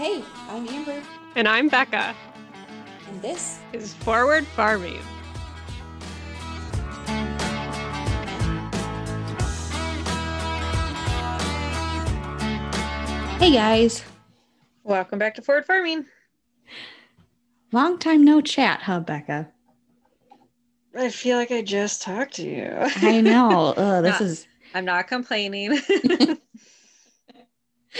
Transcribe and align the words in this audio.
Hey, 0.00 0.24
I'm 0.48 0.66
Amber, 0.66 1.02
And 1.36 1.46
I'm 1.46 1.68
Becca. 1.68 2.14
and 3.06 3.20
this 3.20 3.58
Is 3.74 3.92
Forward 3.92 4.46
Farming. 4.46 4.98
Hey 13.38 13.52
guys, 13.52 14.04
Welcome 14.84 15.18
back 15.18 15.34
to 15.36 15.42
Forward 15.42 15.64
Farming. 15.64 16.04
long 17.72 17.98
time 17.98 18.22
no 18.24 18.40
chat, 18.40 18.80
huh, 18.82 19.00
Becca? 19.00 19.50
I 20.96 21.08
feel 21.08 21.36
like 21.36 21.50
I 21.50 21.62
just 21.62 22.02
talked 22.02 22.34
to 22.34 22.42
you. 22.42 22.70
I 22.96 23.20
know. 23.20 23.74
Ugh, 23.76 24.02
this 24.04 24.12
Not- 24.12 24.20
is. 24.22 24.46
I'm 24.74 24.84
not 24.84 25.08
complaining. 25.08 25.78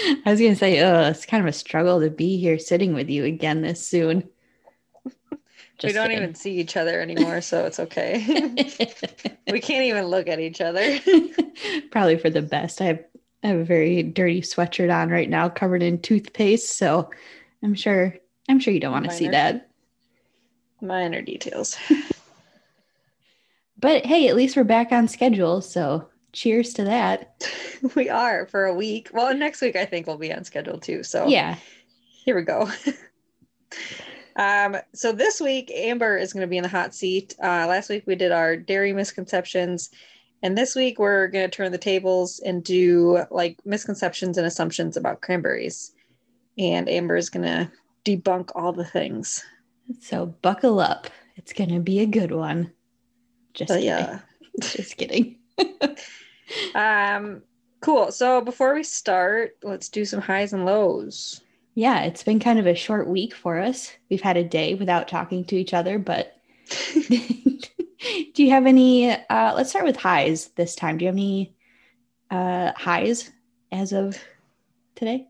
I 0.25 0.31
was 0.31 0.41
gonna 0.41 0.57
say, 0.57 0.81
ugh, 0.81 1.15
it's 1.15 1.27
kind 1.27 1.43
of 1.43 1.49
a 1.49 1.53
struggle 1.53 2.01
to 2.01 2.11
be 2.11 2.39
here 2.39 2.59
sitting 2.59 2.95
with 2.95 3.09
you 3.09 3.25
again 3.25 3.63
this 3.63 3.87
soon. 3.87 4.29
we 5.05 5.93
don't 5.93 6.09
kidding. 6.09 6.17
even 6.17 6.35
see 6.35 6.59
each 6.59 6.77
other 6.77 7.01
anymore, 7.01 7.41
so 7.41 7.65
it's 7.65 7.81
okay. 7.81 8.25
we 9.51 9.61
can't 9.61 9.85
even 9.85 10.07
look 10.07 10.29
at 10.29 10.41
each 10.41 10.61
other. 10.61 10.99
Probably 11.91 12.19
for 12.19 12.31
the 12.31 12.43
best. 12.43 12.81
I 12.81 12.85
have 12.85 13.05
I 13.43 13.49
have 13.49 13.61
a 13.61 13.65
very 13.65 14.03
dirty 14.03 14.43
sweatshirt 14.43 14.95
on 14.95 15.09
right 15.09 15.29
now, 15.29 15.49
covered 15.49 15.83
in 15.83 16.01
toothpaste. 16.01 16.77
So 16.77 17.11
I'm 17.63 17.75
sure 17.75 18.15
I'm 18.49 18.61
sure 18.61 18.75
you 18.75 18.81
don't 18.81 18.93
want 18.93 19.07
to 19.07 19.13
see 19.13 19.29
that. 19.29 19.71
Minor 20.81 21.23
details. 21.23 21.77
But 23.79 24.05
hey, 24.05 24.29
at 24.29 24.37
least 24.37 24.57
we're 24.57 24.65
back 24.65 24.93
on 24.93 25.09
schedule. 25.09 25.63
So 25.63 26.09
cheers 26.33 26.75
to 26.75 26.85
that. 26.85 27.35
We 27.95 28.11
are 28.11 28.47
for 28.47 28.67
a 28.67 28.75
week. 28.75 29.09
Well, 29.11 29.35
next 29.35 29.63
week 29.63 29.75
I 29.75 29.87
think 29.87 30.07
we'll 30.07 30.19
be 30.19 30.35
on 30.35 30.45
schedule 30.45 30.79
too. 30.79 31.03
So 31.03 31.27
Yeah. 31.29 31.57
here 32.27 32.37
we 32.37 32.43
go. 32.43 32.69
um, 34.37 34.77
so 34.95 35.13
this 35.13 35.41
week 35.41 35.71
Amber 35.75 36.17
is 36.19 36.33
going 36.35 36.43
to 36.43 36.47
be 36.47 36.59
in 36.59 36.63
the 36.63 36.69
hot 36.69 36.95
seat. 36.95 37.35
Uh, 37.43 37.67
last 37.67 37.89
week 37.89 38.05
we 38.07 38.15
did 38.17 38.33
our 38.33 38.55
dairy 38.57 38.93
misconceptions, 38.93 39.89
and 40.43 40.59
this 40.59 40.75
week 40.77 40.99
we're 40.99 41.29
going 41.29 41.49
to 41.49 41.57
turn 41.57 41.73
the 41.73 41.79
tables 41.79 42.39
and 42.45 42.63
do 42.63 43.25
like 43.31 43.59
misconceptions 43.65 44.37
and 44.37 44.47
assumptions 44.47 44.97
about 44.99 45.23
cranberries. 45.23 45.93
And 46.59 46.87
Amber 46.89 47.17
is 47.17 47.31
going 47.31 47.47
to 47.47 47.71
debunk 48.05 48.51
all 48.55 48.73
the 48.75 48.85
things. 48.85 49.43
So 50.03 50.27
buckle 50.43 50.81
up. 50.81 51.09
It's 51.37 51.53
gonna 51.55 51.81
be 51.81 52.01
a 52.01 52.07
good 52.07 52.31
one. 52.33 52.71
Just 53.55 53.69
But 53.69 53.81
kidding. 53.81 53.87
yeah. 53.89 54.19
Just 54.61 54.97
kidding. 54.99 55.37
Um, 56.75 57.43
cool. 57.81 58.11
So 58.11 58.41
before 58.41 58.75
we 58.75 58.83
start, 58.83 59.57
let's 59.63 59.89
do 59.89 60.05
some 60.05 60.21
highs 60.21 60.53
and 60.53 60.67
lows. 60.67 61.41
Yeah, 61.77 62.03
it's 62.03 62.25
been 62.25 62.41
kind 62.41 62.59
of 62.59 62.67
a 62.67 62.75
short 62.75 63.07
week 63.07 63.35
for 63.35 63.61
us. 63.61 63.93
We've 64.11 64.21
had 64.21 64.37
a 64.37 64.43
day 64.43 64.75
without 64.75 65.07
talking 65.07 65.45
to 65.45 65.57
each 65.57 65.73
other, 65.73 66.01
but 66.01 66.37
do 67.09 68.43
you 68.43 68.51
have 68.51 68.67
any 68.67 69.11
uh 69.11 69.55
let's 69.55 69.71
start 69.71 69.85
with 69.85 69.97
highs 69.97 70.49
this 70.57 70.75
time. 70.75 70.99
Do 70.99 71.05
you 71.05 71.09
have 71.09 71.15
any 71.15 71.55
uh 72.33 72.73
highs 72.77 73.31
as 73.71 73.93
of 73.93 74.19
today? 74.97 75.29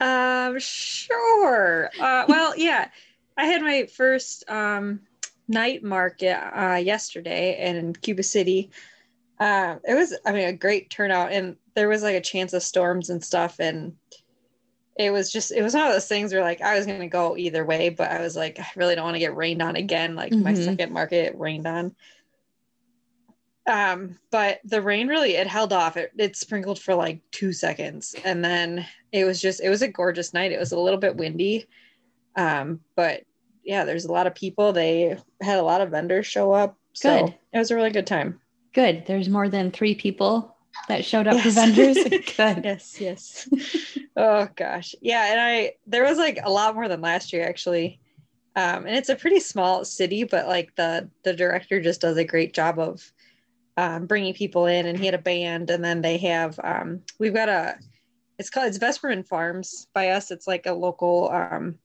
Um, 0.00 0.58
sure. 0.58 1.90
Uh, 1.98 2.24
well, 2.28 2.54
yeah, 2.56 2.88
I 3.36 3.46
had 3.46 3.62
my 3.62 3.86
first 3.86 4.48
um, 4.50 5.00
night 5.48 5.82
market 5.82 6.36
uh, 6.36 6.76
yesterday 6.76 7.68
in 7.68 7.94
Cuba 7.94 8.22
City. 8.22 8.70
Uh, 9.44 9.76
it 9.86 9.94
was, 9.94 10.16
I 10.24 10.32
mean, 10.32 10.48
a 10.48 10.54
great 10.54 10.88
turnout, 10.88 11.30
and 11.30 11.56
there 11.74 11.86
was 11.86 12.02
like 12.02 12.16
a 12.16 12.20
chance 12.22 12.54
of 12.54 12.62
storms 12.62 13.10
and 13.10 13.22
stuff, 13.22 13.60
and 13.60 13.94
it 14.98 15.10
was 15.10 15.30
just, 15.30 15.52
it 15.52 15.60
was 15.60 15.74
one 15.74 15.86
of 15.86 15.92
those 15.92 16.08
things 16.08 16.32
where 16.32 16.42
like 16.42 16.62
I 16.62 16.78
was 16.78 16.86
gonna 16.86 17.08
go 17.08 17.36
either 17.36 17.62
way, 17.62 17.90
but 17.90 18.10
I 18.10 18.22
was 18.22 18.36
like, 18.36 18.58
I 18.58 18.66
really 18.74 18.94
don't 18.94 19.04
want 19.04 19.16
to 19.16 19.20
get 19.20 19.36
rained 19.36 19.60
on 19.60 19.76
again. 19.76 20.14
Like 20.14 20.32
my 20.32 20.54
Mhm. 20.54 20.64
second 20.64 20.92
market 20.94 21.34
rained 21.36 21.66
on. 21.66 21.94
Um, 23.66 24.18
but 24.30 24.60
the 24.64 24.80
rain 24.80 25.08
really 25.08 25.34
it 25.34 25.46
held 25.46 25.74
off. 25.74 25.98
It, 25.98 26.12
it 26.16 26.36
sprinkled 26.36 26.78
for 26.78 26.94
like 26.94 27.20
two 27.30 27.52
seconds, 27.52 28.14
and 28.24 28.42
then 28.42 28.86
it 29.12 29.26
was 29.26 29.42
just 29.42 29.60
it 29.60 29.68
was 29.68 29.82
a 29.82 29.88
gorgeous 29.88 30.32
night. 30.32 30.52
It 30.52 30.58
was 30.58 30.72
a 30.72 30.80
little 30.80 30.98
bit 30.98 31.16
windy, 31.16 31.66
um, 32.34 32.80
but 32.96 33.24
yeah, 33.62 33.84
there's 33.84 34.06
a 34.06 34.12
lot 34.12 34.26
of 34.26 34.34
people. 34.34 34.72
They 34.72 35.18
had 35.42 35.58
a 35.58 35.62
lot 35.62 35.82
of 35.82 35.90
vendors 35.90 36.26
show 36.26 36.52
up, 36.52 36.78
so 36.94 37.26
Good. 37.26 37.34
it 37.52 37.58
was 37.58 37.70
a 37.70 37.76
really 37.76 37.90
good 37.90 38.06
time. 38.06 38.40
Good. 38.74 39.06
There's 39.06 39.28
more 39.28 39.48
than 39.48 39.70
three 39.70 39.94
people 39.94 40.54
that 40.88 41.04
showed 41.04 41.26
up 41.26 41.40
for 41.40 41.50
vendors. 41.50 41.96
Good. 42.36 42.64
Yes, 42.64 43.00
yes. 43.00 43.48
oh 44.16 44.48
gosh, 44.56 44.94
yeah, 45.00 45.30
and 45.30 45.40
I 45.40 45.72
there 45.86 46.04
was 46.04 46.18
like 46.18 46.40
a 46.42 46.50
lot 46.50 46.74
more 46.74 46.88
than 46.88 47.00
last 47.00 47.32
year 47.32 47.46
actually, 47.46 48.00
um, 48.56 48.86
and 48.86 48.96
it's 48.96 49.08
a 49.08 49.16
pretty 49.16 49.40
small 49.40 49.84
city, 49.84 50.24
but 50.24 50.48
like 50.48 50.74
the 50.74 51.08
the 51.22 51.32
director 51.32 51.80
just 51.80 52.00
does 52.00 52.16
a 52.16 52.24
great 52.24 52.52
job 52.52 52.78
of 52.78 53.12
um, 53.76 54.06
bringing 54.06 54.34
people 54.34 54.66
in, 54.66 54.86
and 54.86 54.98
he 54.98 55.06
had 55.06 55.14
a 55.14 55.18
band, 55.18 55.70
and 55.70 55.84
then 55.84 56.02
they 56.02 56.18
have 56.18 56.58
um, 56.62 57.00
we've 57.18 57.34
got 57.34 57.48
a 57.48 57.76
it's 58.38 58.50
called 58.50 58.66
it's 58.66 58.78
Vesperman 58.78 59.26
Farms 59.26 59.86
by 59.94 60.08
us. 60.10 60.30
It's 60.30 60.46
like 60.46 60.66
a 60.66 60.72
local. 60.72 61.30
Um, 61.30 61.78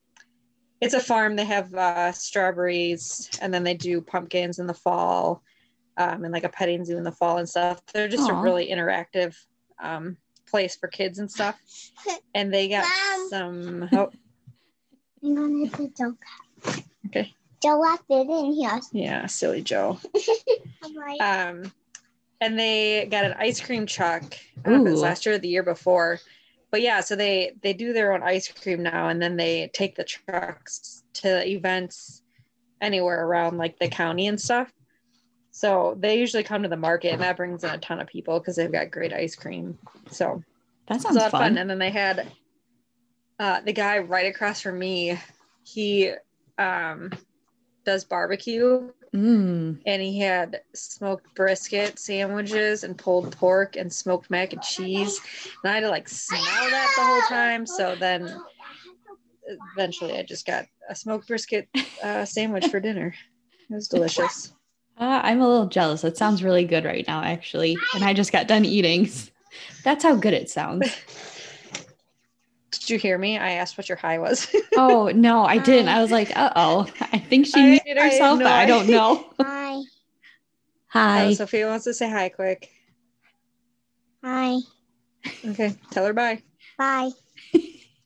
it's 0.82 0.94
a 0.94 1.00
farm. 1.00 1.36
They 1.36 1.46
have 1.46 1.74
uh, 1.74 2.12
strawberries, 2.14 3.30
and 3.42 3.54
then 3.54 3.64
they 3.64 3.74
do 3.76 4.02
pumpkins 4.02 4.60
in 4.60 4.66
the 4.66 4.74
fall, 4.74 5.44
um, 6.00 6.24
and 6.24 6.34
like 6.34 6.44
a 6.46 6.50
petting 6.50 6.84
zoo 6.86 6.98
in 6.98 7.04
the 7.04 7.12
fall 7.12 7.38
and 7.38 7.48
stuff. 7.48 7.82
They're 7.94 8.08
just 8.08 8.30
Aw. 8.30 8.40
a 8.40 8.42
really 8.42 8.68
interactive 8.70 9.36
um, 9.80 10.18
place 10.50 10.76
for 10.76 10.88
kids 10.88 11.20
and 11.20 11.30
stuff. 11.30 11.60
And 12.34 12.54
they 12.54 12.70
got 12.70 12.86
Mom. 12.86 13.30
some. 13.30 13.90
Oh, 13.92 14.10
I'm 15.24 15.36
gonna 15.36 15.68
do 15.68 15.92
joke. 15.98 16.16
okay, 17.08 17.34
Joe 17.62 17.80
left 17.80 18.04
it 18.10 18.28
in 18.30 18.54
here. 18.54 18.80
yeah, 18.94 19.26
silly 19.26 19.62
Joe. 19.62 20.00
I'm 20.84 21.64
Um, 21.64 21.72
and 22.40 22.58
they 22.58 23.08
got 23.12 23.26
an 23.26 23.34
ice 23.38 23.60
cream 23.60 23.86
truck. 23.86 24.24
I 24.66 24.70
don't 24.70 24.74
know 24.80 24.82
if 24.84 24.88
it 24.88 24.92
was 24.92 25.00
Ooh. 25.02 25.04
last 25.04 25.26
year 25.26 25.36
or 25.36 25.40
the 25.40 25.50
year 25.50 25.64
before. 25.64 26.20
But 26.72 26.82
yeah, 26.82 27.02
so 27.02 27.16
they 27.16 27.54
they 27.62 27.74
do 27.74 27.94
their 27.94 28.14
own 28.14 28.22
ice 28.24 28.48
cream 28.48 28.84
now, 28.84 29.10
and 29.10 29.22
then 29.22 29.36
they 29.36 29.70
take 29.74 29.96
the 29.96 30.04
trucks 30.04 31.04
to 31.16 31.46
events 31.48 32.22
anywhere 32.80 33.26
around 33.26 33.58
like 33.58 33.78
the 33.80 33.90
county 33.90 34.28
and 34.28 34.40
stuff. 34.40 34.72
So 35.60 35.98
they 36.00 36.18
usually 36.18 36.44
come 36.44 36.64
to 36.64 36.70
the 36.70 36.78
market, 36.78 37.12
and 37.12 37.22
that 37.22 37.36
brings 37.36 37.66
in 37.66 37.70
a 37.70 37.78
ton 37.80 38.00
of 38.00 38.08
people 38.08 38.40
because 38.40 38.56
they've 38.56 38.72
got 38.72 38.92
great 38.92 39.12
ice 39.12 39.36
cream. 39.36 39.78
So 40.10 40.42
That 40.88 41.02
sounds 41.02 41.18
lot 41.18 41.26
of 41.26 41.32
fun. 41.32 41.42
fun. 41.42 41.58
And 41.58 41.70
then 41.70 41.80
they 41.80 41.90
had 41.90 42.32
uh, 43.40 43.60
the 43.60 43.74
guy 43.74 43.98
right 44.00 44.34
across 44.34 44.62
from 44.62 44.80
me. 44.80 45.20
He 45.66 46.14
um, 46.58 47.12
does 47.84 48.06
barbecue, 48.06 48.90
Mm. 49.14 49.82
and 49.86 50.02
he 50.02 50.20
had 50.20 50.62
smoked 50.76 51.34
brisket 51.36 52.00
sandwiches 52.00 52.86
and 52.86 52.98
pulled 52.98 53.36
pork 53.36 53.76
and 53.76 53.92
smoked 53.92 54.30
mac 54.30 54.54
and 54.54 54.62
cheese. 54.62 55.20
And 55.64 55.72
I 55.72 55.76
had 55.76 55.82
to 55.82 55.90
like 55.90 56.08
smell 56.08 56.40
that 56.40 56.94
the 56.96 57.04
whole 57.04 57.22
time. 57.38 57.66
So 57.66 57.96
then 57.96 58.34
eventually 59.74 60.18
I 60.18 60.24
just 60.24 60.46
got 60.46 60.68
a 60.88 60.96
smoked 60.96 61.28
brisket 61.28 61.68
uh, 62.02 62.24
sandwich 62.24 62.68
for 62.68 62.80
dinner. 62.80 63.14
It 63.70 63.74
was 63.74 63.88
delicious. 63.96 64.54
Uh, 65.00 65.22
I'm 65.24 65.40
a 65.42 65.48
little 65.48 65.68
jealous. 65.68 66.04
It 66.04 66.18
sounds 66.18 66.44
really 66.44 66.66
good 66.66 66.84
right 66.84 67.08
now, 67.08 67.24
actually. 67.24 67.78
And 67.96 68.04
I 68.04 68.14
just 68.14 68.32
got 68.34 68.48
done 68.48 68.66
eating. 68.66 69.10
That's 69.84 70.04
how 70.04 70.16
good 70.16 70.34
it 70.34 70.50
sounds. 70.50 70.90
Did 72.72 72.90
you 72.90 72.98
hear 73.00 73.18
me? 73.18 73.38
I 73.38 73.52
asked 73.54 73.78
what 73.78 73.88
your 73.90 73.98
high 73.98 74.20
was. 74.20 74.54
Oh 74.78 75.12
no, 75.14 75.44
I 75.44 75.58
didn't. 75.58 75.90
I 75.90 76.02
was 76.02 76.10
like, 76.12 76.32
uh 76.38 76.52
oh. 76.56 76.88
I 77.12 77.18
think 77.18 77.48
she 77.48 77.60
I- 77.60 77.70
muted 77.86 77.98
I 77.98 78.06
herself, 78.06 78.40
no 78.40 78.46
but 78.46 78.54
I 78.54 78.66
don't 78.66 78.88
know. 78.88 79.26
hi, 79.42 79.82
Hi. 80.88 81.26
Oh, 81.26 81.34
Sophia 81.34 81.68
wants 81.68 81.84
to 81.84 81.94
say 81.94 82.10
hi 82.10 82.30
quick. 82.30 82.70
hi, 84.24 84.56
Okay, 85.46 85.76
tell 85.92 86.06
her 86.06 86.14
bye. 86.14 86.42
bye. 86.78 87.10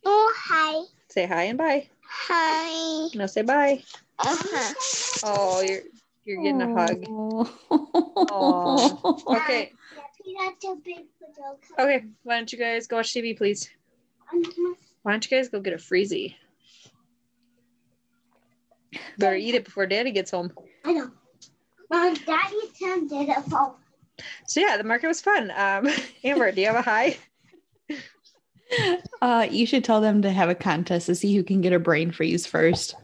oh, 0.06 0.34
hi, 0.36 0.82
Say 1.10 1.28
hi 1.28 1.44
and 1.44 1.58
bye. 1.60 1.88
hi. 2.08 3.10
No, 3.14 3.28
say 3.28 3.44
bye. 3.44 3.84
Uh-huh. 4.18 4.74
Oh, 5.24 5.62
you're 5.62 5.82
you're 6.26 6.42
getting 6.42 6.62
a 6.62 6.74
hug. 6.74 7.04
Oh. 7.10 9.24
Okay, 9.28 9.72
That's 10.40 10.64
too 10.64 10.82
big 10.84 11.06
for 11.20 11.28
joke. 11.36 11.62
okay. 11.80 12.06
Why 12.24 12.36
don't 12.38 12.52
you 12.52 12.60
guys 12.60 12.88
go 12.88 12.98
watch 12.98 13.14
TV, 13.14 13.38
please? 13.38 13.70
Why 15.04 15.12
don't 15.12 15.30
you 15.30 15.38
guys 15.38 15.50
go 15.50 15.60
get 15.60 15.74
a 15.74 15.78
freezy? 15.78 16.36
Better 19.18 19.36
eat 19.36 19.56
it 19.56 19.66
before 19.66 19.86
Daddy 19.86 20.12
gets 20.12 20.32
home. 20.32 20.52
I 20.86 20.94
know. 20.94 21.12
Mom, 21.90 22.14
Daddy 22.14 22.56
turned 22.80 23.12
it 23.12 23.30
up. 23.54 23.80
So 24.48 24.62
yeah, 24.62 24.78
the 24.78 24.84
market 24.84 25.08
was 25.08 25.22
fun. 25.22 25.52
Um, 25.56 25.88
Amber, 26.24 26.52
do 26.52 26.62
you 26.62 26.68
have 26.68 26.76
a 26.76 26.82
high? 26.82 27.18
Uh, 29.22 29.48
you 29.52 29.66
should 29.66 29.84
tell 29.84 30.02
them 30.02 30.22
to 30.24 30.32
have 30.32 30.50
a 30.50 30.56
contest 30.56 31.06
to 31.08 31.16
see 31.16 31.36
who 31.36 31.44
can 31.44 31.62
get 31.62 31.74
a 31.74 31.80
brain 31.80 32.12
freeze 32.12 32.46
first. 32.48 32.96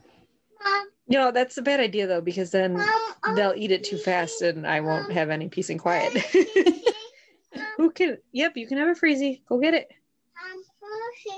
Mom, 1.09 1.19
No, 1.19 1.31
that's 1.31 1.57
a 1.57 1.61
bad 1.61 1.79
idea 1.79 2.07
though, 2.07 2.21
because 2.21 2.51
then 2.51 2.73
Mom, 2.73 3.35
they'll 3.35 3.53
eat 3.55 3.71
it 3.71 3.83
too 3.83 3.97
fast 3.97 4.41
and 4.41 4.65
I 4.65 4.79
won't 4.81 5.05
um, 5.05 5.11
have 5.11 5.29
any 5.29 5.49
peace 5.49 5.69
and 5.69 5.79
quiet. 5.79 6.13
Who 7.77 7.91
can? 7.91 8.17
Yep, 8.31 8.57
you 8.57 8.67
can 8.67 8.77
have 8.77 8.89
a 8.89 8.99
freezy. 8.99 9.41
Go 9.47 9.59
get 9.59 9.73
it. 9.73 9.89
I'm 10.37 10.61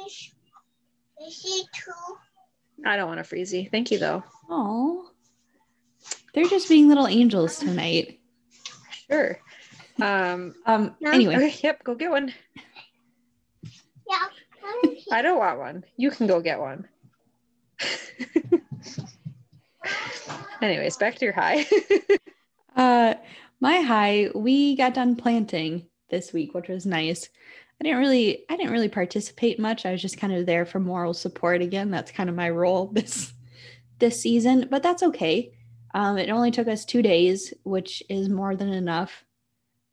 fish. 0.05 0.33
Is 1.27 1.41
she? 1.41 1.63
I 2.85 2.97
don't 2.97 3.07
want 3.07 3.19
a 3.19 3.23
freezy. 3.23 3.69
Thank 3.69 3.91
you 3.91 3.99
though. 3.99 4.23
Oh, 4.49 5.11
they're 6.33 6.47
just 6.47 6.67
being 6.67 6.87
little 6.87 7.07
angels 7.07 7.59
tonight. 7.59 8.19
Sure. 9.09 9.39
Um. 10.01 10.55
Um. 10.65 10.95
No. 10.99 11.11
Anyway, 11.11 11.35
Okay, 11.35 11.55
yep. 11.63 11.83
Go 11.83 11.95
get 11.95 12.09
one. 12.09 12.33
Yeah. 14.09 14.27
Where 14.61 14.93
is 14.93 15.03
she? 15.03 15.11
I 15.11 15.21
don't 15.21 15.37
want 15.37 15.59
one. 15.59 15.83
You 15.97 16.11
can 16.11 16.27
go 16.27 16.41
get 16.41 16.59
one. 16.59 16.87
Anyways, 20.61 20.97
back 20.97 21.15
to 21.15 21.25
your 21.25 21.33
high. 21.33 21.65
uh, 22.75 23.15
my 23.59 23.77
high, 23.77 24.29
we 24.35 24.75
got 24.75 24.93
done 24.93 25.15
planting 25.15 25.87
this 26.09 26.33
week, 26.33 26.53
which 26.53 26.67
was 26.67 26.85
nice. 26.85 27.29
I 27.79 27.83
didn't 27.83 27.99
really, 27.99 28.45
I 28.47 28.57
didn't 28.57 28.71
really 28.71 28.89
participate 28.89 29.59
much. 29.59 29.85
I 29.85 29.91
was 29.91 30.01
just 30.01 30.19
kind 30.19 30.33
of 30.33 30.45
there 30.45 30.65
for 30.65 30.79
moral 30.79 31.15
support 31.15 31.61
again. 31.61 31.89
That's 31.89 32.11
kind 32.11 32.29
of 32.29 32.35
my 32.35 32.49
role 32.49 32.87
this 32.93 33.33
this 33.97 34.19
season, 34.19 34.67
but 34.69 34.83
that's 34.83 35.03
okay. 35.03 35.51
Um, 35.93 36.17
it 36.17 36.29
only 36.29 36.51
took 36.51 36.67
us 36.67 36.85
two 36.85 37.01
days, 37.01 37.53
which 37.63 38.01
is 38.09 38.29
more 38.29 38.55
than 38.55 38.71
enough. 38.73 39.25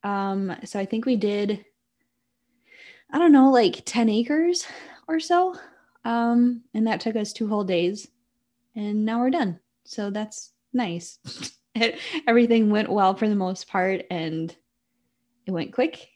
Um, 0.03 0.55
so 0.65 0.79
I 0.79 0.87
think 0.87 1.05
we 1.05 1.17
did, 1.17 1.65
I 3.11 3.19
don't 3.19 3.33
know, 3.33 3.51
like 3.51 3.83
10 3.85 4.09
acres 4.09 4.67
or 5.09 5.21
so. 5.21 5.57
Um, 6.05 6.63
and 6.73 6.87
that 6.87 7.01
took 7.01 7.17
us 7.17 7.33
two 7.33 7.49
whole 7.49 7.65
days. 7.65 8.09
And 8.75 9.05
now 9.05 9.21
we're 9.21 9.31
done. 9.31 9.61
So 9.85 10.11
that's 10.11 10.53
nice. 10.73 11.19
It- 11.75 11.99
Everything 12.27 12.71
went 12.71 12.91
well 12.91 13.15
for 13.15 13.29
the 13.29 13.35
most 13.37 13.69
part 13.69 14.03
and 14.11 14.55
it 15.47 15.51
went 15.53 15.73
quick. 15.73 16.09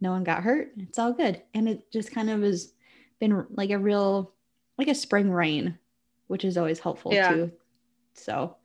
No 0.00 0.10
one 0.10 0.24
got 0.24 0.42
hurt. 0.42 0.72
It's 0.78 0.98
all 0.98 1.12
good. 1.12 1.42
And 1.54 1.68
it 1.68 1.90
just 1.92 2.12
kind 2.12 2.28
of 2.30 2.42
has 2.42 2.72
been 3.20 3.46
like 3.50 3.70
a 3.70 3.78
real, 3.78 4.32
like 4.78 4.88
a 4.88 4.94
spring 4.94 5.30
rain, 5.30 5.78
which 6.26 6.44
is 6.44 6.56
always 6.56 6.80
helpful 6.80 7.12
Yeah. 7.14 7.28
too. 7.32 7.52
So 8.14 8.56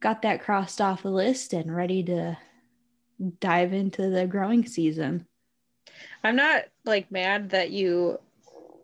got 0.00 0.22
that 0.22 0.42
crossed 0.42 0.80
off 0.80 1.02
the 1.02 1.10
list 1.10 1.52
and 1.52 1.74
ready 1.74 2.02
to 2.04 2.38
dive 3.40 3.72
into 3.72 4.08
the 4.10 4.26
growing 4.26 4.64
season. 4.66 5.26
I'm 6.22 6.36
not 6.36 6.64
like 6.84 7.10
mad 7.12 7.50
that 7.50 7.70
you 7.70 8.18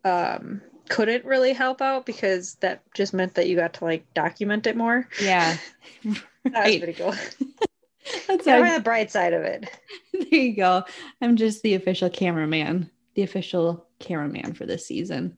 um 0.05 0.61
couldn't 0.91 1.25
really 1.25 1.55
help 1.55 1.81
out 1.81 2.05
because 2.05 2.57
that 2.57 2.83
just 2.95 3.15
meant 3.15 3.35
that 3.37 3.49
you 3.49 3.57
got 3.57 3.73
to 3.75 3.85
like 3.85 4.13
document 4.13 4.67
it 4.67 4.77
more. 4.77 5.09
Yeah. 5.23 5.57
That 6.45 6.67
was 6.67 6.77
pretty 6.79 6.93
cool. 6.95 7.13
That's 8.27 8.47
Yeah, 8.47 8.79
the 8.79 8.83
bright 8.83 9.11
side 9.11 9.35
of 9.35 9.43
it. 9.43 9.69
there 10.15 10.41
you 10.41 10.57
go. 10.57 10.85
I'm 11.21 11.37
just 11.37 11.63
the 11.63 11.75
official 11.75 12.09
cameraman, 12.09 12.91
the 13.15 13.23
official 13.23 13.87
cameraman 13.99 14.55
for 14.55 14.65
this 14.65 14.87
season. 14.87 15.37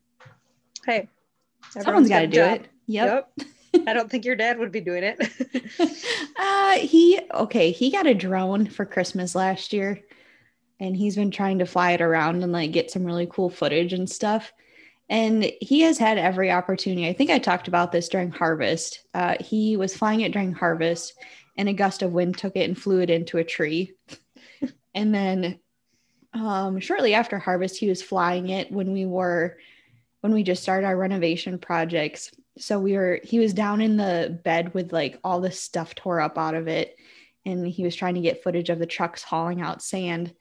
Hey, 0.86 1.08
Someone's 1.70 2.08
got 2.08 2.20
to 2.20 2.26
do 2.28 2.36
job. 2.36 2.60
it. 2.60 2.68
Yep. 2.86 3.28
Yep. 3.74 3.84
I 3.88 3.92
don't 3.94 4.08
think 4.10 4.24
your 4.24 4.36
dad 4.36 4.58
would 4.60 4.70
be 4.70 4.80
doing 4.80 5.02
it. 5.02 5.18
uh 6.38 6.72
he 6.78 7.18
okay, 7.34 7.72
he 7.72 7.90
got 7.90 8.06
a 8.06 8.14
drone 8.14 8.66
for 8.66 8.84
Christmas 8.84 9.34
last 9.34 9.72
year 9.72 10.00
and 10.78 10.96
he's 10.96 11.16
been 11.16 11.30
trying 11.32 11.58
to 11.58 11.66
fly 11.66 11.92
it 11.92 12.00
around 12.00 12.42
and 12.44 12.52
like 12.52 12.70
get 12.70 12.90
some 12.92 13.04
really 13.04 13.26
cool 13.26 13.50
footage 13.50 13.92
and 13.92 14.08
stuff. 14.08 14.52
And 15.12 15.52
he 15.60 15.82
has 15.82 15.98
had 15.98 16.16
every 16.16 16.50
opportunity. 16.50 17.06
I 17.06 17.12
think 17.12 17.28
I 17.28 17.38
talked 17.38 17.68
about 17.68 17.92
this 17.92 18.08
during 18.08 18.30
harvest. 18.30 19.06
Uh, 19.12 19.34
he 19.40 19.76
was 19.76 19.94
flying 19.94 20.22
it 20.22 20.32
during 20.32 20.54
harvest, 20.54 21.12
and 21.58 21.68
a 21.68 21.74
gust 21.74 22.00
of 22.00 22.14
wind 22.14 22.38
took 22.38 22.56
it 22.56 22.66
and 22.66 22.78
flew 22.78 23.00
it 23.00 23.10
into 23.10 23.36
a 23.36 23.44
tree. 23.44 23.92
and 24.94 25.14
then 25.14 25.60
um, 26.32 26.80
shortly 26.80 27.12
after 27.12 27.38
harvest, 27.38 27.76
he 27.76 27.90
was 27.90 28.02
flying 28.02 28.48
it 28.48 28.72
when 28.72 28.90
we 28.90 29.04
were 29.04 29.58
when 30.22 30.32
we 30.32 30.42
just 30.42 30.62
started 30.62 30.86
our 30.86 30.96
renovation 30.96 31.58
projects. 31.58 32.30
So 32.56 32.78
we 32.78 32.94
were 32.94 33.20
he 33.22 33.38
was 33.38 33.52
down 33.52 33.82
in 33.82 33.98
the 33.98 34.40
bed 34.42 34.72
with 34.72 34.94
like 34.94 35.20
all 35.22 35.42
the 35.42 35.52
stuff 35.52 35.94
tore 35.94 36.22
up 36.22 36.38
out 36.38 36.54
of 36.54 36.68
it, 36.68 36.96
and 37.44 37.68
he 37.68 37.84
was 37.84 37.94
trying 37.94 38.14
to 38.14 38.22
get 38.22 38.42
footage 38.42 38.70
of 38.70 38.78
the 38.78 38.86
trucks 38.86 39.22
hauling 39.22 39.60
out 39.60 39.82
sand 39.82 40.32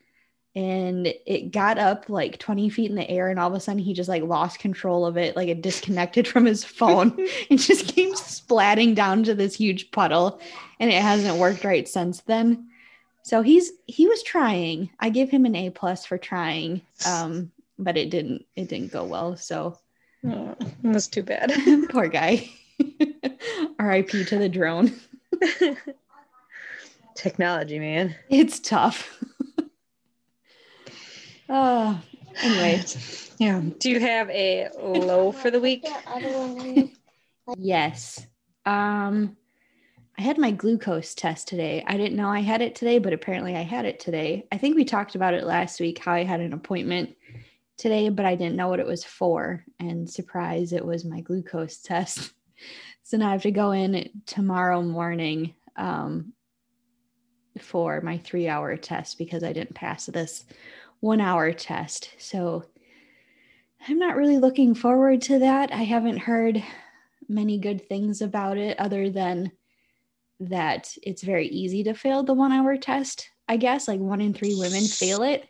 and 0.53 1.07
it 1.25 1.51
got 1.51 1.77
up 1.77 2.09
like 2.09 2.38
20 2.38 2.69
feet 2.69 2.89
in 2.89 2.95
the 2.95 3.09
air 3.09 3.30
and 3.30 3.39
all 3.39 3.48
of 3.48 3.53
a 3.53 3.59
sudden 3.59 3.80
he 3.80 3.94
just 3.94 4.09
like 4.09 4.24
lost 4.24 4.59
control 4.59 5.06
of 5.06 5.15
it 5.15 5.36
like 5.36 5.48
it 5.48 5.62
disconnected 5.62 6.27
from 6.27 6.45
his 6.45 6.63
phone. 6.63 7.18
And 7.50 7.59
just 7.59 7.88
came 7.88 8.13
splatting 8.13 8.95
down 8.95 9.24
to 9.24 9.36
this 9.36 9.56
huge 9.56 9.92
puddle 9.92 10.39
and 10.80 10.89
it 10.92 11.01
hasn't 11.01 11.38
worked 11.38 11.63
right 11.63 11.88
since 11.88 12.21
then. 12.21 12.69
So 13.24 13.42
he's 13.42 13.71
he 13.86 14.07
was 14.07 14.24
trying. 14.24 14.89
I 15.00 15.09
give 15.09 15.30
him 15.30 15.45
an 15.45 15.56
a 15.56 15.69
plus 15.69 16.06
for 16.06 16.18
trying 16.18 16.81
um 17.06 17.51
but 17.80 17.97
it 17.97 18.09
didn't 18.09 18.45
it 18.56 18.68
didn't 18.68 18.92
go 18.92 19.06
well 19.06 19.38
so. 19.38 19.77
Oh, 20.27 20.56
that's 20.83 21.07
too 21.07 21.24
bad. 21.24 21.51
poor 21.89 22.07
guy. 22.07 22.50
Rip 23.80 24.09
to 24.09 24.38
the 24.38 24.50
drone. 24.50 24.94
Technology, 27.15 27.80
man. 27.80 28.15
it's 28.30 28.59
tough 28.59 29.18
uh 31.51 31.98
anyway 32.42 32.83
Yeah. 33.38 33.62
Do 33.80 33.89
you 33.89 34.00
have 34.00 34.30
a 34.30 34.69
low 34.77 35.31
for 35.31 35.51
the 35.51 35.59
week? 35.59 35.86
Yes. 37.57 38.25
Um 38.65 39.36
I 40.18 40.24
had 40.24 40.38
my 40.38 40.51
glucose 40.51 41.15
test 41.15 41.48
today. 41.48 41.83
I 41.88 41.98
didn't 41.98 42.15
know 42.15 42.30
I 42.30 42.42
had 42.42 42.62
it 42.62 42.75
today, 42.75 43.00
but 43.00 43.13
apparently 43.13 43.56
I 43.56 43.63
had 43.63 43.86
it 43.86 44.00
today. 44.00 44.45
I 44.51 44.57
think 44.57 44.75
we 44.75 44.86
talked 44.86 45.15
about 45.15 45.33
it 45.33 45.44
last 45.44 45.80
week 45.80 46.00
how 46.00 46.13
I 46.13 46.24
had 46.24 46.42
an 46.42 46.53
appointment 46.53 47.15
today, 47.77 48.09
but 48.09 48.25
I 48.25 48.36
didn't 48.36 48.56
know 48.56 48.68
what 48.68 48.80
it 48.80 48.86
was 48.86 49.04
for. 49.04 49.65
And 49.80 50.07
surprise, 50.07 50.74
it 50.74 50.86
was 50.86 51.04
my 51.04 51.21
glucose 51.21 51.77
test. 51.81 52.33
So 53.04 53.18
now 53.18 53.30
I 53.30 53.31
have 53.31 53.42
to 53.42 53.51
go 53.51 53.71
in 53.71 54.09
tomorrow 54.27 54.83
morning 54.83 55.56
um, 55.75 56.33
for 57.59 58.01
my 58.01 58.19
three 58.19 58.47
hour 58.47 58.77
test 58.77 59.18
because 59.18 59.44
I 59.44 59.54
didn't 59.54 59.74
pass 59.74 60.06
this 60.06 60.45
one 61.01 61.19
hour 61.19 61.51
test. 61.51 62.12
So 62.18 62.63
I'm 63.88 64.00
not 64.00 64.15
really 64.15 64.38
looking 64.38 64.74
forward 64.74 65.21
to 65.24 65.39
that. 65.39 65.74
I 65.74 65.83
haven't 65.83 66.18
heard 66.18 66.63
many 67.27 67.57
good 67.57 67.88
things 67.88 68.21
about 68.21 68.57
it 68.57 68.80
other 68.80 69.09
than 69.09 69.51
that 70.39 70.95
it's 71.03 71.24
very 71.24 71.48
easy 71.48 71.83
to 71.83 71.94
fail 71.94 72.24
the 72.24 72.33
one 72.33 72.51
hour 72.51 72.77
test. 72.77 73.30
I 73.48 73.57
guess 73.57 73.88
like 73.88 74.00
one 74.00 74.21
in 74.21 74.33
three 74.33 74.56
women 74.56 74.83
fail 74.83 75.24
it. 75.24 75.47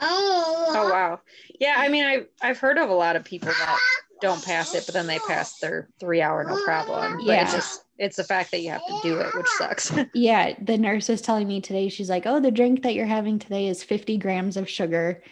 Oh. 0.00 0.72
Oh 0.76 0.90
wow. 0.90 1.20
Yeah, 1.60 1.76
I 1.78 1.88
mean 1.88 2.04
I 2.04 2.24
I've 2.42 2.58
heard 2.58 2.78
of 2.78 2.90
a 2.90 2.94
lot 2.94 3.16
of 3.16 3.24
people 3.24 3.48
that 3.48 3.78
don't 4.20 4.44
pass 4.44 4.74
it, 4.74 4.84
but 4.86 4.94
then 4.94 5.06
they 5.06 5.18
pass 5.20 5.58
their 5.60 5.88
three 6.00 6.20
hour 6.20 6.44
no 6.44 6.56
problem. 6.64 7.16
But 7.18 7.24
Yeah. 7.26 7.42
it's 7.42 7.52
just 7.52 7.83
it's 7.98 8.16
the 8.16 8.24
fact 8.24 8.50
that 8.50 8.60
you 8.60 8.70
have 8.70 8.84
to 8.86 9.00
do 9.02 9.18
it, 9.18 9.34
which 9.34 9.46
sucks. 9.58 9.92
Yeah, 10.14 10.54
the 10.60 10.76
nurse 10.78 11.08
was 11.08 11.20
telling 11.22 11.46
me 11.48 11.60
today, 11.60 11.88
she's 11.88 12.10
like, 12.10 12.26
oh, 12.26 12.40
the 12.40 12.50
drink 12.50 12.82
that 12.82 12.94
you're 12.94 13.06
having 13.06 13.38
today 13.38 13.68
is 13.68 13.82
50 13.82 14.16
grams 14.18 14.56
of 14.56 14.68
sugar. 14.68 15.22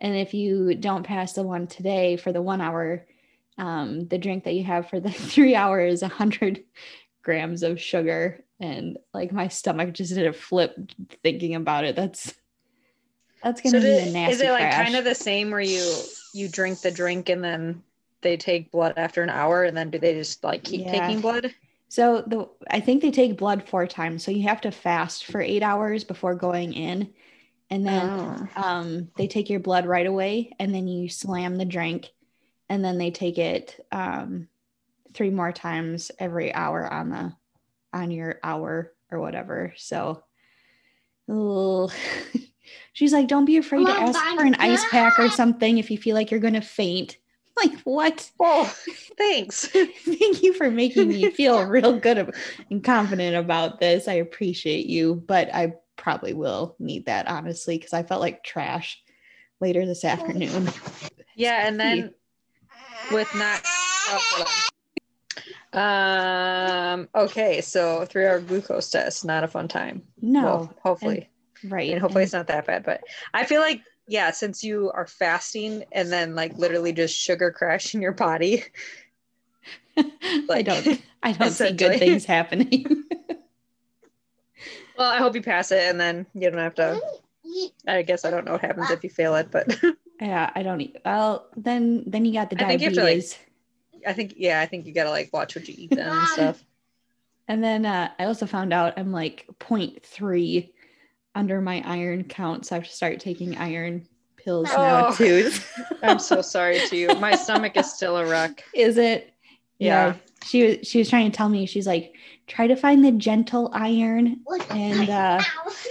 And 0.00 0.14
if 0.16 0.34
you 0.34 0.74
don't 0.74 1.04
pass 1.06 1.32
the 1.32 1.42
one 1.42 1.66
today 1.66 2.16
for 2.16 2.32
the 2.32 2.42
one 2.42 2.60
hour, 2.60 3.06
um, 3.58 4.08
the 4.08 4.18
drink 4.18 4.44
that 4.44 4.54
you 4.54 4.64
have 4.64 4.88
for 4.88 5.00
the 5.00 5.10
three 5.32 5.54
hours, 5.54 5.94
is 5.94 6.02
100 6.02 6.64
grams 7.22 7.62
of 7.62 7.80
sugar. 7.80 8.44
And 8.60 8.98
like 9.14 9.32
my 9.32 9.48
stomach 9.48 9.92
just 9.94 10.14
did 10.14 10.26
a 10.26 10.32
flip 10.32 10.76
thinking 11.22 11.54
about 11.54 11.84
it. 11.84 11.96
That's 11.96 12.34
that's 13.42 13.60
gonna 13.60 13.80
so 13.80 13.80
be 13.80 13.86
did- 13.86 14.08
a 14.08 14.12
nasty 14.12 14.34
is 14.34 14.40
it 14.40 14.50
like 14.50 14.60
crash. 14.60 14.84
kind 14.84 14.96
of 14.96 15.04
the 15.04 15.14
same 15.14 15.50
where 15.50 15.60
you 15.60 15.82
you 16.34 16.48
drink 16.48 16.80
the 16.80 16.90
drink 16.90 17.28
and 17.28 17.42
then 17.42 17.82
they 18.20 18.36
take 18.36 18.70
blood 18.70 18.94
after 18.96 19.22
an 19.22 19.30
hour 19.30 19.64
and 19.64 19.76
then 19.76 19.90
do 19.90 19.98
they 19.98 20.14
just 20.14 20.44
like 20.44 20.62
keep 20.62 20.82
Yeah. 20.82 20.92
taking 20.92 21.20
blood? 21.20 21.52
So 21.92 22.22
the 22.26 22.48
I 22.70 22.80
think 22.80 23.02
they 23.02 23.10
take 23.10 23.36
blood 23.36 23.68
four 23.68 23.86
times. 23.86 24.24
So 24.24 24.30
you 24.30 24.44
have 24.44 24.62
to 24.62 24.70
fast 24.70 25.26
for 25.26 25.42
eight 25.42 25.62
hours 25.62 26.04
before 26.04 26.34
going 26.34 26.72
in, 26.72 27.12
and 27.68 27.84
then 27.84 28.08
Oh. 28.10 28.48
um, 28.56 29.10
they 29.18 29.26
take 29.26 29.50
your 29.50 29.60
blood 29.60 29.84
right 29.84 30.06
away, 30.06 30.52
and 30.58 30.74
then 30.74 30.88
you 30.88 31.10
slam 31.10 31.58
the 31.58 31.66
drink, 31.66 32.10
and 32.70 32.82
then 32.82 32.96
they 32.96 33.10
take 33.10 33.36
it 33.36 33.78
um, 33.92 34.48
three 35.12 35.28
more 35.28 35.52
times 35.52 36.10
every 36.18 36.54
hour 36.54 36.90
on 36.90 37.10
the 37.10 37.34
on 37.92 38.10
your 38.10 38.40
hour 38.42 38.94
or 39.10 39.20
whatever. 39.20 39.74
So, 39.76 40.24
she's 42.94 43.12
like, 43.12 43.28
"Don't 43.28 43.44
be 43.44 43.58
afraid 43.58 43.84
to 43.84 44.00
ask 44.00 44.18
for 44.34 44.44
an 44.44 44.54
ice 44.54 44.82
pack 44.90 45.18
or 45.18 45.28
something 45.28 45.76
if 45.76 45.90
you 45.90 45.98
feel 45.98 46.14
like 46.14 46.30
you're 46.30 46.40
going 46.40 46.54
to 46.54 46.62
faint." 46.62 47.18
Like 47.56 47.78
what? 47.80 48.30
Oh, 48.40 48.64
thanks. 49.18 49.66
Thank 49.66 50.42
you 50.42 50.54
for 50.54 50.70
making 50.70 51.08
me 51.08 51.30
feel 51.32 51.64
real 51.66 51.98
good 51.98 52.32
and 52.70 52.82
confident 52.82 53.36
about 53.36 53.78
this. 53.78 54.08
I 54.08 54.14
appreciate 54.14 54.86
you, 54.86 55.22
but 55.26 55.54
I 55.54 55.74
probably 55.96 56.32
will 56.32 56.74
need 56.78 57.06
that 57.06 57.28
honestly 57.28 57.76
because 57.76 57.92
I 57.92 58.04
felt 58.04 58.22
like 58.22 58.42
trash 58.42 59.00
later 59.60 59.84
this 59.84 60.04
afternoon. 60.04 60.68
Yeah, 61.36 61.66
and 61.66 61.78
then 61.78 62.14
with 63.12 63.28
not 63.34 63.60
oh, 65.74 65.78
um 65.78 67.08
okay, 67.14 67.60
so 67.60 68.04
three 68.06 68.26
hour 68.26 68.40
glucose 68.40 68.90
test, 68.90 69.24
not 69.24 69.44
a 69.44 69.48
fun 69.48 69.68
time. 69.68 70.02
No, 70.20 70.42
Well, 70.44 70.74
hopefully. 70.82 71.28
right. 71.68 71.90
and 71.90 72.00
hopefully 72.00 72.22
and- 72.22 72.26
it's 72.26 72.32
not 72.32 72.46
that 72.48 72.66
bad 72.66 72.84
but 72.84 73.02
i 73.34 73.44
feel 73.44 73.60
like 73.60 73.80
yeah, 74.06 74.30
since 74.32 74.62
you 74.64 74.90
are 74.92 75.06
fasting 75.06 75.84
and 75.92 76.10
then 76.10 76.34
like 76.34 76.56
literally 76.58 76.92
just 76.92 77.14
sugar 77.16 77.50
crash 77.50 77.94
in 77.94 78.02
your 78.02 78.12
body. 78.12 78.64
I 80.50 80.62
don't 80.62 81.02
I 81.22 81.32
don't 81.32 81.50
see 81.50 81.72
good 81.72 81.98
things 81.98 82.24
happening. 82.24 82.86
Well, 84.98 85.10
I 85.10 85.16
hope 85.18 85.34
you 85.34 85.42
pass 85.42 85.72
it 85.72 85.80
and 85.88 85.98
then 85.98 86.26
you 86.34 86.50
don't 86.50 86.60
have 86.60 86.74
to. 86.76 87.00
I 87.88 88.02
guess 88.02 88.24
I 88.26 88.30
don't 88.30 88.44
know 88.44 88.52
what 88.52 88.60
happens 88.60 88.90
if 88.90 89.02
you 89.02 89.10
fail 89.10 89.34
it, 89.36 89.50
but 89.50 89.74
yeah, 90.20 90.50
I 90.54 90.62
don't 90.62 90.80
eat 90.80 90.96
well 91.04 91.46
then 91.56 92.04
then 92.06 92.24
you 92.24 92.32
got 92.34 92.50
the 92.50 92.56
I 92.62 92.76
think 92.76 92.94
diabetes. 92.94 93.30
to, 93.32 93.38
like- 93.40 93.48
I 94.06 94.12
think, 94.12 94.34
yeah, 94.36 94.60
I 94.60 94.66
think 94.66 94.86
you 94.86 94.92
gotta 94.92 95.10
like 95.10 95.30
watch 95.32 95.54
what 95.56 95.66
you 95.68 95.74
eat 95.78 95.90
then 95.90 96.08
and 96.08 96.28
stuff. 96.28 96.62
and 97.48 97.64
then 97.64 97.86
uh, 97.86 98.10
I 98.18 98.24
also 98.24 98.46
found 98.46 98.72
out 98.72 98.94
I'm 98.98 99.12
like 99.12 99.46
0.3 99.60 100.70
under 101.34 101.60
my 101.60 101.82
iron 101.86 102.24
count. 102.24 102.66
So 102.66 102.76
I 102.76 102.78
have 102.78 102.88
to 102.88 102.94
start 102.94 103.20
taking 103.20 103.56
iron 103.56 104.06
pills 104.36 104.68
now 104.68 105.08
Oh. 105.08 105.14
too. 105.14 105.50
I'm 106.02 106.18
so 106.18 106.42
sorry 106.42 106.80
to 106.88 106.96
you. 106.96 107.08
My 107.16 107.34
stomach 107.36 107.76
is 107.76 107.92
still 107.92 108.16
a 108.16 108.26
wreck. 108.26 108.64
Is 108.74 108.96
it? 108.98 109.32
Yeah. 109.78 110.14
She 110.44 110.64
was 110.66 110.88
she 110.88 110.98
was 110.98 111.08
trying 111.08 111.30
to 111.30 111.36
tell 111.36 111.48
me, 111.48 111.66
she's 111.66 111.86
like, 111.86 112.14
try 112.48 112.66
to 112.66 112.76
find 112.76 113.04
the 113.04 113.12
gentle 113.12 113.70
iron. 113.72 114.40
And 114.70 115.08
uh 115.08 115.40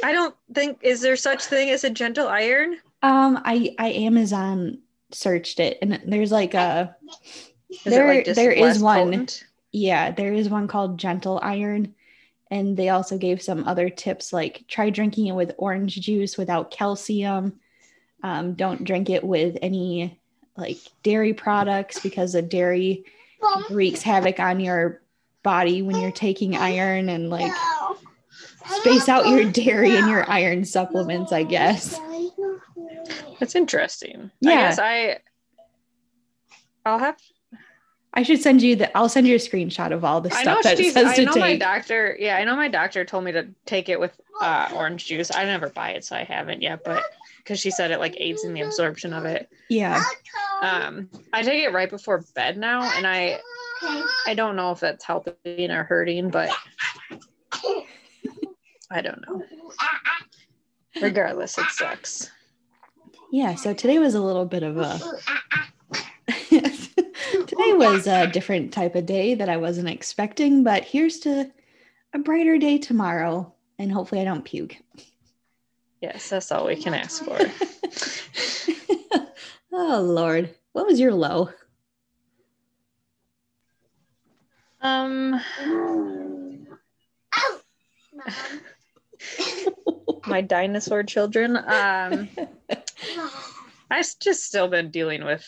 I 0.03 0.11
don't 0.11 0.35
think 0.53 0.79
is 0.81 1.01
there 1.01 1.15
such 1.15 1.45
thing 1.45 1.69
as 1.69 1.83
a 1.83 1.89
gentle 1.89 2.27
iron? 2.27 2.77
um 3.03 3.41
I 3.45 3.73
I 3.79 3.89
Amazon 3.93 4.79
searched 5.11 5.59
it 5.59 5.77
and 5.81 5.99
there's 6.05 6.31
like 6.31 6.53
a 6.53 6.95
Is 7.69 7.83
There- 7.85 8.23
there 8.23 8.51
is 8.51 8.79
one. 8.79 9.05
potent? 9.05 9.43
yeah, 9.71 10.11
there 10.11 10.33
is 10.33 10.49
one 10.49 10.67
called 10.67 10.97
gentle 10.99 11.39
iron. 11.41 11.95
And 12.51 12.77
they 12.77 12.89
also 12.89 13.17
gave 13.17 13.41
some 13.41 13.67
other 13.67 13.89
tips 13.89 14.31
like 14.31 14.65
try 14.67 14.89
drinking 14.89 15.27
it 15.27 15.35
with 15.35 15.55
orange 15.57 15.95
juice 15.95 16.37
without 16.37 16.69
calcium. 16.69 17.59
Um, 18.21 18.53
don't 18.53 18.83
drink 18.83 19.09
it 19.09 19.23
with 19.23 19.57
any 19.61 20.19
like 20.57 20.77
dairy 21.01 21.33
products 21.33 21.99
because 21.99 22.33
the 22.33 22.41
dairy 22.41 23.05
wreaks 23.69 24.01
havoc 24.01 24.39
on 24.39 24.59
your 24.59 25.01
body 25.43 25.81
when 25.81 25.95
you're 25.95 26.11
taking 26.11 26.55
iron 26.55 27.09
and 27.09 27.29
like 27.29 27.51
space 28.81 29.09
out 29.09 29.27
your 29.27 29.49
dairy 29.49 29.95
and 29.95 30.09
your 30.09 30.29
iron 30.29 30.65
supplements, 30.65 31.31
I 31.31 31.43
guess. 31.43 31.99
That's 33.39 33.55
interesting. 33.55 34.29
Yeah. 34.39 34.51
I 34.51 34.55
guess 34.55 34.79
I 34.79 35.17
I'll 36.85 36.99
have 36.99 37.17
I 38.13 38.23
should 38.23 38.41
send 38.41 38.61
you 38.61 38.75
the 38.75 38.95
I'll 38.97 39.09
send 39.09 39.27
you 39.27 39.35
a 39.35 39.39
screenshot 39.39 39.93
of 39.93 40.03
all 40.03 40.19
the 40.21 40.33
I 40.33 40.43
know 40.43 40.59
stuff 40.59 40.63
that 40.63 40.79
it 40.79 40.93
says 40.93 41.07
I 41.07 41.15
to 41.15 41.25
know 41.25 41.35
my 41.35 41.51
take. 41.51 41.59
doctor 41.59 42.17
yeah, 42.19 42.35
I 42.37 42.43
know 42.43 42.55
my 42.55 42.67
doctor 42.67 43.05
told 43.05 43.23
me 43.23 43.31
to 43.31 43.47
take 43.65 43.87
it 43.89 43.99
with 43.99 44.19
uh, 44.41 44.69
orange 44.73 45.05
juice. 45.05 45.31
I 45.33 45.45
never 45.45 45.69
buy 45.69 45.91
it, 45.91 46.03
so 46.03 46.15
I 46.15 46.23
haven't 46.23 46.61
yet, 46.61 46.83
but 46.83 47.03
because 47.37 47.59
she 47.59 47.71
said 47.71 47.91
it 47.91 47.99
like 47.99 48.15
aids 48.19 48.43
in 48.43 48.53
the 48.53 48.61
absorption 48.61 49.13
of 49.13 49.25
it. 49.25 49.49
Yeah. 49.69 50.03
Um 50.61 51.09
I 51.31 51.41
take 51.41 51.63
it 51.63 51.73
right 51.73 51.89
before 51.89 52.23
bed 52.35 52.57
now 52.57 52.83
and 52.83 53.07
I 53.07 53.39
I 54.27 54.33
don't 54.33 54.55
know 54.55 54.71
if 54.71 54.79
that's 54.79 55.05
helping 55.05 55.71
or 55.71 55.83
hurting, 55.83 56.29
but 56.29 56.51
I 58.91 59.01
don't 59.01 59.21
know. 59.27 59.41
Regardless, 61.01 61.57
it 61.57 61.65
sucks. 61.69 62.29
Yeah. 63.31 63.55
So 63.55 63.73
today 63.73 63.97
was 63.99 64.13
a 64.13 64.21
little 64.21 64.45
bit 64.45 64.63
of 64.63 64.77
a 64.77 64.99
today 67.61 67.73
was 67.77 68.07
a 68.07 68.27
different 68.33 68.73
type 68.73 68.95
of 68.95 69.05
day 69.05 69.35
that 69.35 69.49
I 69.49 69.57
wasn't 69.57 69.89
expecting, 69.89 70.63
but 70.63 70.83
here's 70.83 71.19
to 71.19 71.51
a 72.13 72.19
brighter 72.19 72.57
day 72.57 72.77
tomorrow. 72.77 73.53
And 73.79 73.91
hopefully 73.91 74.21
I 74.21 74.25
don't 74.25 74.45
puke. 74.45 74.77
Yes, 76.01 76.29
that's 76.29 76.51
all 76.51 76.67
we 76.67 76.75
can 76.75 76.93
ask 76.93 77.23
for. 77.23 77.37
oh 79.71 80.01
Lord. 80.01 80.53
What 80.73 80.85
was 80.85 80.99
your 80.99 81.13
low? 81.13 81.49
Um 84.81 85.41
my 90.25 90.41
dinosaur 90.41 91.03
children. 91.03 91.57
Um 91.57 92.29
I've 93.89 94.19
just 94.19 94.43
still 94.45 94.67
been 94.69 94.91
dealing 94.91 95.25
with 95.25 95.45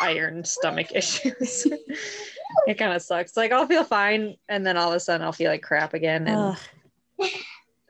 iron 0.00 0.44
stomach 0.44 0.88
issues. 0.94 1.66
it 2.66 2.74
kind 2.78 2.92
of 2.92 3.02
sucks. 3.02 3.36
Like 3.36 3.52
I'll 3.52 3.66
feel 3.66 3.84
fine 3.84 4.36
and 4.48 4.66
then 4.66 4.76
all 4.76 4.90
of 4.90 4.96
a 4.96 5.00
sudden 5.00 5.24
I'll 5.24 5.32
feel 5.32 5.50
like 5.50 5.62
crap 5.62 5.94
again. 5.94 6.26
And 6.26 6.56
Ugh. 7.20 7.30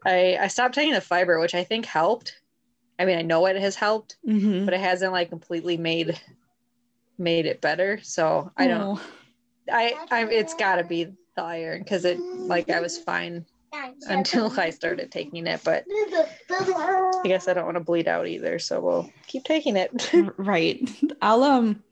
I, 0.07 0.39
I 0.41 0.49
stopped 0.49 0.75
taking 0.75 0.93
the 0.95 1.01
fiber, 1.01 1.41
which 1.41 1.55
I 1.55 1.65
think 1.65 1.87
helped. 1.87 2.41
I 2.99 3.05
mean, 3.07 3.19
I 3.19 3.23
know 3.23 3.47
it 3.47 3.57
has 3.57 3.75
helped, 3.75 4.17
Mhm. 4.27 4.65
but 4.65 4.75
it 4.75 4.81
hasn't 4.81 5.13
like 5.13 5.29
completely 5.31 5.77
made 5.77 6.21
made 7.19 7.47
it 7.47 7.61
better. 7.61 7.99
So 8.03 8.51
I 8.57 8.67
don't 8.67 8.99
Oh. 8.99 9.03
I, 9.73 9.95
I 10.11 10.25
it's 10.27 10.55
gotta 10.55 10.85
be 10.85 11.05
the 11.37 11.43
iron 11.43 11.83
because 11.83 12.05
it 12.05 12.19
like 12.21 12.69
I 12.71 12.81
was 12.81 12.99
fine 12.99 13.47
until 14.09 14.59
I 14.59 14.71
started 14.71 15.11
taking 15.11 15.47
it, 15.47 15.61
but 15.65 15.85
I 15.91 17.21
guess 17.25 17.49
I 17.49 17.55
don't 17.55 17.65
want 17.65 17.77
to 17.77 17.85
bleed 17.85 18.09
out 18.09 18.27
either, 18.27 18.59
so 18.59 18.81
we'll 18.81 19.11
keep 19.27 19.45
taking 19.45 19.77
it. 19.77 20.11
Right. 20.37 20.89
I'll 21.23 21.43
um 21.43 21.83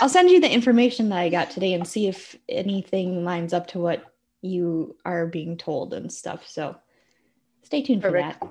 I'll 0.00 0.08
send 0.08 0.30
you 0.30 0.40
the 0.40 0.50
information 0.50 1.08
that 1.10 1.18
I 1.18 1.28
got 1.28 1.50
today 1.50 1.74
and 1.74 1.86
see 1.86 2.08
if 2.08 2.36
anything 2.48 3.24
lines 3.24 3.52
up 3.52 3.68
to 3.68 3.78
what 3.78 4.04
you 4.42 4.96
are 5.04 5.26
being 5.26 5.56
told 5.56 5.92
and 5.92 6.12
stuff. 6.12 6.46
So 6.48 6.76
stay 7.62 7.82
tuned 7.82 8.02
for 8.02 8.10
Perfect. 8.10 8.40
that. 8.40 8.50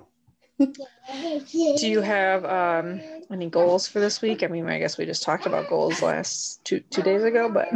Do 0.60 1.88
you 1.90 2.02
have 2.02 2.46
um 2.46 3.02
any 3.32 3.50
goals 3.50 3.88
for 3.88 4.00
this 4.00 4.22
week? 4.22 4.44
I 4.44 4.48
mean, 4.48 4.68
I 4.68 4.80
guess 4.80 4.98
we 4.98 5.06
just 5.06 5.24
talked 5.24 5.46
about 5.46 5.70
goals 5.70 6.02
last 6.02 6.64
two 6.66 6.80
two 6.82 7.02
days 7.02 7.24
ago, 7.24 7.50
but 7.50 7.70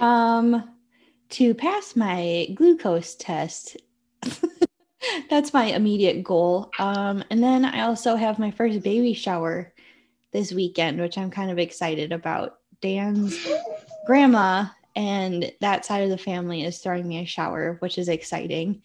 Um 0.00 0.70
to 1.30 1.54
pass 1.54 1.94
my 1.96 2.48
glucose 2.54 3.14
test. 3.14 3.76
That's 5.28 5.52
my 5.52 5.66
immediate 5.66 6.22
goal. 6.22 6.70
Um 6.78 7.24
and 7.30 7.42
then 7.42 7.64
I 7.64 7.82
also 7.82 8.16
have 8.16 8.38
my 8.38 8.50
first 8.50 8.82
baby 8.82 9.14
shower 9.14 9.72
this 10.32 10.52
weekend, 10.52 11.00
which 11.00 11.18
I'm 11.18 11.30
kind 11.30 11.50
of 11.50 11.58
excited 11.58 12.12
about. 12.12 12.58
Dan's 12.80 13.36
grandma 14.06 14.66
and 14.96 15.52
that 15.60 15.84
side 15.84 16.02
of 16.02 16.10
the 16.10 16.18
family 16.18 16.64
is 16.64 16.78
throwing 16.78 17.06
me 17.06 17.20
a 17.20 17.26
shower, 17.26 17.76
which 17.80 17.98
is 17.98 18.08
exciting. 18.08 18.82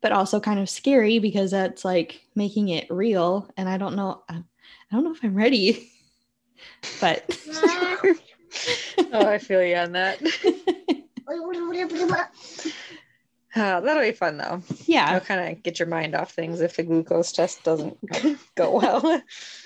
But 0.00 0.12
also 0.12 0.40
kind 0.40 0.60
of 0.60 0.68
scary 0.68 1.18
because 1.18 1.52
that's 1.52 1.84
like 1.84 2.20
making 2.34 2.68
it 2.68 2.90
real 2.90 3.48
and 3.56 3.68
I 3.68 3.78
don't 3.78 3.96
know 3.96 4.22
I 4.28 4.42
don't 4.90 5.04
know 5.04 5.12
if 5.12 5.24
I'm 5.24 5.34
ready. 5.34 5.88
But 7.00 7.38
oh, 9.12 9.26
I 9.26 9.38
feel 9.38 9.62
you 9.62 9.76
on 9.76 9.92
that. 9.92 10.20
Uh, 13.54 13.80
that'll 13.80 14.02
be 14.02 14.12
fun 14.12 14.38
though. 14.38 14.62
yeah, 14.86 15.10
I'll 15.10 15.20
kind 15.20 15.52
of 15.52 15.62
get 15.62 15.78
your 15.78 15.88
mind 15.88 16.14
off 16.14 16.32
things 16.32 16.60
if 16.60 16.76
the 16.76 16.82
glucose 16.82 17.32
test 17.32 17.62
doesn't 17.64 17.98
go 18.54 18.78
well. 18.78 19.22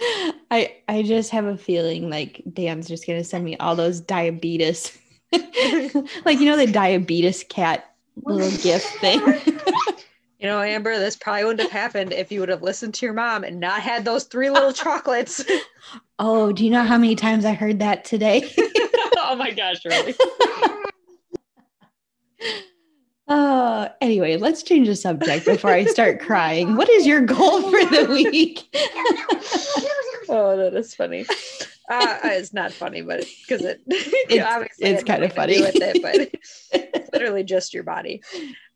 I 0.50 0.76
I 0.88 1.02
just 1.02 1.30
have 1.30 1.44
a 1.44 1.56
feeling 1.56 2.10
like 2.10 2.42
Dan's 2.52 2.88
just 2.88 3.06
gonna 3.06 3.22
send 3.24 3.44
me 3.44 3.56
all 3.58 3.76
those 3.76 4.00
diabetes, 4.00 4.96
like 5.32 6.40
you 6.40 6.46
know 6.46 6.56
the 6.56 6.70
diabetes 6.70 7.44
cat 7.48 7.94
little 8.24 8.50
gift 8.62 8.86
thing. 9.00 9.20
You 10.38 10.48
know, 10.48 10.60
Amber, 10.60 10.98
this 10.98 11.16
probably 11.16 11.44
wouldn't 11.44 11.62
have 11.62 11.70
happened 11.70 12.12
if 12.12 12.30
you 12.30 12.40
would 12.40 12.50
have 12.50 12.62
listened 12.62 12.92
to 12.94 13.06
your 13.06 13.14
mom 13.14 13.42
and 13.42 13.58
not 13.58 13.80
had 13.80 14.04
those 14.04 14.24
three 14.24 14.50
little 14.50 14.72
chocolates. 14.72 15.42
oh, 16.18 16.52
do 16.52 16.62
you 16.62 16.70
know 16.70 16.82
how 16.82 16.98
many 16.98 17.16
times 17.16 17.46
I 17.46 17.54
heard 17.54 17.78
that 17.78 18.04
today? 18.04 18.52
oh 19.16 19.34
my 19.36 19.50
gosh, 19.50 19.82
really? 19.84 20.14
Uh, 23.28 23.88
anyway, 24.00 24.37
let's 24.37 24.62
change 24.62 24.87
the 24.87 24.95
subject 24.95 25.45
before 25.47 25.71
I 25.73 25.85
start 25.87 26.21
crying. 26.21 26.76
What 26.76 26.88
is 26.88 27.06
your 27.06 27.23
goal 27.23 27.62
for 27.62 27.85
the 27.85 28.06
week? 28.11 28.75
Oh, 30.28 30.56
that 30.56 30.75
is 30.75 30.92
funny. 30.92 31.25
Uh, 31.88 32.18
it's 32.25 32.52
not 32.52 32.73
funny, 32.73 33.00
but 33.00 33.25
because 33.42 33.64
it, 33.64 33.80
It's- 33.87 34.45
obviously 34.45 34.90
it's 34.90 35.04
to 35.04 35.28
do 35.28 35.28
funny. 35.28 35.61
with 35.61 35.76
it, 35.76 36.02
but 36.02 36.14
it's 36.73 37.12
literally 37.12 37.45
just 37.45 37.73
your 37.73 37.85
body. 37.85 38.23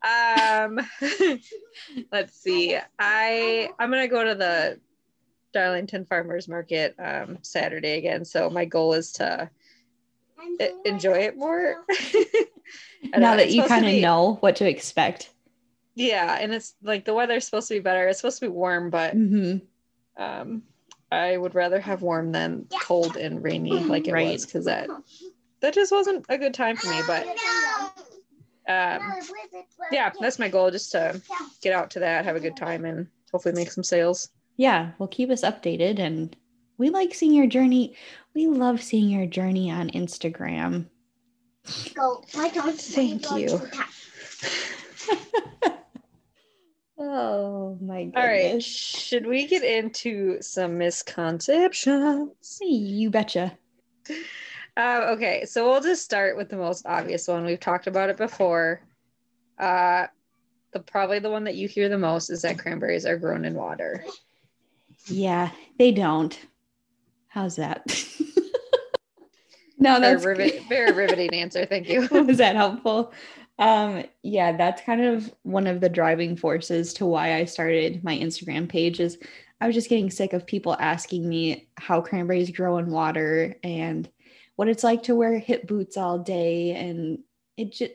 Um, 0.01 0.79
let's 2.09 2.41
see. 2.41 2.77
I 2.99 3.69
I'm 3.79 3.89
gonna 3.91 4.07
go 4.07 4.23
to 4.23 4.33
the 4.33 4.79
Darlington 5.53 6.05
Farmers 6.05 6.47
Market 6.47 6.95
um, 6.99 7.37
Saturday 7.41 7.97
again. 7.97 8.23
So 8.23 8.49
my 8.49 8.63
goal 8.63 8.93
is 8.93 9.11
to 9.13 9.49
enjoy 10.85 11.17
it 11.17 11.35
more. 11.35 11.83
Now 13.03 13.31
know, 13.31 13.37
that 13.37 13.51
you 13.51 13.63
kind 13.63 13.85
of 13.85 13.91
be- 13.91 14.01
know 14.01 14.35
what 14.41 14.55
to 14.57 14.69
expect. 14.69 15.29
Yeah, 15.95 16.37
and 16.39 16.53
it's 16.53 16.75
like 16.81 17.03
the 17.05 17.13
weather's 17.13 17.45
supposed 17.45 17.67
to 17.67 17.73
be 17.75 17.79
better. 17.79 18.07
It's 18.07 18.19
supposed 18.19 18.39
to 18.39 18.45
be 18.45 18.51
warm, 18.51 18.89
but 18.89 19.13
hmm 19.13 19.57
um, 20.17 20.63
I 21.11 21.35
would 21.35 21.55
rather 21.55 21.79
have 21.79 22.01
warm 22.01 22.31
than 22.31 22.67
cold 22.81 23.17
and 23.17 23.43
rainy 23.43 23.83
like 23.85 24.07
it 24.07 24.13
Right. 24.13 24.31
was 24.31 24.45
because 24.45 24.65
that 24.65 24.89
that 25.61 25.73
just 25.73 25.91
wasn't 25.91 26.25
a 26.29 26.37
good 26.37 26.53
time 26.53 26.75
for 26.77 26.87
me. 26.89 27.01
But 27.07 27.27
um, 28.67 29.13
yeah, 29.91 30.11
that's 30.19 30.39
my 30.39 30.47
goal, 30.47 30.71
just 30.71 30.91
to 30.93 31.21
get 31.61 31.73
out 31.73 31.89
to 31.91 31.99
that, 31.99 32.25
have 32.25 32.35
a 32.35 32.39
good 32.41 32.55
time, 32.55 32.85
and 32.85 33.07
hopefully 33.31 33.55
make 33.55 33.71
some 33.71 33.83
sales. 33.83 34.29
yeah, 34.57 34.91
well, 34.99 35.07
keep 35.09 35.29
us 35.29 35.41
updated. 35.43 35.99
And 35.99 36.35
we 36.77 36.89
like 36.89 37.13
seeing 37.13 37.33
your 37.33 37.47
journey. 37.47 37.95
We 38.33 38.47
love 38.47 38.81
seeing 38.81 39.09
your 39.09 39.25
journey 39.25 39.69
on 39.71 39.89
Instagram. 39.89 40.85
Go. 41.93 42.23
Why 42.33 42.49
don't 42.49 42.79
Thank 42.79 43.29
you. 43.31 43.61
Oh 47.03 47.79
my 47.81 48.03
goodness. 48.03 48.15
All 48.15 48.27
right. 48.27 48.61
Should 48.61 49.25
we 49.25 49.47
get 49.47 49.63
into 49.63 50.39
some 50.41 50.77
misconceptions? 50.77 52.59
You 52.61 53.09
betcha. 53.09 53.57
Uh, 54.77 55.07
okay, 55.09 55.45
so 55.45 55.67
we'll 55.67 55.81
just 55.81 56.03
start 56.03 56.37
with 56.37 56.49
the 56.49 56.57
most 56.57 56.85
obvious 56.85 57.27
one. 57.27 57.43
We've 57.43 57.59
talked 57.59 57.87
about 57.87 58.11
it 58.11 58.17
before. 58.17 58.81
Uh, 59.57 60.07
the 60.73 60.79
probably 60.79 61.17
the 61.19 61.31
one 61.31 61.45
that 61.45 61.55
you 61.55 61.67
hear 61.67 61.89
the 61.89 61.97
most 61.97 62.29
is 62.29 62.43
that 62.43 62.59
cranberries 62.59 63.05
are 63.05 63.17
grown 63.17 63.45
in 63.45 63.55
water. 63.55 64.05
Yeah, 65.07 65.49
they 65.79 65.91
don't. 65.91 66.37
How's 67.27 67.55
that? 67.55 67.83
no, 69.81 69.99
Very, 69.99 70.13
that's 70.13 70.25
rivet- 70.25 70.69
very 70.69 70.91
riveting 70.91 71.33
answer. 71.33 71.65
Thank 71.65 71.89
you. 71.89 72.07
was 72.11 72.37
that 72.37 72.55
helpful? 72.55 73.11
Um, 73.59 74.03
yeah, 74.23 74.55
that's 74.55 74.81
kind 74.81 75.01
of 75.01 75.33
one 75.43 75.67
of 75.67 75.81
the 75.81 75.89
driving 75.89 76.35
forces 76.35 76.93
to 76.95 77.05
why 77.05 77.35
I 77.35 77.45
started 77.45 78.03
my 78.03 78.17
Instagram 78.17 78.69
page 78.69 78.99
is 78.99 79.17
I 79.59 79.67
was 79.67 79.75
just 79.75 79.89
getting 79.89 80.09
sick 80.09 80.33
of 80.33 80.47
people 80.47 80.75
asking 80.79 81.27
me 81.27 81.67
how 81.77 82.01
cranberries 82.01 82.51
grow 82.51 82.77
in 82.77 82.89
water 82.89 83.55
and 83.63 84.09
what 84.55 84.67
it's 84.67 84.83
like 84.83 85.03
to 85.03 85.15
wear 85.15 85.37
hip 85.37 85.67
boots 85.67 85.97
all 85.97 86.19
day 86.19 86.71
and 86.71 87.19
it 87.57 87.71
just 87.71 87.91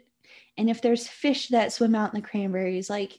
and 0.56 0.70
if 0.70 0.82
there's 0.82 1.08
fish 1.08 1.48
that 1.48 1.72
swim 1.72 1.94
out 1.94 2.14
in 2.14 2.20
the 2.20 2.26
cranberries 2.26 2.88
like 2.88 3.18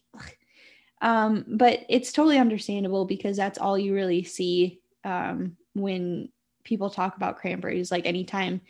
um 1.02 1.46
but 1.48 1.82
it's 1.90 2.12
totally 2.12 2.38
understandable 2.38 3.06
because 3.06 3.38
that's 3.38 3.58
all 3.58 3.78
you 3.78 3.94
really 3.94 4.24
see 4.24 4.82
um 5.04 5.56
when 5.74 6.30
people 6.68 6.90
talk 6.90 7.16
about 7.16 7.38
cranberries 7.38 7.92
like 7.92 8.06
anytime 8.06 8.62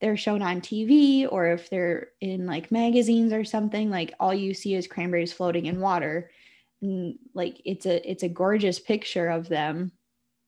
they're 0.00 0.16
shown 0.16 0.42
on 0.42 0.60
TV 0.60 1.28
or 1.30 1.46
if 1.46 1.70
they're 1.70 2.08
in 2.20 2.44
like 2.44 2.72
magazines 2.72 3.32
or 3.32 3.44
something, 3.44 3.88
like 3.88 4.12
all 4.18 4.34
you 4.34 4.52
see 4.52 4.74
is 4.74 4.88
cranberries 4.88 5.32
floating 5.32 5.66
in 5.66 5.78
water. 5.78 6.28
And 6.80 7.18
like 7.34 7.62
it's 7.64 7.86
a 7.86 8.10
it's 8.10 8.24
a 8.24 8.28
gorgeous 8.28 8.80
picture 8.80 9.28
of 9.28 9.48
them. 9.48 9.92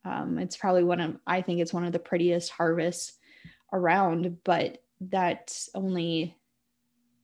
Um, 0.05 0.39
it's 0.39 0.57
probably 0.57 0.83
one 0.83 1.01
of 1.01 1.17
I 1.25 1.41
think 1.41 1.61
it's 1.61 1.73
one 1.73 1.85
of 1.85 1.93
the 1.93 2.01
prettiest 2.01 2.51
harvests 2.51 3.13
around, 3.73 4.39
but 4.43 4.83
that's 5.01 5.69
only 5.73 6.37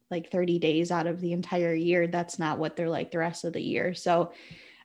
like 0.08 0.30
30 0.30 0.60
days 0.60 0.92
out 0.92 1.08
of 1.08 1.20
the 1.20 1.32
entire 1.32 1.74
year. 1.74 2.06
That's 2.06 2.38
not 2.38 2.58
what 2.58 2.76
they're 2.76 2.88
like 2.88 3.10
the 3.10 3.18
rest 3.18 3.44
of 3.44 3.54
the 3.54 3.62
year. 3.62 3.92
So 3.92 4.32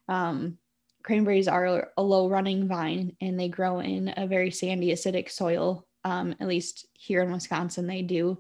um 0.10 0.58
cranberries 1.06 1.48
are 1.48 1.92
a 1.96 2.04
low 2.04 2.28
running 2.28 2.68
vine 2.68 3.16
and 3.22 3.40
they 3.40 3.48
grow 3.48 3.80
in 3.80 4.12
a 4.18 4.26
very 4.26 4.50
sandy 4.50 4.92
acidic 4.92 5.30
soil 5.30 5.86
um, 6.06 6.36
at 6.40 6.48
least 6.48 6.86
here 6.94 7.22
in 7.24 7.32
Wisconsin, 7.32 7.88
they 7.88 8.04
do. 8.04 8.38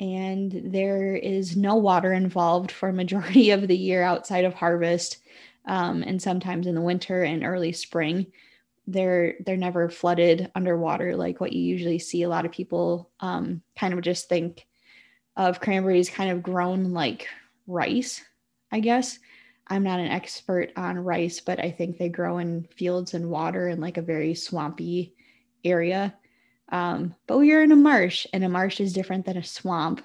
And 0.00 0.72
there 0.72 1.14
is 1.14 1.56
no 1.56 1.74
water 1.74 2.12
involved 2.12 2.70
for 2.70 2.88
a 2.88 2.94
majority 2.94 3.50
of 3.56 3.68
the 3.68 3.76
year 3.76 4.02
outside 4.02 4.44
of 4.44 4.54
harvest, 4.54 5.18
um, 5.66 6.02
and 6.02 6.22
sometimes 6.22 6.66
in 6.66 6.74
the 6.74 6.80
winter 6.80 7.22
and 7.22 7.44
early 7.44 7.72
spring. 7.72 8.28
They're 8.86 9.34
they're 9.44 9.56
never 9.56 9.88
flooded 9.88 10.50
underwater 10.56 11.14
like 11.14 11.40
what 11.40 11.52
you 11.52 11.62
usually 11.62 12.00
see. 12.00 12.22
A 12.22 12.28
lot 12.28 12.46
of 12.46 12.50
people 12.50 13.10
um, 13.20 13.62
kind 13.78 13.94
of 13.94 14.00
just 14.00 14.28
think 14.28 14.66
of 15.36 15.60
cranberries 15.60 16.10
kind 16.10 16.30
of 16.32 16.42
grown 16.42 16.92
like 16.92 17.28
rice, 17.68 18.24
I 18.72 18.80
guess. 18.80 19.20
I'm 19.68 19.82
not 19.82 20.00
an 20.00 20.08
expert 20.08 20.72
on 20.76 20.98
rice, 20.98 21.40
but 21.40 21.60
I 21.60 21.70
think 21.70 21.96
they 21.96 22.08
grow 22.08 22.38
in 22.38 22.68
fields 22.76 23.14
and 23.14 23.30
water 23.30 23.68
in 23.68 23.80
like 23.80 23.96
a 23.96 24.02
very 24.02 24.34
swampy 24.34 25.14
area. 25.64 26.14
Um, 26.70 27.14
but 27.26 27.38
we 27.38 27.52
are 27.52 27.62
in 27.62 27.72
a 27.72 27.76
marsh, 27.76 28.26
and 28.32 28.44
a 28.44 28.48
marsh 28.48 28.80
is 28.80 28.92
different 28.92 29.26
than 29.26 29.36
a 29.36 29.44
swamp. 29.44 30.02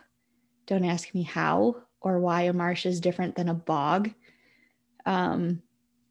Don't 0.67 0.85
ask 0.85 1.13
me 1.13 1.23
how 1.23 1.83
or 2.01 2.19
why 2.19 2.43
a 2.43 2.53
marsh 2.53 2.85
is 2.85 2.99
different 2.99 3.35
than 3.35 3.49
a 3.49 3.53
bog. 3.53 4.11
Um, 5.05 5.61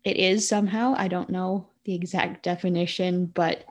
it 0.03 0.17
is 0.17 0.49
somehow. 0.49 0.95
I 0.97 1.09
don't 1.09 1.31
know 1.31 1.69
the 1.85 1.95
exact 1.95 2.43
definition, 2.43 3.27
but 3.27 3.65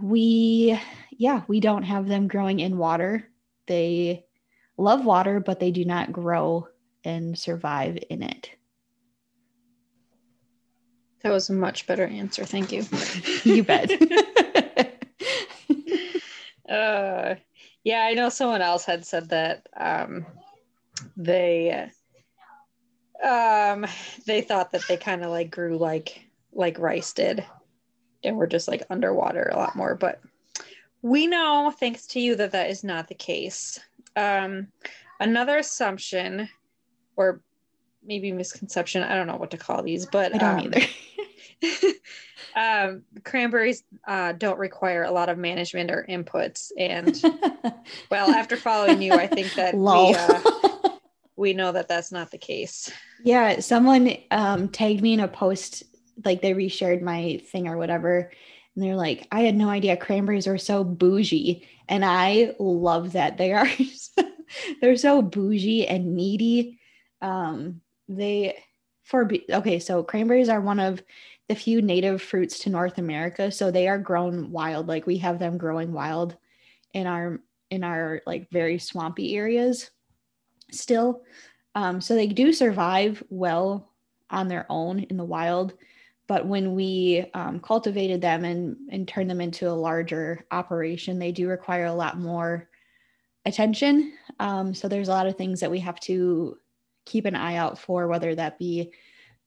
we, 0.00 0.78
yeah, 1.10 1.42
we 1.48 1.60
don't 1.60 1.82
have 1.82 2.08
them 2.08 2.28
growing 2.28 2.60
in 2.60 2.78
water. 2.78 3.28
They 3.66 4.24
love 4.76 5.04
water, 5.04 5.40
but 5.40 5.60
they 5.60 5.70
do 5.70 5.84
not 5.84 6.12
grow 6.12 6.68
and 7.04 7.38
survive 7.38 7.98
in 8.10 8.22
it. 8.22 8.50
That 11.22 11.30
was 11.30 11.50
a 11.50 11.52
much 11.52 11.86
better 11.86 12.06
answer. 12.06 12.44
Thank 12.44 12.72
you. 12.72 12.84
You 13.44 13.64
bet. 13.64 13.90
Uh, 16.68 17.34
yeah, 17.84 18.00
I 18.00 18.14
know 18.14 18.30
someone 18.30 18.62
else 18.62 18.86
had 18.86 19.04
said 19.04 19.28
that 19.28 19.66
um, 19.76 20.24
they 21.18 21.90
um, 23.22 23.86
they 24.26 24.40
thought 24.40 24.72
that 24.72 24.82
they 24.88 24.96
kind 24.96 25.22
of 25.22 25.30
like 25.30 25.50
grew 25.50 25.76
like 25.76 26.24
like 26.52 26.78
rice 26.78 27.12
did, 27.12 27.44
and 28.24 28.36
were 28.36 28.46
just 28.46 28.68
like 28.68 28.84
underwater 28.88 29.50
a 29.52 29.56
lot 29.56 29.76
more. 29.76 29.94
But 29.94 30.20
we 31.02 31.26
know, 31.26 31.72
thanks 31.78 32.06
to 32.08 32.20
you, 32.20 32.36
that 32.36 32.52
that 32.52 32.70
is 32.70 32.84
not 32.84 33.08
the 33.08 33.14
case. 33.14 33.78
Um, 34.16 34.68
another 35.20 35.58
assumption, 35.58 36.48
or 37.16 37.40
maybe 38.04 38.32
misconception, 38.32 39.02
I 39.02 39.14
don't 39.14 39.26
know 39.26 39.36
what 39.36 39.50
to 39.52 39.56
call 39.56 39.82
these, 39.82 40.06
but 40.06 40.34
I 40.34 40.38
don't 40.38 40.58
um, 40.58 40.74
either. 40.74 41.92
um, 42.56 43.02
cranberries 43.24 43.84
uh, 44.06 44.32
don't 44.32 44.58
require 44.58 45.04
a 45.04 45.10
lot 45.10 45.28
of 45.28 45.38
management 45.38 45.90
or 45.90 46.04
inputs. 46.08 46.72
And 46.78 47.20
well, 48.10 48.30
after 48.30 48.56
following 48.56 49.02
you, 49.02 49.12
I 49.12 49.26
think 49.26 49.54
that 49.54 49.74
Lol. 49.74 50.12
we, 50.12 50.16
uh, 50.16 50.90
we 51.36 51.52
know 51.52 51.72
that 51.72 51.88
that's 51.88 52.12
not 52.12 52.30
the 52.30 52.38
case. 52.38 52.90
yeah, 53.24 53.60
someone 53.60 54.16
um, 54.30 54.68
tagged 54.68 55.02
me 55.02 55.14
in 55.14 55.20
a 55.20 55.28
post, 55.28 55.84
like 56.24 56.42
they 56.42 56.52
reshared 56.52 57.02
my 57.02 57.40
thing 57.50 57.68
or 57.68 57.76
whatever. 57.76 58.30
And 58.74 58.84
they're 58.84 58.96
like, 58.96 59.26
I 59.30 59.42
had 59.42 59.54
no 59.54 59.68
idea 59.68 59.96
cranberries 59.96 60.46
are 60.46 60.58
so 60.58 60.82
bougie. 60.82 61.66
And 61.88 62.04
I 62.04 62.54
love 62.58 63.12
that. 63.12 63.36
They 63.36 63.52
are, 63.52 63.68
they're 64.80 64.96
so 64.96 65.20
bougie 65.20 65.86
and 65.86 66.14
needy. 66.14 66.78
Um, 67.22 67.80
they, 68.08 68.62
for, 69.04 69.30
okay, 69.50 69.78
so 69.78 70.02
cranberries 70.02 70.50
are 70.50 70.60
one 70.60 70.80
of 70.80 71.02
the 71.48 71.54
few 71.54 71.80
native 71.80 72.20
fruits 72.20 72.58
to 72.60 72.70
North 72.70 72.98
America. 72.98 73.50
So 73.50 73.70
they 73.70 73.88
are 73.88 73.98
grown 73.98 74.50
wild. 74.50 74.88
Like 74.88 75.06
we 75.06 75.16
have 75.18 75.38
them 75.38 75.56
growing 75.56 75.92
wild 75.92 76.36
in 76.92 77.06
our, 77.06 77.40
in 77.70 77.84
our 77.84 78.20
like 78.26 78.50
very 78.50 78.78
swampy 78.78 79.36
areas 79.36 79.90
still. 80.70 81.22
Um, 81.74 82.00
so 82.00 82.14
they 82.14 82.26
do 82.26 82.52
survive 82.52 83.22
well 83.30 83.88
on 84.30 84.48
their 84.48 84.66
own 84.68 85.00
in 85.00 85.16
the 85.16 85.24
wild. 85.24 85.74
But 86.26 86.46
when 86.46 86.74
we 86.74 87.26
um, 87.34 87.60
cultivated 87.60 88.20
them 88.20 88.44
and, 88.44 88.76
and 88.90 89.06
turned 89.06 89.28
them 89.28 89.40
into 89.40 89.68
a 89.68 89.72
larger 89.72 90.44
operation, 90.50 91.18
they 91.18 91.32
do 91.32 91.48
require 91.48 91.86
a 91.86 91.94
lot 91.94 92.18
more 92.18 92.68
attention. 93.44 94.14
Um, 94.38 94.72
so 94.72 94.88
there's 94.88 95.08
a 95.08 95.12
lot 95.12 95.26
of 95.26 95.36
things 95.36 95.60
that 95.60 95.70
we 95.70 95.80
have 95.80 95.98
to 96.00 96.56
keep 97.04 97.24
an 97.24 97.34
eye 97.34 97.56
out 97.56 97.78
for, 97.78 98.08
whether 98.08 98.34
that 98.34 98.58
be 98.58 98.92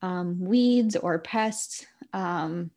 um, 0.02 0.39
weeds 0.39 0.96
or 0.96 1.20
pests 1.20 1.86
um, 2.13 2.72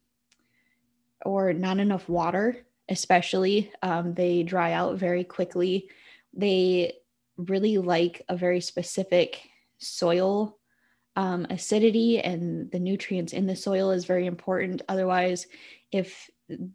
or 1.25 1.53
not 1.53 1.79
enough 1.79 2.09
water, 2.09 2.65
especially. 2.89 3.73
Um, 3.83 4.15
they 4.15 4.43
dry 4.43 4.73
out 4.73 4.99
very 4.99 5.25
quickly. 5.25 5.91
They 6.33 6.95
really 7.37 7.79
like 7.79 8.23
a 8.29 8.37
very 8.37 8.61
specific 8.61 9.41
soil 9.79 10.59
um, 11.17 11.47
acidity 11.51 12.21
and 12.21 12.71
the 12.71 12.79
nutrients 12.79 13.33
in 13.33 13.47
the 13.47 13.57
soil 13.57 13.91
is 13.91 14.05
very 14.05 14.27
important. 14.27 14.83
Otherwise, 14.89 15.47
if 15.91 16.31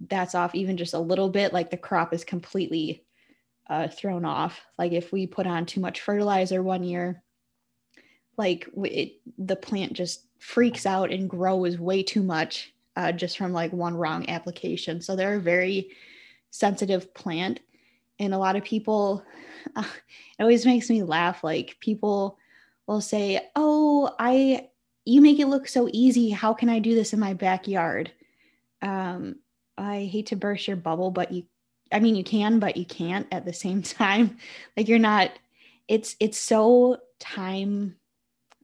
that's 0.07 0.35
off 0.35 0.53
even 0.53 0.77
just 0.77 0.93
a 0.93 0.99
little 0.99 1.29
bit, 1.29 1.53
like 1.53 1.69
the 1.69 1.77
crop 1.77 2.13
is 2.13 2.23
completely 2.23 3.05
uh, 3.69 3.87
thrown 3.87 4.25
off. 4.25 4.61
Like 4.77 4.91
if 4.91 5.11
we 5.11 5.27
put 5.27 5.47
on 5.47 5.65
too 5.65 5.79
much 5.79 6.01
fertilizer 6.01 6.61
one 6.61 6.83
year, 6.83 7.23
like 8.37 8.67
it, 8.77 9.13
the 9.37 9.55
plant 9.55 9.93
just 9.93 10.25
freaks 10.39 10.85
out 10.85 11.11
and 11.11 11.29
grows 11.29 11.79
way 11.79 12.03
too 12.03 12.23
much 12.23 12.73
uh, 12.95 13.11
just 13.11 13.37
from 13.37 13.53
like 13.53 13.73
one 13.73 13.95
wrong 13.95 14.29
application. 14.29 15.01
So 15.01 15.15
they're 15.15 15.35
a 15.35 15.41
very 15.41 15.91
sensitive 16.51 17.13
plant. 17.13 17.59
And 18.19 18.33
a 18.33 18.37
lot 18.37 18.55
of 18.55 18.63
people, 18.63 19.23
uh, 19.75 19.83
it 20.39 20.43
always 20.43 20.65
makes 20.65 20.89
me 20.89 21.03
laugh. 21.03 21.43
Like 21.43 21.77
people 21.79 22.37
will 22.87 23.01
say, 23.01 23.49
Oh, 23.55 24.13
I, 24.19 24.69
you 25.05 25.21
make 25.21 25.39
it 25.39 25.47
look 25.47 25.67
so 25.67 25.89
easy. 25.91 26.29
How 26.29 26.53
can 26.53 26.69
I 26.69 26.79
do 26.79 26.95
this 26.95 27.13
in 27.13 27.19
my 27.19 27.33
backyard? 27.33 28.11
Um, 28.81 29.37
I 29.77 30.03
hate 30.11 30.27
to 30.27 30.35
burst 30.35 30.67
your 30.67 30.77
bubble, 30.77 31.09
but 31.09 31.31
you, 31.31 31.43
I 31.91 31.99
mean, 31.99 32.15
you 32.15 32.23
can, 32.23 32.59
but 32.59 32.77
you 32.77 32.85
can't 32.85 33.27
at 33.31 33.45
the 33.45 33.53
same 33.53 33.81
time. 33.81 34.37
Like 34.77 34.87
you're 34.87 34.99
not, 34.99 35.31
it's, 35.87 36.15
it's 36.19 36.37
so 36.37 36.97
time 37.19 37.95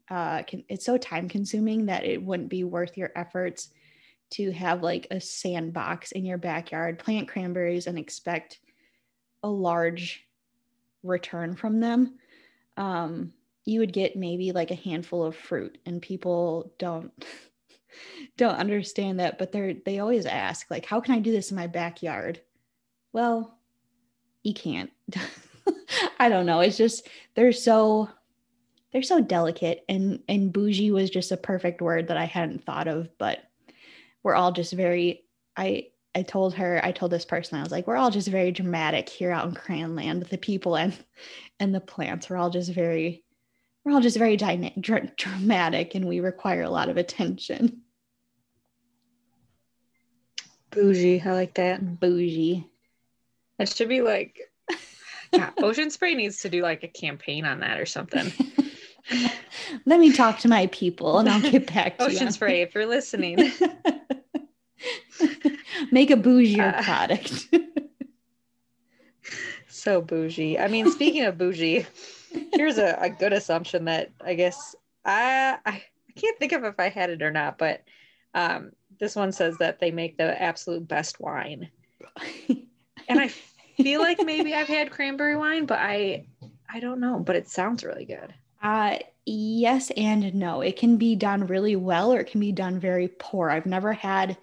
uh 0.10 0.44
can, 0.44 0.64
it's 0.70 0.86
so 0.86 0.98
time 0.98 1.30
consuming 1.30 1.88
that 1.88 2.06
it 2.06 2.22
wouldn't 2.22 2.50
be 2.50 2.64
worth 2.64 2.98
your 2.98 3.12
efforts 3.16 3.70
to 4.32 4.52
have 4.52 4.84
like 4.84 5.08
a 5.12 5.20
sandbox 5.20 6.12
in 6.12 6.26
your 6.26 6.38
backyard, 6.38 7.00
plant 7.00 7.28
cranberries 7.28 7.88
and 7.88 7.98
expect 7.98 8.60
a 9.44 9.50
large 9.50 10.26
return 11.04 11.56
from 11.56 11.80
them. 11.80 12.20
Um, 12.78 13.34
you 13.66 13.80
would 13.80 13.94
get 13.94 14.16
maybe 14.16 14.52
like 14.52 14.72
a 14.72 14.76
handful 14.76 15.24
of 15.24 15.36
fruit 15.36 15.78
and 15.86 16.02
people 16.02 16.74
don't 16.80 17.12
don't 18.38 18.56
understand 18.56 19.20
that 19.20 19.38
but 19.38 19.52
they're 19.52 19.74
they 19.86 20.00
always 20.00 20.26
ask 20.26 20.70
like 20.70 20.86
how 20.86 21.02
can 21.02 21.16
i 21.16 21.20
do 21.20 21.32
this 21.32 21.52
in 21.52 21.58
my 21.58 21.68
backyard? 21.68 22.42
Well 23.14 23.60
you 24.44 24.54
can't. 24.54 24.92
I 26.20 26.30
don't 26.30 26.46
know. 26.46 26.62
It's 26.62 26.78
just 26.78 27.08
they're 27.36 27.52
so 27.52 28.10
they're 28.92 29.04
so 29.04 29.22
delicate 29.22 29.84
and 29.88 30.20
and 30.28 30.54
bougie 30.54 30.92
was 30.92 31.10
just 31.10 31.32
a 31.32 31.38
perfect 31.38 31.82
word 31.82 32.08
that 32.08 32.18
i 32.18 32.26
hadn't 32.26 32.64
thought 32.64 32.88
of 32.88 33.10
but 33.18 33.40
we're 34.24 34.36
all 34.36 34.52
just 34.52 34.74
very 34.74 35.24
i 35.56 35.88
i 36.16 36.22
told 36.22 36.54
her 36.54 36.80
i 36.84 36.92
told 36.92 37.12
this 37.12 37.26
person 37.26 37.60
i 37.60 37.64
was 37.64 37.72
like 37.72 37.88
we're 37.88 37.98
all 37.98 38.12
just 38.12 38.28
very 38.28 38.52
dramatic 38.52 39.10
here 39.10 39.32
out 39.32 39.48
in 39.48 39.54
cranland 39.54 40.28
the 40.30 40.38
people 40.38 40.76
and 40.76 40.98
and 41.60 41.74
the 41.74 41.80
plants 41.80 42.30
we're 42.30 42.38
all 42.38 42.50
just 42.50 42.72
very 42.72 43.24
we're 43.84 43.94
all 43.94 44.02
just 44.02 44.18
very 44.18 44.38
dyna- 44.38 44.74
dr- 44.80 45.16
dramatic 45.16 45.96
and 45.96 46.08
we 46.08 46.20
require 46.20 46.64
a 46.64 46.70
lot 46.70 46.90
of 46.90 46.98
attention 46.98 47.82
Bougie. 50.72 51.22
I 51.26 51.34
like 51.34 51.56
that. 51.56 52.00
bougie 52.00 52.68
That 53.58 53.70
should 53.70 53.90
be 53.90 54.02
like 54.02 54.52
yeah, 55.34 55.52
Ocean 55.58 55.90
Spray 55.90 56.16
needs 56.16 56.42
to 56.42 56.50
do 56.50 56.62
like 56.62 56.84
a 56.84 56.88
campaign 56.88 57.46
on 57.46 57.62
that 57.62 57.80
or 57.80 57.86
something. 57.86 58.32
let 59.86 60.00
me 60.00 60.12
talk 60.14 60.40
to 60.40 60.48
my 60.48 60.68
people 60.68 61.20
and 61.20 61.30
i'll 61.30 61.42
get 61.52 61.72
back 61.74 61.98
to 61.98 62.06
Ocean 62.06 62.28
you 62.28 62.32
Spray, 62.32 62.62
if 62.62 62.74
you're 62.76 62.86
listening. 62.86 63.38
make 65.92 66.10
a 66.12 66.16
bougier 66.16 66.74
Uh, 66.74 66.84
product 66.84 67.48
so 69.68 70.02
bougie. 70.02 70.60
I 70.60 70.68
mean, 70.68 70.92
speaking 70.92 71.24
of 71.24 71.38
bougie, 71.38 71.86
here's 72.54 72.78
a, 72.78 72.98
a 73.00 73.10
good 73.10 73.34
assumption 73.34 73.86
that 73.86 74.12
I 74.24 74.34
guess 74.36 74.76
I, 75.06 75.58
I 75.66 75.72
I 75.72 76.20
can't 76.20 76.38
think 76.38 76.52
of 76.52 76.64
if 76.66 76.80
I 76.80 76.90
had 76.90 77.10
it 77.10 77.22
or 77.22 77.32
not, 77.32 77.58
but 77.58 77.84
um, 78.34 78.72
this 79.00 79.16
one 79.16 79.32
says 79.32 79.58
that 79.60 79.80
they 79.80 79.92
make 79.92 80.18
the 80.18 80.42
absolute 80.42 80.88
best 80.88 81.20
wine, 81.20 81.70
and 83.08 83.20
I 83.20 83.30
feel 83.78 84.02
like 84.02 84.20
maybe 84.24 84.54
I've 84.54 84.68
had 84.68 84.92
cranberry 84.92 85.38
wine, 85.38 85.66
but 85.66 85.80
I 85.80 86.26
I 86.70 86.80
don't 86.80 87.00
know, 87.00 87.20
but 87.20 87.36
it 87.36 87.48
sounds 87.48 87.84
really 87.84 88.06
good. 88.06 88.34
Uh, 88.62 88.98
yes 89.26 89.92
and 89.96 90.34
no. 90.36 90.62
It 90.62 90.78
can 90.78 90.98
be 90.98 91.16
done 91.16 91.48
really 91.48 91.76
well 91.76 92.14
or 92.14 92.20
it 92.20 92.32
can 92.32 92.40
be 92.40 92.52
done 92.52 92.80
very 92.80 93.08
poor. 93.08 93.50
I've 93.50 93.66
never 93.66 93.94
had 93.94 94.38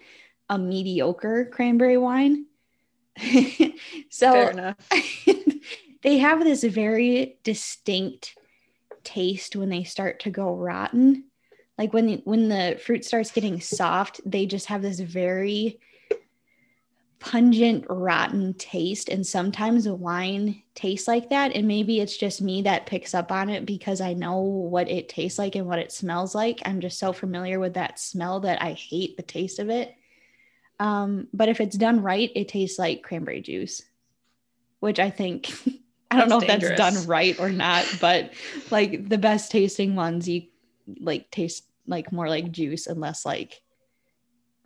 a 0.49 0.57
mediocre 0.57 1.45
cranberry 1.45 1.97
wine. 1.97 2.45
So 4.09 4.73
they 6.01 6.17
have 6.19 6.43
this 6.43 6.63
very 6.63 7.37
distinct 7.43 8.35
taste 9.03 9.55
when 9.55 9.69
they 9.69 9.83
start 9.83 10.21
to 10.21 10.29
go 10.29 10.55
rotten. 10.55 11.25
Like 11.77 11.93
when 11.93 12.21
when 12.25 12.49
the 12.49 12.79
fruit 12.83 13.05
starts 13.05 13.31
getting 13.31 13.61
soft, 13.61 14.21
they 14.25 14.45
just 14.45 14.67
have 14.67 14.81
this 14.81 14.99
very 14.99 15.79
pungent 17.19 17.83
rotten 17.89 18.53
taste 18.55 19.09
and 19.09 19.25
sometimes 19.25 19.89
wine 19.89 20.61
tastes 20.75 21.07
like 21.07 21.29
that 21.29 21.51
and 21.55 21.67
maybe 21.67 21.99
it's 21.99 22.15
just 22.15 22.41
me 22.41 22.61
that 22.61 22.85
picks 22.85 23.15
up 23.15 23.31
on 23.31 23.49
it 23.49 23.65
because 23.65 24.01
I 24.01 24.13
know 24.13 24.39
what 24.39 24.89
it 24.89 25.09
tastes 25.09 25.39
like 25.39 25.55
and 25.55 25.65
what 25.65 25.79
it 25.79 25.91
smells 25.91 26.35
like. 26.35 26.61
I'm 26.65 26.79
just 26.79 26.99
so 26.99 27.13
familiar 27.13 27.59
with 27.59 27.73
that 27.73 27.99
smell 27.99 28.41
that 28.41 28.61
I 28.61 28.73
hate 28.73 29.17
the 29.17 29.23
taste 29.23 29.57
of 29.57 29.69
it. 29.69 29.95
Um, 30.79 31.27
but 31.33 31.49
if 31.49 31.59
it's 31.59 31.75
done 31.75 32.03
right, 32.03 32.31
it 32.35 32.49
tastes 32.49 32.77
like 32.77 33.01
cranberry 33.01 33.41
juice, 33.41 33.81
which 34.79 34.99
I 34.99 35.09
think 35.09 35.49
I 36.11 36.17
don't 36.17 36.29
That's 36.29 36.47
know 36.47 36.53
if 36.53 36.61
that's 36.61 36.77
done 36.77 37.07
right 37.07 37.37
or 37.39 37.49
not, 37.49 37.85
but 37.99 38.33
like 38.69 39.09
the 39.09 39.17
best 39.17 39.51
tasting 39.51 39.95
ones, 39.95 40.29
you 40.29 40.43
like 40.99 41.31
taste 41.31 41.65
like 41.87 42.11
more 42.11 42.29
like 42.29 42.51
juice 42.51 42.87
and 42.87 43.01
less 43.01 43.25
like 43.25 43.61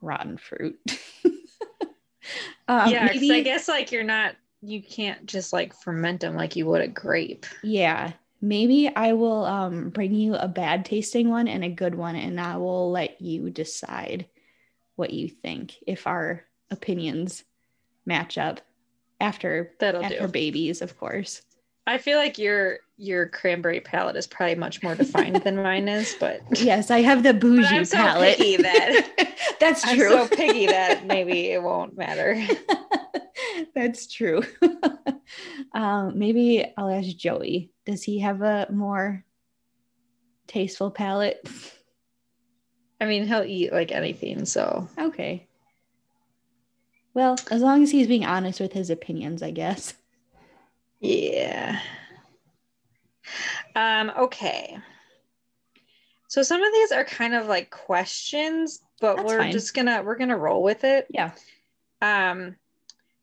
rotten 0.02 0.38
fruit. 0.38 0.80
um, 2.68 2.92
yeah, 2.92 3.06
maybe- 3.06 3.32
I 3.32 3.42
guess 3.42 3.68
like 3.68 3.92
you're 3.92 4.04
not 4.04 4.36
you 4.62 4.82
can't 4.82 5.26
just 5.26 5.54
like 5.54 5.74
ferment 5.74 6.22
them 6.22 6.36
like 6.36 6.56
you 6.56 6.68
would 6.68 6.82
a 6.82 6.88
grape. 6.88 7.46
Yeah. 7.64 8.14
Maybe 8.42 8.90
I 8.96 9.14
will 9.14 9.46
um 9.46 9.90
bring 9.90 10.14
you 10.14 10.36
a 10.36 10.48
bad 10.48 10.86
tasting 10.86 11.30
one 11.30 11.48
and 11.48 11.64
a 11.64 11.70
good 11.70 11.96
one 11.96 12.16
and 12.16 12.40
I 12.40 12.58
will 12.58 12.92
let 12.92 13.22
you 13.22 13.50
decide 13.50 14.28
what 14.96 15.12
you 15.14 15.30
think 15.30 15.76
if 15.88 16.06
our 16.06 16.44
opinions 16.70 17.44
match 18.06 18.38
up 18.38 18.62
after 19.20 19.74
That'll 19.80 20.04
after 20.04 20.28
do. 20.28 20.28
babies, 20.28 20.82
of 20.82 20.98
course. 20.98 21.42
I 21.92 21.98
feel 21.98 22.18
like 22.18 22.38
your 22.38 22.80
your 22.98 23.28
cranberry 23.28 23.80
palate 23.82 24.16
is 24.16 24.28
probably 24.28 24.56
much 24.56 24.82
more 24.84 24.96
defined 24.96 25.38
than 25.38 25.56
mine 25.64 25.88
is, 25.90 26.16
but 26.20 26.42
Yes, 26.62 26.90
I 26.92 27.02
have 27.02 27.24
the 27.24 27.34
bougie 27.34 27.66
I'm 27.68 27.86
so 27.86 27.98
palate. 27.98 28.38
picky 28.38 28.58
that- 28.58 29.36
That's 29.60 29.86
I'm 29.86 29.98
true. 29.98 30.10
so 30.10 30.28
picky 30.28 30.68
that 30.68 31.06
maybe 31.06 31.52
it 31.52 31.62
won't 31.62 31.96
matter. 31.98 32.42
That's 33.76 34.08
true. 34.12 34.42
um, 35.74 36.18
maybe 36.18 36.66
I'll 36.78 36.90
ask 36.90 37.16
Joey. 37.16 37.72
Does 37.86 38.04
he 38.04 38.20
have 38.20 38.42
a 38.42 38.68
more 38.72 39.24
tasteful 40.48 40.90
palate? 40.92 41.48
I 43.00 43.06
mean, 43.06 43.28
he'll 43.28 43.44
eat 43.44 43.72
like 43.72 43.92
anything, 43.92 44.46
so 44.46 44.88
Okay. 44.98 45.48
Well, 47.14 47.36
as 47.52 47.62
long 47.62 47.84
as 47.84 47.92
he's 47.92 48.08
being 48.08 48.26
honest 48.26 48.60
with 48.60 48.74
his 48.74 48.90
opinions, 48.90 49.44
I 49.44 49.52
guess. 49.52 49.94
Yeah. 51.02 51.80
Um, 53.76 54.12
okay. 54.18 54.78
So 56.30 56.44
some 56.44 56.64
of 56.64 56.72
these 56.74 56.92
are 56.94 57.04
kind 57.04 57.34
of 57.34 57.48
like 57.48 57.70
questions, 57.72 58.82
but 59.02 59.18
That's 59.18 59.28
we're 59.28 59.40
fine. 59.40 59.52
just 59.52 59.74
gonna 59.74 60.02
we're 60.04 60.16
gonna 60.18 60.38
roll 60.38 60.64
with 60.64 60.84
it. 60.86 61.08
Yeah. 61.10 61.32
Um, 62.02 62.56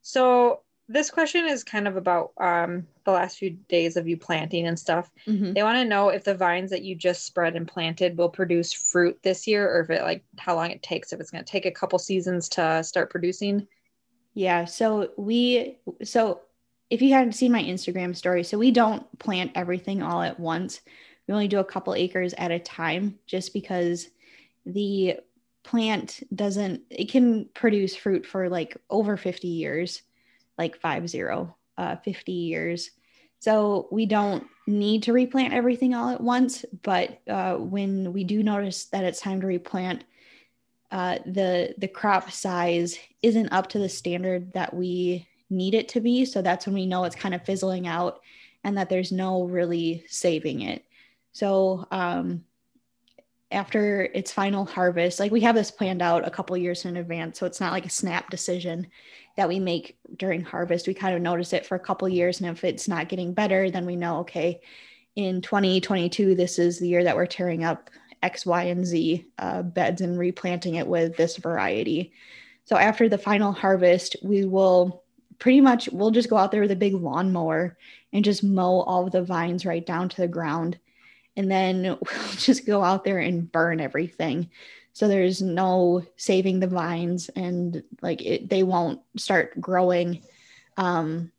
so 0.02 0.60
this 0.90 1.10
question 1.10 1.46
is 1.46 1.64
kind 1.64 1.86
of 1.88 1.96
about 1.96 2.32
um 2.38 2.86
the 3.04 3.12
last 3.12 3.38
few 3.38 3.50
days 3.68 3.96
of 3.96 4.06
you 4.08 4.16
planting 4.18 4.66
and 4.66 4.78
stuff. 4.78 5.10
Mhm. 5.26 5.54
They 5.54 5.62
want 5.62 5.76
to 5.76 5.84
know 5.84 6.10
if 6.10 6.24
the 6.24 6.34
vines 6.34 6.70
that 6.70 6.82
you 6.82 6.94
just 6.94 7.24
spread 7.24 7.56
and 7.56 7.66
planted 7.66 8.18
will 8.18 8.28
produce 8.28 8.72
fruit 8.72 9.18
this 9.22 9.46
year, 9.46 9.66
or 9.70 9.80
if 9.80 9.90
it 9.90 10.02
like 10.02 10.24
how 10.36 10.54
long 10.54 10.70
it 10.70 10.82
takes. 10.82 11.12
If 11.12 11.20
it's 11.20 11.30
going 11.30 11.44
to 11.44 11.50
take 11.50 11.64
a 11.66 11.70
couple 11.70 11.98
seasons 11.98 12.48
to 12.50 12.82
start 12.84 13.10
producing. 13.10 13.66
Yeah. 14.34 14.66
So 14.66 15.10
we, 15.16 15.78
so 16.04 16.42
if 16.90 17.03
you 17.03 17.12
hadn't 17.12 17.33
seen 17.33 17.53
my 17.53 17.62
Instagram 17.62 18.16
story, 18.16 18.42
so 18.44 18.59
we 18.59 18.70
don't 18.70 19.18
plant 19.18 19.53
everything 19.55 20.03
all 20.03 20.22
at 20.22 20.40
once. 20.40 20.81
We 21.27 21.35
only 21.35 21.48
do 21.48 21.59
a 21.59 21.64
couple 21.64 21.94
acres 21.94 22.35
at 22.38 22.51
a 22.51 22.59
time 22.59 23.18
just 23.27 23.53
because 23.53 24.09
the 24.64 25.16
plant 25.62 26.22
doesn't, 26.35 26.83
it 26.90 27.11
can 27.11 27.48
produce 27.55 27.94
fruit 27.94 28.24
for 28.24 28.48
like 28.48 28.77
over 28.88 29.16
50 29.16 29.48
years, 29.48 30.03
like 30.57 30.81
five 30.81 31.09
zero, 31.09 31.55
uh, 31.77 31.96
50 31.96 32.33
years. 32.33 32.90
So 33.40 33.88
we 33.92 34.07
don't 34.07 34.46
need 34.66 35.05
to 35.05 35.12
replant 35.12 35.53
everything 35.53 35.94
all 35.94 36.09
at 36.11 36.20
once. 36.20 36.64
But 36.83 37.20
uh, 37.29 37.57
when 37.57 38.12
we 38.12 38.24
do 38.24 38.42
notice 38.42 38.87
that 38.87 39.05
it's 39.05 39.20
time 39.20 39.40
to 39.42 39.46
replant, 39.46 40.05
uh, 40.90 41.18
the 41.27 41.74
the 41.77 41.87
crop 41.87 42.31
size 42.31 42.98
isn't 43.22 43.53
up 43.53 43.68
to 43.68 43.79
the 43.79 43.90
standard 43.90 44.55
that 44.55 44.72
we 44.72 45.27
need 45.50 45.74
it 45.74 45.88
to 45.90 46.00
be. 46.00 46.24
So 46.24 46.42
that's 46.42 46.66
when 46.66 46.74
we 46.74 46.87
know 46.87 47.04
it's 47.04 47.16
kind 47.16 47.34
of 47.34 47.44
fizzling 47.44 47.87
out 47.87 48.20
and 48.64 48.76
that 48.76 48.88
there's 48.88 49.12
no 49.12 49.44
really 49.44 50.04
saving 50.08 50.62
it. 50.62 50.84
So 51.32 51.87
um, 51.90 52.44
after 53.50 54.02
its 54.02 54.32
final 54.32 54.64
harvest, 54.64 55.20
like 55.20 55.32
we 55.32 55.40
have 55.42 55.54
this 55.54 55.70
planned 55.70 56.02
out 56.02 56.26
a 56.26 56.30
couple 56.30 56.56
years 56.56 56.84
in 56.84 56.96
advance, 56.96 57.38
so 57.38 57.46
it's 57.46 57.61
not 57.61 57.72
like 57.72 57.87
a 57.87 57.90
snap 57.90 58.30
decision 58.30 58.88
that 59.37 59.48
we 59.48 59.58
make 59.58 59.98
during 60.16 60.42
harvest. 60.42 60.87
We 60.87 60.94
kind 60.94 61.14
of 61.14 61.22
notice 61.22 61.52
it 61.52 61.64
for 61.64 61.76
a 61.76 61.80
couple 61.80 62.08
years, 62.08 62.40
and 62.40 62.50
if 62.50 62.64
it's 62.64 62.88
not 62.88 63.08
getting 63.08 63.32
better, 63.32 63.70
then 63.70 63.87
we 63.87 63.96
know 63.96 64.18
okay, 64.18 64.61
in 65.16 65.40
2022, 65.40 66.34
this 66.34 66.58
is 66.58 66.78
the 66.78 66.88
year 66.88 67.04
that 67.04 67.16
we're 67.16 67.26
tearing 67.26 67.64
up 67.64 67.90
X, 68.22 68.44
Y, 68.44 68.64
and 68.64 68.84
Z 68.84 69.26
uh, 69.38 69.62
beds 69.62 70.00
and 70.00 70.18
replanting 70.18 70.74
it 70.74 70.87
with 70.87 71.16
this 71.16 71.37
variety. 71.37 72.12
So 72.64 72.76
after 72.76 73.08
the 73.08 73.18
final 73.18 73.52
harvest, 73.52 74.16
we 74.22 74.44
will 74.44 75.02
pretty 75.38 75.61
much 75.61 75.88
we'll 75.92 76.11
just 76.11 76.31
go 76.31 76.37
out 76.37 76.51
there 76.53 76.62
with 76.62 76.70
a 76.70 76.77
big 76.77 76.94
lawnmower 76.94 77.77
and 78.12 78.24
just 78.24 78.42
mow 78.42 78.81
all 78.81 79.07
of 79.07 79.12
the 79.12 79.22
vines 79.22 79.64
right 79.66 79.85
down 79.85 80.09
to 80.09 80.16
the 80.20 80.29
ground. 80.29 80.79
And 81.37 81.51
then 81.51 81.83
we'll 81.85 82.33
just 82.37 82.66
go 82.66 82.83
out 82.83 83.05
there 83.05 83.18
and 83.18 83.51
burn 83.51 83.81
everything. 83.81 84.51
So 84.92 85.07
there's 85.07 85.40
no 85.40 86.05
saving 86.16 86.59
the 86.59 86.66
vines 86.66 87.29
and 87.37 87.83
like 88.03 88.20
it, 88.22 88.48
they 88.48 88.64
won't 88.64 89.01
start 89.16 89.61
growing 89.61 90.22
um, 90.77 91.31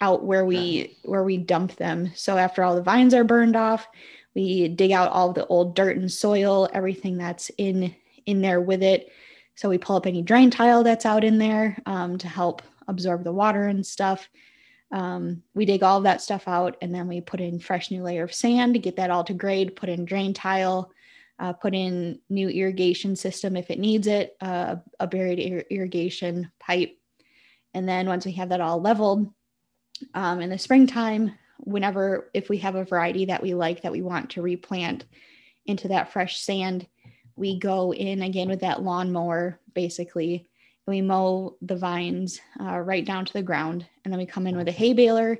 out 0.00 0.24
where 0.24 0.44
we 0.44 0.98
where 1.02 1.24
we 1.24 1.38
dump 1.38 1.76
them. 1.76 2.12
So 2.14 2.36
after 2.36 2.62
all 2.62 2.74
the 2.74 2.82
vines 2.82 3.14
are 3.14 3.24
burned 3.24 3.56
off, 3.56 3.88
We 4.34 4.68
dig 4.68 4.92
out 4.92 5.10
all 5.10 5.32
the 5.32 5.46
old 5.46 5.74
dirt 5.74 5.96
and 5.96 6.12
soil, 6.12 6.68
everything 6.74 7.16
that's 7.16 7.50
in 7.56 7.94
in 8.26 8.42
there 8.42 8.60
with 8.60 8.82
it. 8.82 9.10
So 9.54 9.70
we 9.70 9.78
pull 9.78 9.96
up 9.96 10.06
any 10.06 10.20
drain 10.20 10.50
tile 10.50 10.82
that's 10.82 11.06
out 11.06 11.24
in 11.24 11.38
there 11.38 11.78
um, 11.86 12.18
to 12.18 12.28
help 12.28 12.60
absorb 12.88 13.24
the 13.24 13.32
water 13.32 13.64
and 13.64 13.84
stuff. 13.86 14.28
Um, 14.92 15.42
we 15.54 15.64
dig 15.64 15.82
all 15.82 15.98
of 15.98 16.04
that 16.04 16.22
stuff 16.22 16.46
out 16.46 16.76
and 16.80 16.94
then 16.94 17.08
we 17.08 17.20
put 17.20 17.40
in 17.40 17.58
fresh 17.58 17.90
new 17.90 18.02
layer 18.02 18.24
of 18.24 18.32
sand 18.32 18.74
to 18.74 18.80
get 18.80 18.96
that 18.96 19.10
all 19.10 19.24
to 19.24 19.34
grade, 19.34 19.76
put 19.76 19.88
in 19.88 20.04
drain 20.04 20.32
tile, 20.32 20.92
uh, 21.38 21.52
put 21.52 21.74
in 21.74 22.20
new 22.28 22.48
irrigation 22.48 23.16
system 23.16 23.56
if 23.56 23.70
it 23.70 23.78
needs 23.78 24.06
it, 24.06 24.36
uh, 24.40 24.76
a 25.00 25.06
buried 25.06 25.40
ir- 25.40 25.64
irrigation 25.70 26.50
pipe. 26.60 26.96
And 27.74 27.88
then 27.88 28.06
once 28.06 28.24
we 28.24 28.32
have 28.32 28.50
that 28.50 28.60
all 28.60 28.80
leveled 28.80 29.28
um, 30.14 30.40
in 30.40 30.50
the 30.50 30.58
springtime, 30.58 31.32
whenever, 31.58 32.30
if 32.32 32.48
we 32.48 32.58
have 32.58 32.74
a 32.74 32.84
variety 32.84 33.26
that 33.26 33.42
we 33.42 33.54
like 33.54 33.82
that 33.82 33.92
we 33.92 34.02
want 34.02 34.30
to 34.30 34.42
replant 34.42 35.04
into 35.66 35.88
that 35.88 36.12
fresh 36.12 36.38
sand, 36.38 36.86
we 37.34 37.58
go 37.58 37.92
in 37.92 38.22
again 38.22 38.48
with 38.48 38.60
that 38.60 38.82
lawnmower 38.82 39.60
basically 39.74 40.48
and 40.86 40.94
we 40.94 41.02
mow 41.02 41.56
the 41.62 41.76
vines 41.76 42.40
uh, 42.60 42.78
right 42.78 43.04
down 43.04 43.24
to 43.24 43.32
the 43.32 43.42
ground. 43.42 43.86
And 44.04 44.12
then 44.12 44.18
we 44.18 44.26
come 44.26 44.46
in 44.46 44.56
with 44.56 44.68
a 44.68 44.72
hay 44.72 44.92
baler. 44.92 45.38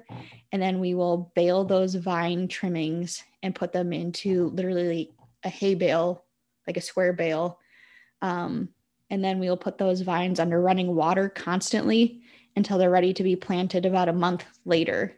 And 0.53 0.61
then 0.61 0.81
we 0.81 0.95
will 0.95 1.33
bale 1.35 1.65
those 1.65 1.95
vine 1.95 2.49
trimmings 2.49 3.23
and 3.43 3.55
put 3.55 3.73
them 3.73 3.93
into 3.93 4.49
literally 4.51 5.13
a 5.45 5.49
hay 5.49 5.75
bale 5.75 6.25
like 6.67 6.77
a 6.77 6.81
square 6.81 7.13
bale. 7.13 7.61
Um, 8.23 8.71
and 9.09 9.23
then 9.23 9.39
we'll 9.39 9.57
put 9.57 9.79
those 9.79 10.01
vines 10.01 10.41
under 10.41 10.61
running 10.61 10.95
water 10.95 11.29
constantly 11.29 12.23
until 12.57 12.79
they're 12.79 12.91
ready 12.91 13.13
to 13.15 13.23
be 13.23 13.37
planted 13.37 13.87
about 13.87 14.09
a 14.09 14.13
month 14.13 14.45
later. 14.65 15.15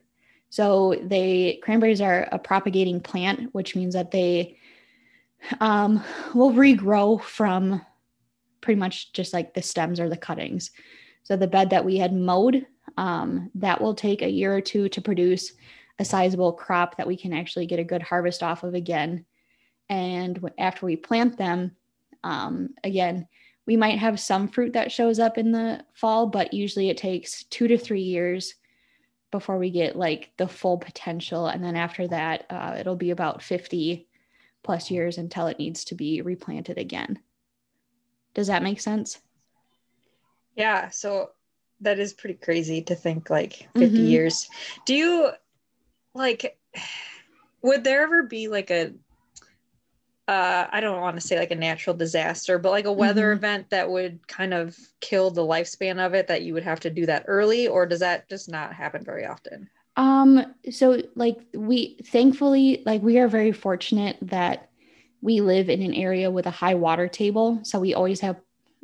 So 0.51 1.01
they 1.03 1.61
cranberries 1.63 2.01
are 2.01 2.29
a 2.33 2.39
propagating 2.39 3.01
plant 3.01 3.55
which 3.55 3.77
means 3.77 3.95
that 3.95 4.11
they 4.11 4.59
um, 5.61 6.03
will 6.35 6.53
regrow 6.53 7.21
from 7.21 7.81
pretty 8.61 8.79
much 8.79 9.13
just 9.13 9.33
like 9.33 9.55
the 9.55 9.63
stems 9.63 10.01
or 10.01 10.09
the 10.09 10.17
cuttings. 10.17 10.71
So 11.23 11.37
the 11.37 11.47
bed 11.47 11.71
that 11.71 11.85
we 11.85 11.99
had 11.99 12.15
mowed, 12.15 12.67
um, 12.97 13.51
that 13.57 13.81
will 13.81 13.95
take 13.95 14.23
a 14.23 14.31
year 14.31 14.55
or 14.55 14.61
two 14.61 14.89
to 14.89 15.01
produce 15.01 15.53
a 15.99 16.05
sizable 16.05 16.53
crop 16.53 16.97
that 16.97 17.07
we 17.07 17.17
can 17.17 17.33
actually 17.33 17.67
get 17.67 17.79
a 17.79 17.85
good 17.85 18.03
harvest 18.03 18.43
off 18.43 18.63
of 18.63 18.75
again. 18.75 19.25
And 19.89 20.51
after 20.59 20.87
we 20.87 20.97
plant 20.97 21.37
them, 21.37 21.77
um, 22.23 22.71
again, 22.85 23.27
we 23.67 23.77
might 23.77 23.99
have 23.99 24.19
some 24.19 24.49
fruit 24.49 24.73
that 24.73 24.93
shows 24.93 25.19
up 25.19 25.37
in 25.37 25.53
the 25.53 25.85
fall, 25.93 26.27
but 26.27 26.55
usually 26.55 26.89
it 26.89 26.97
takes 26.97 27.45
two 27.45 27.69
to 27.69 27.77
three 27.77 28.01
years 28.03 28.55
before 29.31 29.59
we 29.59 29.71
get 29.71 29.97
like 29.97 30.31
the 30.39 30.49
full 30.49 30.79
potential. 30.79 31.49
And 31.49 31.63
then 31.63 31.77
after 31.77 32.09
that, 32.09 32.47
uh, 32.49 32.77
it'll 32.79 32.97
be 32.97 33.11
about 33.11 33.43
50 33.43 34.09
plus 34.63 34.91
years 34.91 35.19
until 35.19 35.47
it 35.49 35.59
needs 35.59 35.85
to 35.85 35.95
be 35.95 36.23
replanted 36.23 36.79
again. 36.79 37.19
Does 38.39 38.47
that 38.47 38.63
make 38.63 38.81
sense? 38.81 39.19
Yeah. 40.55 40.91
So 40.91 41.31
that 41.81 41.99
is 41.99 42.13
pretty 42.13 42.37
crazy 42.37 42.81
to 42.83 42.95
think 42.95 43.31
like 43.31 43.69
50 43.77 43.99
Mhm. 43.99 44.07
years. 44.09 44.49
Do 44.87 44.95
you 44.95 45.31
like, 46.15 46.57
would 47.63 47.83
there 47.83 48.05
ever 48.05 48.23
be 48.23 48.47
like 48.47 48.71
a, 48.71 48.93
uh, 50.29 50.69
I 50.71 50.81
don't 50.81 51.01
want 51.01 51.17
to 51.17 51.27
say 51.27 51.37
like 51.37 51.51
a 51.51 51.57
natural 51.57 51.97
disaster, 51.97 52.61
but 52.61 52.71
like 52.71 52.85
a 52.85 52.93
weather 52.93 53.35
Mhm. 53.35 53.39
event 53.39 53.71
that 53.71 53.91
would 53.91 54.29
kind 54.29 54.55
of 54.55 54.79
kill 55.01 55.33
the 55.33 55.43
lifespan 55.43 55.99
of 55.99 56.15
it 56.15 56.29
that 56.29 56.43
you 56.43 56.55
would 56.55 56.63
have 56.63 56.79
to 56.81 56.91
do 56.91 57.07
that 57.07 57.25
early, 57.27 57.67
or 57.67 57.87
does 57.87 57.99
that 57.99 58.29
just 58.29 58.49
not 58.49 58.73
happen 58.73 59.05
very 59.05 59.27
often? 59.27 59.69
Um, 59.97 60.55
so 60.71 61.03
like 61.17 61.39
we 61.55 61.97
thankfully 62.05 62.85
like 62.87 63.03
we 63.03 63.19
are 63.19 63.27
very 63.27 63.51
fortunate 63.51 64.17
that 64.23 64.71
we 65.21 65.41
live 65.41 65.69
in 65.69 65.83
an 65.83 65.95
area 65.95 66.31
with 66.31 66.47
a 66.47 66.51
high 66.51 66.75
water 66.75 67.09
table. 67.09 67.61
So 67.63 67.81
we 67.81 67.95
always 67.95 68.21
have 68.21 68.37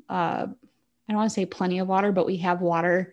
uh 0.09 0.47
I 0.47 1.13
don't 1.13 1.19
want 1.19 1.31
to 1.31 1.35
say 1.35 1.47
plenty 1.47 1.79
of 1.79 1.89
water, 1.89 2.13
but 2.13 2.27
we 2.27 2.39
have 2.39 2.61
water 2.61 3.13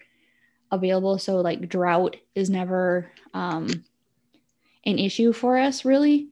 available. 0.71 1.17
So 1.17 1.37
like 1.41 1.69
drought 1.69 2.17
is 2.35 2.49
never 2.49 3.11
um 3.33 3.67
an 4.85 4.99
issue 4.99 5.33
for 5.33 5.57
us 5.57 5.85
really. 5.85 6.29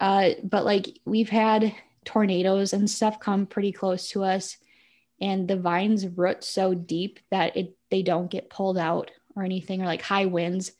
Uh 0.00 0.30
but 0.42 0.64
like 0.64 0.98
we've 1.04 1.30
had 1.30 1.74
tornadoes 2.04 2.72
and 2.72 2.88
stuff 2.88 3.20
come 3.20 3.46
pretty 3.46 3.72
close 3.72 4.08
to 4.10 4.24
us 4.24 4.56
and 5.20 5.46
the 5.46 5.56
vines 5.56 6.06
root 6.08 6.42
so 6.42 6.72
deep 6.72 7.20
that 7.30 7.54
it 7.56 7.76
they 7.90 8.02
don't 8.02 8.30
get 8.30 8.48
pulled 8.48 8.78
out 8.78 9.10
or 9.36 9.42
anything 9.42 9.82
or 9.82 9.84
like 9.84 10.00
high 10.00 10.24
winds 10.24 10.72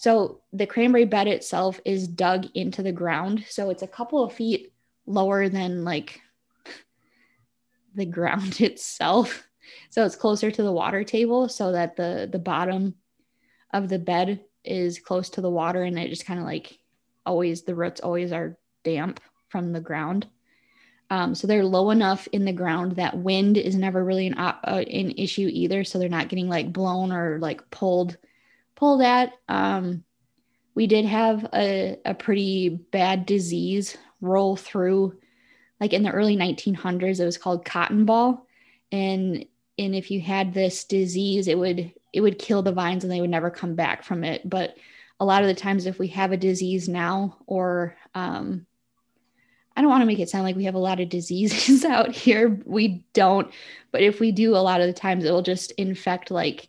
so 0.00 0.40
the 0.54 0.66
cranberry 0.66 1.04
bed 1.04 1.28
itself 1.28 1.78
is 1.84 2.08
dug 2.08 2.46
into 2.54 2.82
the 2.82 2.90
ground. 2.90 3.44
So 3.50 3.68
it's 3.68 3.82
a 3.82 3.86
couple 3.86 4.24
of 4.24 4.32
feet 4.32 4.72
lower 5.10 5.48
than 5.48 5.84
like 5.84 6.20
the 7.94 8.06
ground 8.06 8.60
itself. 8.60 9.46
So 9.90 10.04
it's 10.04 10.16
closer 10.16 10.50
to 10.50 10.62
the 10.62 10.72
water 10.72 11.04
table 11.04 11.48
so 11.48 11.72
that 11.72 11.96
the 11.96 12.28
the 12.30 12.38
bottom 12.38 12.94
of 13.72 13.88
the 13.88 13.98
bed 13.98 14.44
is 14.64 14.98
close 14.98 15.30
to 15.30 15.40
the 15.40 15.50
water 15.50 15.82
and 15.82 15.98
it 15.98 16.08
just 16.08 16.26
kind 16.26 16.38
of 16.38 16.46
like 16.46 16.78
always 17.24 17.62
the 17.62 17.74
roots 17.74 18.00
always 18.00 18.32
are 18.32 18.58
damp 18.84 19.20
from 19.48 19.72
the 19.72 19.80
ground. 19.80 20.26
Um, 21.10 21.34
so 21.34 21.46
they're 21.48 21.64
low 21.64 21.90
enough 21.90 22.28
in 22.32 22.44
the 22.44 22.52
ground 22.52 22.92
that 22.92 23.18
wind 23.18 23.56
is 23.56 23.74
never 23.74 24.04
really 24.04 24.28
an, 24.28 24.38
op- 24.38 24.60
uh, 24.62 24.84
an 24.88 25.10
issue 25.12 25.48
either. 25.50 25.82
So 25.82 25.98
they're 25.98 26.08
not 26.08 26.28
getting 26.28 26.48
like 26.48 26.72
blown 26.72 27.10
or 27.10 27.38
like 27.40 27.68
pulled 27.70 28.16
pulled 28.76 29.02
at. 29.02 29.32
Um, 29.48 30.04
we 30.74 30.86
did 30.86 31.04
have 31.04 31.48
a, 31.52 31.98
a 32.04 32.14
pretty 32.14 32.68
bad 32.68 33.26
disease 33.26 33.96
roll 34.20 34.56
through, 34.56 35.18
like 35.80 35.92
in 35.92 36.02
the 36.02 36.10
early 36.10 36.36
1900s. 36.36 37.20
It 37.20 37.24
was 37.24 37.38
called 37.38 37.64
cotton 37.64 38.04
ball, 38.04 38.46
and 38.92 39.44
and 39.78 39.94
if 39.94 40.10
you 40.10 40.20
had 40.20 40.52
this 40.52 40.84
disease, 40.84 41.48
it 41.48 41.58
would 41.58 41.92
it 42.12 42.20
would 42.20 42.38
kill 42.38 42.62
the 42.62 42.72
vines 42.72 43.04
and 43.04 43.12
they 43.12 43.20
would 43.20 43.30
never 43.30 43.50
come 43.50 43.74
back 43.74 44.04
from 44.04 44.24
it. 44.24 44.48
But 44.48 44.76
a 45.18 45.24
lot 45.24 45.42
of 45.42 45.48
the 45.48 45.54
times, 45.54 45.86
if 45.86 45.98
we 45.98 46.08
have 46.08 46.32
a 46.32 46.36
disease 46.36 46.88
now, 46.88 47.36
or 47.46 47.96
um, 48.14 48.66
I 49.76 49.82
don't 49.82 49.90
want 49.90 50.02
to 50.02 50.06
make 50.06 50.18
it 50.18 50.28
sound 50.28 50.44
like 50.44 50.56
we 50.56 50.64
have 50.64 50.74
a 50.74 50.78
lot 50.78 51.00
of 51.00 51.08
diseases 51.08 51.84
out 51.86 52.12
here. 52.12 52.60
We 52.64 53.04
don't, 53.12 53.52
but 53.92 54.02
if 54.02 54.20
we 54.20 54.32
do, 54.32 54.56
a 54.56 54.58
lot 54.58 54.80
of 54.80 54.86
the 54.86 54.92
times 54.92 55.24
it 55.24 55.32
will 55.32 55.42
just 55.42 55.72
infect 55.72 56.30
like 56.30 56.68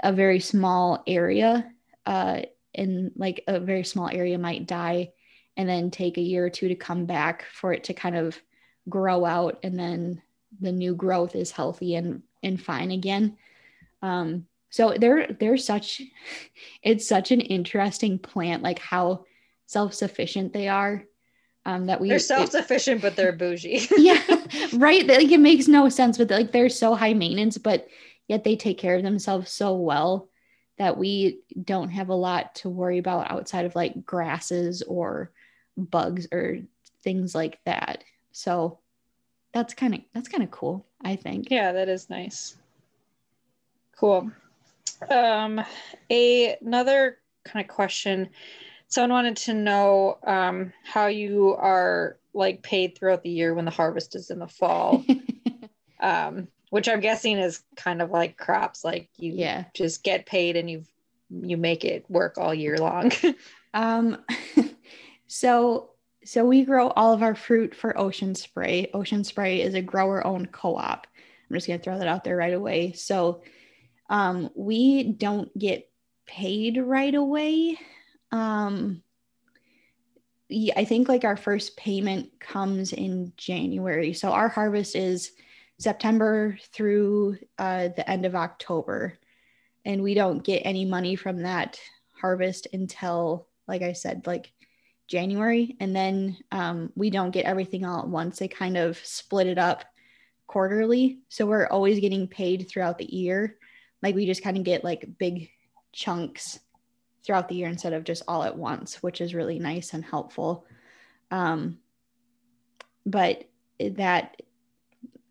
a 0.00 0.12
very 0.12 0.40
small 0.40 1.02
area 1.06 1.70
uh, 2.06 2.42
and 2.74 3.12
like 3.16 3.44
a 3.46 3.60
very 3.60 3.84
small 3.84 4.08
area 4.08 4.38
might 4.38 4.66
die 4.66 5.12
and 5.58 5.68
then 5.68 5.90
take 5.90 6.16
a 6.16 6.22
year 6.22 6.46
or 6.46 6.50
two 6.50 6.68
to 6.68 6.76
come 6.76 7.04
back 7.04 7.44
for 7.52 7.72
it 7.72 7.84
to 7.84 7.92
kind 7.92 8.16
of 8.16 8.40
grow 8.88 9.26
out 9.26 9.58
and 9.64 9.78
then 9.78 10.22
the 10.60 10.72
new 10.72 10.94
growth 10.94 11.34
is 11.34 11.50
healthy 11.50 11.96
and 11.96 12.22
and 12.42 12.62
fine 12.62 12.90
again 12.92 13.36
um 14.00 14.46
so 14.70 14.94
they're 14.98 15.26
they're 15.40 15.58
such 15.58 16.00
it's 16.82 17.06
such 17.06 17.32
an 17.32 17.40
interesting 17.40 18.18
plant 18.18 18.62
like 18.62 18.78
how 18.78 19.24
self-sufficient 19.66 20.52
they 20.54 20.68
are 20.68 21.04
um 21.66 21.86
that 21.86 22.00
we 22.00 22.08
They're 22.08 22.18
self-sufficient, 22.18 23.02
but 23.02 23.16
they're 23.16 23.32
bougie. 23.32 23.86
yeah 23.98 24.22
right 24.74 25.06
like 25.06 25.30
it 25.30 25.40
makes 25.40 25.68
no 25.68 25.88
sense 25.90 26.16
but 26.16 26.30
like 26.30 26.52
they're 26.52 26.70
so 26.70 26.94
high 26.94 27.12
maintenance 27.12 27.58
but 27.58 27.88
yet 28.28 28.44
they 28.44 28.56
take 28.56 28.78
care 28.78 28.94
of 28.94 29.02
themselves 29.02 29.50
so 29.50 29.74
well 29.74 30.28
that 30.78 30.96
we 30.96 31.40
don't 31.64 31.90
have 31.90 32.08
a 32.08 32.14
lot 32.14 32.54
to 32.54 32.68
worry 32.68 32.98
about 32.98 33.30
outside 33.30 33.64
of 33.66 33.74
like 33.74 34.06
grasses 34.06 34.82
or 34.82 35.32
bugs 35.84 36.26
or 36.32 36.58
things 37.02 37.34
like 37.34 37.58
that 37.64 38.04
so 38.32 38.78
that's 39.52 39.74
kind 39.74 39.94
of 39.94 40.00
that's 40.14 40.28
kind 40.28 40.42
of 40.42 40.50
cool 40.50 40.86
i 41.04 41.16
think 41.16 41.50
Yeah, 41.50 41.72
that 41.72 41.88
is 41.88 42.10
nice. 42.10 42.56
Cool. 43.96 44.30
Um, 45.10 45.60
a, 46.10 46.56
another 46.60 47.18
kind 47.44 47.64
of 47.68 47.74
question. 47.74 48.30
Someone 48.88 49.10
wanted 49.10 49.36
to 49.38 49.54
know 49.54 50.18
um, 50.24 50.72
how 50.84 51.06
you 51.06 51.54
are 51.58 52.18
like 52.32 52.62
paid 52.62 52.96
throughout 52.96 53.22
the 53.22 53.30
year 53.30 53.54
when 53.54 53.64
the 53.64 53.70
harvest 53.70 54.14
is 54.14 54.30
in 54.30 54.38
the 54.38 54.46
fall, 54.46 55.04
um, 56.00 56.46
which 56.70 56.88
I'm 56.88 57.00
guessing 57.00 57.38
is 57.38 57.62
kind 57.76 58.00
of 58.00 58.10
like 58.10 58.36
crops. 58.36 58.84
Like 58.84 59.08
you 59.18 59.32
yeah 59.32 59.64
just 59.74 60.04
get 60.04 60.26
paid 60.26 60.56
and 60.56 60.70
you 60.70 60.84
you 61.30 61.56
make 61.56 61.84
it 61.84 62.04
work 62.08 62.38
all 62.38 62.54
year 62.54 62.76
long. 62.78 63.10
Um, 63.74 64.24
so 65.28 65.90
so 66.24 66.44
we 66.44 66.64
grow 66.64 66.88
all 66.88 67.12
of 67.12 67.22
our 67.22 67.36
fruit 67.36 67.74
for 67.74 67.98
Ocean 67.98 68.34
Spray. 68.34 68.90
Ocean 68.92 69.22
Spray 69.22 69.62
is 69.62 69.74
a 69.74 69.80
grower-owned 69.80 70.50
co-op. 70.50 71.06
I'm 71.48 71.54
just 71.54 71.68
gonna 71.68 71.78
throw 71.78 71.96
that 71.98 72.08
out 72.08 72.24
there 72.24 72.36
right 72.36 72.52
away. 72.52 72.92
So 72.92 73.42
um, 74.10 74.50
we 74.56 75.04
don't 75.04 75.56
get 75.56 75.88
paid 76.26 76.78
right 76.78 77.14
away. 77.14 77.78
Um, 78.32 79.02
I 80.76 80.84
think 80.84 81.08
like 81.08 81.24
our 81.24 81.36
first 81.36 81.76
payment 81.76 82.40
comes 82.40 82.92
in 82.92 83.32
January. 83.36 84.14
So 84.14 84.32
our 84.32 84.48
harvest 84.48 84.96
is 84.96 85.32
September 85.78 86.58
through 86.72 87.38
uh, 87.58 87.88
the 87.88 88.10
end 88.10 88.26
of 88.26 88.34
October, 88.34 89.18
and 89.84 90.02
we 90.02 90.14
don't 90.14 90.42
get 90.42 90.62
any 90.64 90.84
money 90.84 91.16
from 91.16 91.42
that 91.42 91.78
harvest 92.20 92.66
until, 92.72 93.46
like 93.66 93.82
I 93.82 93.92
said, 93.92 94.26
like 94.26 94.52
January, 95.08 95.76
and 95.80 95.96
then 95.96 96.36
um, 96.52 96.92
we 96.94 97.10
don't 97.10 97.30
get 97.30 97.46
everything 97.46 97.84
all 97.84 98.00
at 98.00 98.08
once. 98.08 98.38
They 98.38 98.48
kind 98.48 98.76
of 98.76 98.98
split 98.98 99.46
it 99.46 99.58
up 99.58 99.84
quarterly, 100.46 101.20
so 101.28 101.46
we're 101.46 101.66
always 101.66 101.98
getting 101.98 102.28
paid 102.28 102.68
throughout 102.68 102.98
the 102.98 103.12
year. 103.12 103.56
Like 104.02 104.14
we 104.14 104.26
just 104.26 104.44
kind 104.44 104.56
of 104.56 104.64
get 104.64 104.84
like 104.84 105.18
big 105.18 105.50
chunks 105.92 106.60
throughout 107.24 107.48
the 107.48 107.56
year 107.56 107.68
instead 107.68 107.94
of 107.94 108.04
just 108.04 108.22
all 108.28 108.44
at 108.44 108.56
once, 108.56 109.02
which 109.02 109.20
is 109.20 109.34
really 109.34 109.58
nice 109.58 109.94
and 109.94 110.04
helpful. 110.04 110.66
Um, 111.30 111.78
but 113.04 113.48
that, 113.80 114.40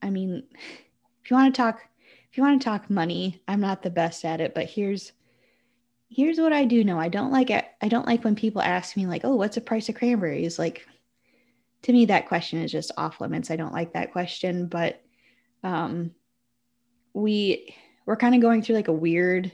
I 0.02 0.10
mean, 0.10 0.44
if 1.24 1.32
you 1.32 1.38
want 1.38 1.54
to 1.54 1.62
talk, 1.62 1.82
if 2.32 2.38
you 2.38 2.44
want 2.44 2.62
to 2.62 2.66
talk 2.66 2.90
money, 2.90 3.42
I'm 3.48 3.62
not 3.62 3.84
the 3.84 3.90
best 3.90 4.26
at 4.26 4.42
it, 4.42 4.54
but 4.54 4.66
here's 4.66 5.12
here's 6.10 6.40
what 6.40 6.54
I 6.54 6.66
do 6.66 6.84
know. 6.84 7.00
I 7.00 7.10
don't 7.10 7.32
like 7.32 7.50
it. 7.50 7.66
I 7.82 7.88
don't 7.88 8.08
like 8.08 8.24
when 8.24 8.36
people 8.36 8.62
ask 8.62 8.96
me 8.96 9.08
like, 9.08 9.22
"Oh, 9.24 9.36
what's 9.36 9.56
the 9.56 9.62
price 9.62 9.90
of 9.90 9.96
cranberries?" 9.96 10.58
Like 10.60 10.86
to 11.84 11.94
me 11.94 12.06
that 12.06 12.28
question 12.28 12.60
is 12.60 12.72
just 12.72 12.92
off 12.98 13.22
limits. 13.22 13.52
I 13.52 13.56
don't 13.56 13.74
like 13.74 13.94
that 13.94 14.12
question, 14.12 14.68
but 14.68 15.02
um 15.64 16.12
we 17.14 17.76
we're 18.06 18.16
kind 18.16 18.36
of 18.36 18.42
going 18.42 18.62
through 18.62 18.76
like 18.76 18.88
a 18.88 18.94
weird 18.94 19.52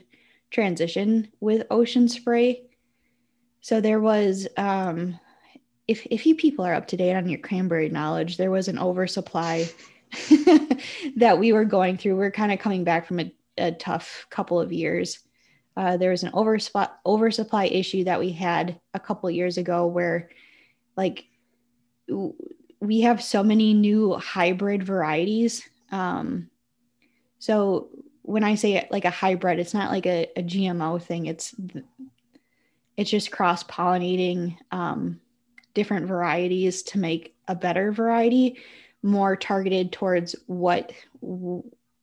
transition 0.50 1.28
with 1.40 1.66
ocean 1.70 2.08
spray. 2.08 2.62
So 3.60 3.80
there 3.80 4.00
was 4.00 4.46
um 4.56 5.18
if 5.88 6.06
if 6.10 6.26
you 6.26 6.34
people 6.34 6.64
are 6.64 6.74
up 6.74 6.86
to 6.88 6.96
date 6.96 7.14
on 7.14 7.28
your 7.28 7.40
cranberry 7.40 7.88
knowledge, 7.88 8.36
there 8.36 8.50
was 8.50 8.68
an 8.68 8.78
oversupply 8.78 9.66
that 11.16 11.38
we 11.38 11.52
were 11.52 11.64
going 11.64 11.96
through. 11.98 12.16
We 12.16 12.24
are 12.24 12.30
kind 12.30 12.52
of 12.52 12.58
coming 12.58 12.84
back 12.84 13.06
from 13.06 13.20
a, 13.20 13.34
a 13.58 13.72
tough 13.72 14.26
couple 14.30 14.60
of 14.60 14.72
years 14.72 15.18
uh, 15.76 15.96
there 15.96 16.10
was 16.10 16.22
an 16.22 16.30
oversupply 16.34 16.88
oversupply 17.04 17.64
issue 17.66 18.04
that 18.04 18.20
we 18.20 18.30
had 18.30 18.78
a 18.94 19.00
couple 19.00 19.30
years 19.30 19.58
ago 19.58 19.86
where 19.86 20.30
like 20.96 21.24
we 22.80 23.00
have 23.00 23.22
so 23.22 23.42
many 23.42 23.74
new 23.74 24.14
hybrid 24.14 24.82
varieties. 24.82 25.68
Um, 25.90 26.50
so 27.38 27.88
when 28.26 28.42
i 28.42 28.54
say 28.54 28.88
like 28.90 29.04
a 29.04 29.10
hybrid 29.10 29.58
it's 29.58 29.74
not 29.74 29.90
like 29.90 30.06
a, 30.06 30.26
a 30.36 30.42
gmo 30.42 31.02
thing. 31.02 31.26
It's 31.26 31.54
it's 32.96 33.10
just 33.10 33.30
cross 33.30 33.64
pollinating 33.64 34.56
um, 34.70 35.20
different 35.74 36.06
varieties 36.06 36.82
to 36.84 36.98
make 36.98 37.34
a 37.48 37.54
better 37.54 37.92
variety 37.92 38.58
more 39.02 39.36
targeted 39.36 39.92
towards 39.92 40.34
what 40.46 40.92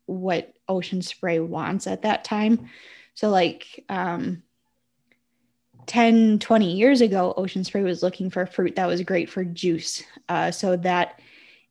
what 0.06 0.54
ocean 0.68 1.02
spray 1.02 1.40
wants 1.40 1.88
at 1.88 2.04
that 2.04 2.24
time 2.24 2.70
so 3.14 3.30
like 3.30 3.84
um 3.90 4.44
10, 5.88 6.40
20 6.40 6.72
years 6.72 7.02
ago, 7.02 7.34
Ocean 7.36 7.64
Spray 7.64 7.84
was 7.84 8.04
looking 8.04 8.30
for 8.30 8.46
fruit 8.46 8.76
that 8.76 8.88
was 8.88 9.02
great 9.02 9.30
for 9.30 9.44
juice. 9.44 10.04
Uh, 10.30 10.52
so 10.52 10.78
that 10.78 11.20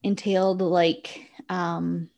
entailed 0.02 0.60
like 0.60 1.30
um, 1.48 2.10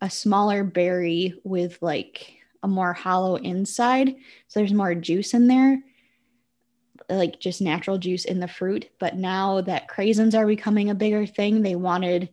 a 0.00 0.10
smaller 0.10 0.64
berry 0.64 1.40
with 1.44 1.78
like 1.80 2.34
a 2.62 2.68
more 2.68 2.92
hollow 2.92 3.36
inside. 3.36 4.16
So 4.48 4.60
there's 4.60 4.72
more 4.72 4.94
juice 4.94 5.34
in 5.34 5.48
there, 5.48 5.82
like 7.08 7.40
just 7.40 7.60
natural 7.60 7.98
juice 7.98 8.24
in 8.24 8.40
the 8.40 8.48
fruit. 8.48 8.88
But 8.98 9.16
now 9.16 9.60
that 9.62 9.88
craisins 9.88 10.36
are 10.36 10.46
becoming 10.46 10.90
a 10.90 10.94
bigger 10.94 11.26
thing, 11.26 11.62
they 11.62 11.76
wanted 11.76 12.30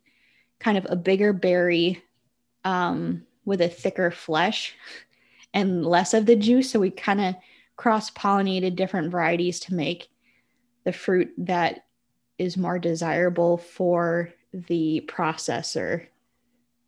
kind 0.60 0.78
of 0.78 0.88
a 0.90 0.96
bigger 0.96 1.34
berry 1.34 2.02
um, 2.64 3.26
with 3.46 3.62
a 3.62 3.70
thicker 3.70 4.10
flesh 4.10 4.74
and 5.56 5.86
less 5.86 6.14
of 6.14 6.28
the 6.28 6.36
juice. 6.36 6.70
So 6.70 6.80
we 6.80 6.92
kind 6.92 7.22
of 7.22 7.36
cross 7.78 8.12
pollinated 8.12 8.76
different 8.76 9.10
varieties 9.10 9.62
to 9.62 9.74
make 9.74 10.10
the 10.84 10.92
fruit 10.92 11.34
that 11.40 11.86
is 12.38 12.58
more 12.58 12.78
desirable 12.78 13.58
for 13.58 14.32
the 14.54 15.04
processor. 15.08 16.06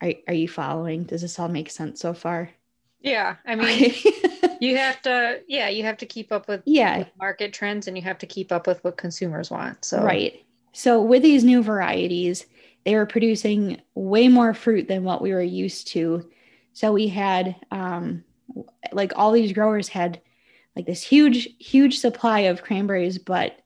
Are, 0.02 0.14
are 0.28 0.34
you 0.34 0.48
following? 0.48 1.06
Does 1.06 1.22
this 1.22 1.40
all 1.40 1.48
make 1.48 1.72
sense 1.72 2.02
so 2.02 2.14
far? 2.14 2.52
Yeah. 3.00 3.38
I 3.46 3.56
mean, 3.56 3.94
you 4.60 4.76
have 4.78 5.02
to, 5.04 5.42
yeah, 5.48 5.70
you 5.70 5.84
have 5.84 5.98
to 5.98 6.06
keep 6.06 6.32
up 6.32 6.48
with, 6.48 6.62
yeah. 6.66 7.00
With 7.00 7.12
market 7.18 7.54
trends 7.54 7.88
and 7.88 7.98
you 7.98 8.04
have 8.04 8.18
to 8.20 8.26
keep 8.26 8.52
up 8.52 8.68
with 8.68 8.84
what 8.84 8.98
consumers 8.98 9.50
want. 9.50 9.86
So, 9.86 10.04
right. 10.04 10.44
So, 10.74 11.02
with 11.02 11.24
these 11.24 11.44
new 11.44 11.64
varieties, 11.64 12.46
they 12.86 12.96
were 12.96 13.06
producing 13.06 13.82
way 13.96 14.28
more 14.28 14.54
fruit 14.54 14.88
than 14.88 15.04
what 15.04 15.22
we 15.22 15.32
were 15.32 15.42
used 15.42 15.88
to. 15.90 16.30
So, 16.74 16.92
we 16.92 17.08
had 17.08 17.56
um, 17.72 18.24
like 18.92 19.14
all 19.16 19.32
these 19.32 19.54
growers 19.54 19.88
had 19.88 20.22
like 20.76 20.86
this 20.86 21.04
huge 21.04 21.50
huge 21.60 22.00
supply 22.00 22.42
of 22.42 22.64
cranberries 22.64 23.18
but 23.18 23.60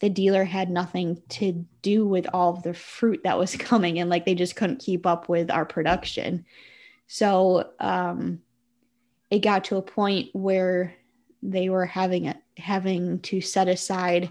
the 0.00 0.08
dealer 0.08 0.44
had 0.44 0.70
nothing 0.70 1.22
to 1.28 1.64
do 1.82 2.06
with 2.06 2.26
all 2.32 2.54
of 2.54 2.62
the 2.62 2.74
fruit 2.74 3.20
that 3.24 3.38
was 3.38 3.54
coming 3.56 3.98
and 3.98 4.10
like 4.10 4.24
they 4.24 4.34
just 4.34 4.56
couldn't 4.56 4.80
keep 4.80 5.06
up 5.06 5.28
with 5.28 5.50
our 5.50 5.64
production. 5.64 6.44
So 7.06 7.70
um 7.78 8.40
it 9.30 9.40
got 9.40 9.64
to 9.64 9.76
a 9.76 9.82
point 9.82 10.30
where 10.32 10.94
they 11.42 11.68
were 11.68 11.86
having 11.86 12.28
a, 12.28 12.36
having 12.56 13.20
to 13.20 13.40
set 13.40 13.68
aside 13.68 14.30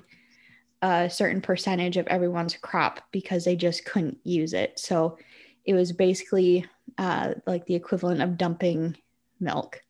a 0.81 1.09
certain 1.09 1.41
percentage 1.41 1.97
of 1.97 2.07
everyone's 2.07 2.55
crop 2.57 3.01
because 3.11 3.45
they 3.45 3.55
just 3.55 3.85
couldn't 3.85 4.17
use 4.23 4.53
it. 4.53 4.77
So 4.77 5.17
it 5.65 5.73
was 5.73 5.91
basically 5.91 6.65
uh, 6.97 7.35
like 7.47 7.65
the 7.65 7.75
equivalent 7.75 8.21
of 8.21 8.37
dumping 8.37 8.97
milk 9.39 9.81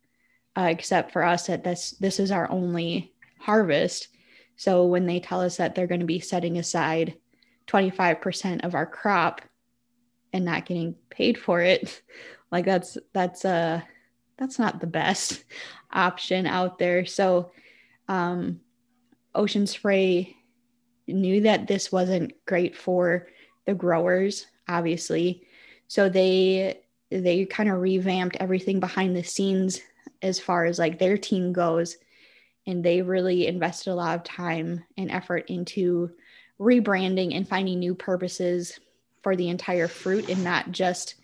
uh, 0.59 0.65
except 0.65 1.11
for 1.13 1.23
us 1.23 1.47
that 1.47 1.63
this 1.63 1.91
this 2.01 2.19
is 2.19 2.31
our 2.31 2.49
only 2.51 3.13
harvest. 3.39 4.09
So 4.57 4.85
when 4.87 5.05
they 5.05 5.21
tell 5.21 5.39
us 5.39 5.55
that 5.57 5.73
they're 5.73 5.87
going 5.87 6.01
to 6.01 6.05
be 6.05 6.19
setting 6.19 6.57
aside 6.57 7.15
25% 7.67 8.65
of 8.65 8.75
our 8.75 8.85
crop 8.85 9.41
and 10.33 10.43
not 10.43 10.65
getting 10.65 10.95
paid 11.09 11.37
for 11.37 11.61
it, 11.61 12.01
like 12.51 12.65
that's 12.65 12.97
that's 13.13 13.45
uh 13.45 13.81
that's 14.37 14.59
not 14.59 14.81
the 14.81 14.87
best 14.87 15.45
option 15.93 16.45
out 16.45 16.77
there. 16.77 17.05
So 17.05 17.51
um 18.09 18.59
Ocean 19.33 19.65
Spray 19.65 20.35
knew 21.07 21.41
that 21.41 21.67
this 21.67 21.89
wasn't 21.89 22.33
great 22.45 22.75
for 22.75 23.27
the 23.65 23.73
growers, 23.73 24.45
obviously. 24.67 25.47
So 25.87 26.09
they 26.09 26.81
they 27.09 27.45
kind 27.45 27.69
of 27.69 27.79
revamped 27.79 28.35
everything 28.41 28.81
behind 28.81 29.15
the 29.15 29.23
scenes 29.23 29.79
as 30.21 30.39
far 30.39 30.65
as 30.65 30.79
like 30.79 30.99
their 30.99 31.17
team 31.17 31.53
goes 31.53 31.97
and 32.67 32.83
they 32.83 33.01
really 33.01 33.47
invested 33.47 33.91
a 33.91 33.95
lot 33.95 34.15
of 34.15 34.23
time 34.23 34.83
and 34.97 35.09
effort 35.09 35.45
into 35.49 36.11
rebranding 36.59 37.35
and 37.35 37.47
finding 37.47 37.79
new 37.79 37.95
purposes 37.95 38.79
for 39.23 39.35
the 39.35 39.49
entire 39.49 39.87
fruit 39.87 40.29
and 40.29 40.43
not 40.43 40.71
just 40.71 41.15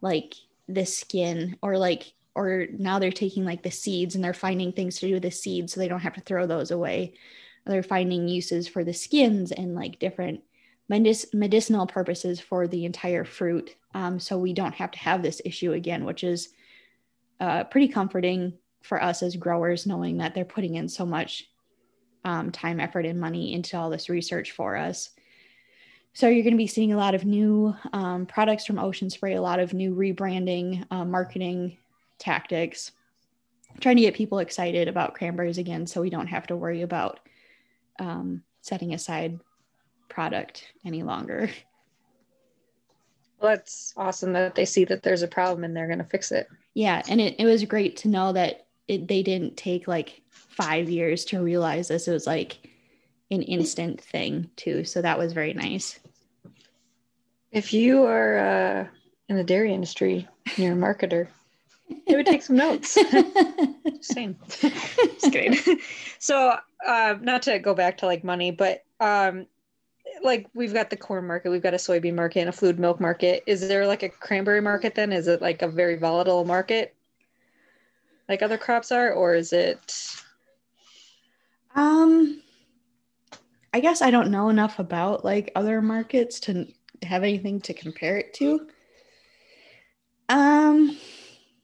like 0.00 0.34
the 0.68 0.86
skin 0.86 1.56
or 1.62 1.76
like 1.78 2.12
or 2.34 2.66
now 2.78 2.98
they're 2.98 3.12
taking 3.12 3.44
like 3.44 3.62
the 3.62 3.70
seeds 3.70 4.14
and 4.14 4.24
they're 4.24 4.34
finding 4.34 4.72
things 4.72 4.98
to 4.98 5.06
do 5.06 5.14
with 5.14 5.22
the 5.22 5.30
seeds 5.30 5.72
so 5.72 5.80
they 5.80 5.88
don't 5.88 6.00
have 6.00 6.14
to 6.14 6.20
throw 6.20 6.46
those 6.46 6.70
away. 6.70 7.14
They're 7.64 7.82
finding 7.82 8.28
uses 8.28 8.66
for 8.66 8.82
the 8.82 8.92
skins 8.92 9.52
and 9.52 9.74
like 9.74 10.00
different 10.00 10.42
medic- 10.88 11.32
medicinal 11.32 11.86
purposes 11.86 12.40
for 12.40 12.66
the 12.66 12.84
entire 12.84 13.24
fruit. 13.24 13.76
Um, 13.94 14.18
so 14.18 14.36
we 14.36 14.52
don't 14.52 14.74
have 14.74 14.90
to 14.92 14.98
have 14.98 15.22
this 15.22 15.40
issue 15.44 15.72
again 15.72 16.04
which 16.04 16.24
is 16.24 16.48
uh, 17.40 17.64
pretty 17.64 17.88
comforting 17.88 18.54
for 18.82 19.02
us 19.02 19.22
as 19.22 19.36
growers 19.36 19.86
knowing 19.86 20.18
that 20.18 20.34
they're 20.34 20.44
putting 20.44 20.74
in 20.74 20.88
so 20.88 21.06
much 21.06 21.48
um, 22.24 22.52
time, 22.52 22.80
effort, 22.80 23.06
and 23.06 23.20
money 23.20 23.52
into 23.52 23.76
all 23.76 23.90
this 23.90 24.08
research 24.08 24.52
for 24.52 24.76
us. 24.76 25.10
So 26.12 26.28
you're 26.28 26.44
going 26.44 26.54
to 26.54 26.58
be 26.58 26.66
seeing 26.66 26.92
a 26.92 26.96
lot 26.96 27.14
of 27.14 27.24
new 27.24 27.74
um, 27.92 28.26
products 28.26 28.64
from 28.64 28.78
Ocean 28.78 29.10
Spray, 29.10 29.34
a 29.34 29.42
lot 29.42 29.58
of 29.58 29.74
new 29.74 29.94
rebranding, 29.94 30.84
uh, 30.90 31.04
marketing 31.04 31.78
tactics, 32.18 32.92
trying 33.80 33.96
to 33.96 34.02
get 34.02 34.14
people 34.14 34.38
excited 34.38 34.86
about 34.86 35.14
cranberries 35.14 35.58
again, 35.58 35.86
so 35.86 36.00
we 36.00 36.10
don't 36.10 36.28
have 36.28 36.46
to 36.46 36.56
worry 36.56 36.82
about 36.82 37.20
um, 37.98 38.42
setting 38.60 38.94
aside 38.94 39.40
product 40.08 40.72
any 40.84 41.02
longer. 41.02 41.50
Well, 43.40 43.56
that's 43.56 43.92
awesome 43.96 44.32
that 44.34 44.54
they 44.54 44.64
see 44.64 44.84
that 44.84 45.02
there's 45.02 45.22
a 45.22 45.28
problem 45.28 45.64
and 45.64 45.76
they're 45.76 45.88
going 45.88 45.98
to 45.98 46.04
fix 46.04 46.30
it 46.32 46.48
yeah 46.74 47.02
and 47.08 47.20
it, 47.20 47.36
it 47.38 47.44
was 47.44 47.64
great 47.64 47.96
to 47.96 48.08
know 48.08 48.32
that 48.32 48.66
it, 48.88 49.08
they 49.08 49.22
didn't 49.22 49.56
take 49.56 49.88
like 49.88 50.20
five 50.28 50.90
years 50.90 51.24
to 51.24 51.42
realize 51.42 51.88
this. 51.88 52.06
It 52.06 52.12
was 52.12 52.26
like 52.26 52.68
an 53.30 53.42
instant 53.42 54.00
thing 54.00 54.50
too 54.56 54.84
so 54.84 55.00
that 55.02 55.18
was 55.18 55.32
very 55.32 55.54
nice. 55.54 55.98
If 57.50 57.72
you 57.72 58.04
are 58.04 58.38
uh, 58.38 58.86
in 59.28 59.36
the 59.36 59.44
dairy 59.44 59.72
industry 59.72 60.28
you're 60.56 60.74
a 60.74 60.76
marketer 60.76 61.28
it 62.06 62.16
would 62.16 62.26
take 62.26 62.42
some 62.42 62.56
notes. 62.56 62.94
Just 63.10 64.14
saying. 64.14 64.36
Just 64.48 65.32
kidding. 65.32 65.78
So 66.18 66.56
uh, 66.86 67.16
not 67.20 67.42
to 67.42 67.58
go 67.58 67.74
back 67.74 67.98
to 67.98 68.06
like 68.06 68.24
money 68.24 68.50
but 68.50 68.84
um 69.00 69.46
like 70.24 70.48
we've 70.54 70.74
got 70.74 70.90
the 70.90 70.96
corn 70.96 71.26
market, 71.26 71.50
we've 71.50 71.62
got 71.62 71.74
a 71.74 71.78
soybean 71.78 72.14
market 72.14 72.40
and 72.40 72.48
a 72.48 72.52
fluid 72.52 72.78
milk 72.78 73.00
market. 73.00 73.44
Is 73.46 73.66
there 73.66 73.86
like 73.86 74.02
a 74.02 74.08
cranberry 74.08 74.60
market 74.60 74.94
then? 74.94 75.12
Is 75.12 75.28
it 75.28 75.42
like 75.42 75.62
a 75.62 75.68
very 75.68 75.96
volatile 75.96 76.44
market 76.44 76.94
like 78.28 78.42
other 78.42 78.58
crops 78.58 78.92
are, 78.92 79.12
or 79.12 79.34
is 79.34 79.52
it 79.52 80.16
um 81.74 82.40
I 83.72 83.80
guess 83.80 84.02
I 84.02 84.10
don't 84.10 84.30
know 84.30 84.48
enough 84.48 84.78
about 84.78 85.24
like 85.24 85.50
other 85.54 85.82
markets 85.82 86.40
to 86.40 86.66
have 87.02 87.22
anything 87.22 87.60
to 87.62 87.74
compare 87.74 88.16
it 88.16 88.32
to. 88.34 88.68
Um 90.28 90.96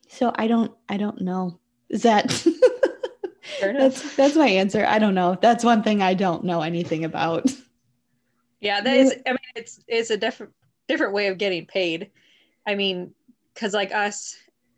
so 0.08 0.32
I 0.34 0.48
don't 0.48 0.72
I 0.88 0.96
don't 0.96 1.20
know. 1.20 1.58
Is 1.88 2.02
that 2.02 2.28
that's 3.60 4.16
that's 4.16 4.36
my 4.36 4.48
answer. 4.48 4.84
I 4.84 4.98
don't 4.98 5.14
know. 5.14 5.38
That's 5.40 5.64
one 5.64 5.82
thing 5.82 6.02
I 6.02 6.14
don't 6.14 6.44
know 6.44 6.62
anything 6.62 7.04
about. 7.04 7.50
Yeah, 8.60 8.80
that 8.80 8.96
is. 8.96 9.14
I 9.26 9.30
mean, 9.30 9.38
it's 9.56 9.80
it's 9.88 10.10
a 10.10 10.16
different 10.16 10.52
different 10.88 11.12
way 11.14 11.28
of 11.28 11.38
getting 11.38 11.66
paid. 11.66 12.10
I 12.66 12.74
mean, 12.74 13.14
because 13.54 13.72
like 13.72 13.92
us, 13.92 14.36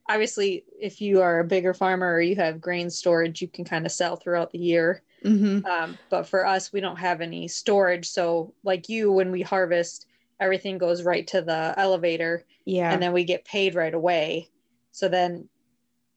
obviously, 0.08 0.64
if 0.80 1.00
you 1.00 1.20
are 1.20 1.40
a 1.40 1.44
bigger 1.44 1.74
farmer 1.74 2.12
or 2.12 2.20
you 2.20 2.36
have 2.36 2.60
grain 2.60 2.90
storage, 2.90 3.42
you 3.42 3.48
can 3.48 3.64
kind 3.64 3.84
of 3.86 3.92
sell 3.92 4.16
throughout 4.16 4.50
the 4.52 4.58
year. 4.58 5.02
hmm 5.22 5.60
Um, 5.64 5.98
but 6.10 6.28
for 6.28 6.46
us, 6.46 6.72
we 6.72 6.80
don't 6.80 6.98
have 6.98 7.20
any 7.20 7.48
storage. 7.48 8.08
So, 8.08 8.54
like 8.62 8.88
you, 8.88 9.10
when 9.10 9.30
we 9.32 9.42
harvest, 9.42 10.06
everything 10.40 10.78
goes 10.78 11.02
right 11.02 11.26
to 11.28 11.42
the 11.42 11.74
elevator, 11.76 12.44
Yeah. 12.64 12.92
and 12.92 13.02
then 13.02 13.12
we 13.12 13.24
get 13.24 13.44
paid 13.44 13.74
right 13.74 13.94
away. 13.94 14.48
So 14.92 15.08
then 15.08 15.48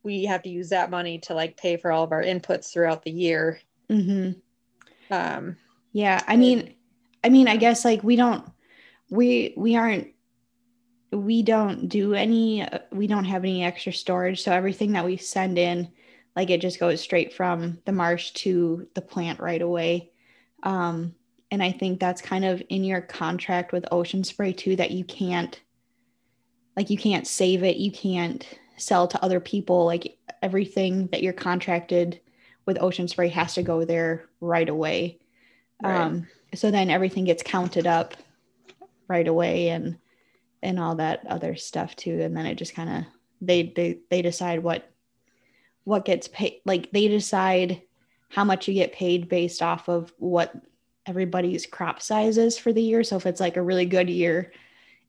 we 0.03 0.25
have 0.25 0.43
to 0.43 0.49
use 0.49 0.69
that 0.69 0.91
money 0.91 1.17
to 1.19 1.33
like 1.33 1.57
pay 1.57 1.77
for 1.77 1.91
all 1.91 2.03
of 2.03 2.11
our 2.11 2.23
inputs 2.23 2.71
throughout 2.71 3.03
the 3.03 3.11
year. 3.11 3.59
hmm 3.89 4.31
Um, 5.09 5.57
Yeah, 5.93 6.21
I 6.27 6.35
mean, 6.35 6.75
I 7.25 7.29
mean, 7.29 7.47
I 7.47 7.57
guess 7.57 7.83
like 7.83 8.03
we 8.03 8.15
don't, 8.15 8.47
we 9.09 9.55
we 9.57 9.75
aren't, 9.75 10.09
we 11.11 11.41
don't 11.41 11.89
do 11.89 12.13
any, 12.13 12.67
we 12.91 13.07
don't 13.07 13.25
have 13.25 13.43
any 13.43 13.63
extra 13.63 13.91
storage. 13.91 14.43
So 14.43 14.51
everything 14.51 14.91
that 14.91 15.05
we 15.05 15.17
send 15.17 15.57
in, 15.57 15.89
like 16.35 16.51
it 16.51 16.61
just 16.61 16.79
goes 16.79 17.01
straight 17.01 17.33
from 17.33 17.79
the 17.85 17.91
marsh 17.91 18.31
to 18.43 18.87
the 18.93 19.01
plant 19.01 19.39
right 19.39 19.61
away. 19.61 20.11
Um, 20.61 21.15
and 21.49 21.63
I 21.63 21.71
think 21.71 21.99
that's 21.99 22.21
kind 22.21 22.45
of 22.45 22.61
in 22.69 22.83
your 22.83 23.01
contract 23.01 23.71
with 23.71 23.91
Ocean 23.91 24.23
Spray 24.23 24.53
too, 24.53 24.75
that 24.75 24.91
you 24.91 25.03
can't, 25.03 25.59
like 26.77 26.91
you 26.91 26.97
can't 26.97 27.25
save 27.25 27.63
it, 27.63 27.77
you 27.77 27.91
can't 27.91 28.47
sell 28.77 29.07
to 29.07 29.23
other 29.23 29.39
people. 29.39 29.85
Like 29.85 30.19
everything 30.43 31.07
that 31.07 31.23
you're 31.23 31.33
contracted 31.33 32.19
with 32.67 32.81
Ocean 32.81 33.07
Spray 33.07 33.29
has 33.29 33.55
to 33.55 33.63
go 33.63 33.83
there 33.83 34.29
right 34.41 34.69
away. 34.69 35.17
Right. 35.81 36.01
Um, 36.01 36.27
so 36.55 36.71
then 36.71 36.89
everything 36.89 37.25
gets 37.25 37.43
counted 37.43 37.87
up 37.87 38.15
right 39.07 39.27
away 39.27 39.69
and 39.69 39.97
and 40.61 40.79
all 40.79 40.95
that 40.95 41.25
other 41.27 41.55
stuff 41.55 41.95
too. 41.95 42.21
And 42.21 42.35
then 42.35 42.45
it 42.45 42.55
just 42.55 42.73
kind 42.73 42.89
of 42.89 43.03
they 43.41 43.73
they 43.75 43.99
they 44.09 44.21
decide 44.21 44.63
what 44.63 44.89
what 45.83 46.05
gets 46.05 46.27
paid. 46.27 46.61
Like 46.65 46.91
they 46.91 47.07
decide 47.07 47.81
how 48.29 48.43
much 48.43 48.67
you 48.67 48.73
get 48.73 48.93
paid 48.93 49.29
based 49.29 49.61
off 49.61 49.87
of 49.87 50.11
what 50.17 50.53
everybody's 51.05 51.67
crop 51.67 52.01
size 52.01 52.37
is 52.37 52.57
for 52.57 52.73
the 52.73 52.81
year. 52.81 53.03
So 53.03 53.15
if 53.15 53.25
it's 53.25 53.39
like 53.39 53.57
a 53.57 53.61
really 53.61 53.85
good 53.85 54.09
year, 54.09 54.51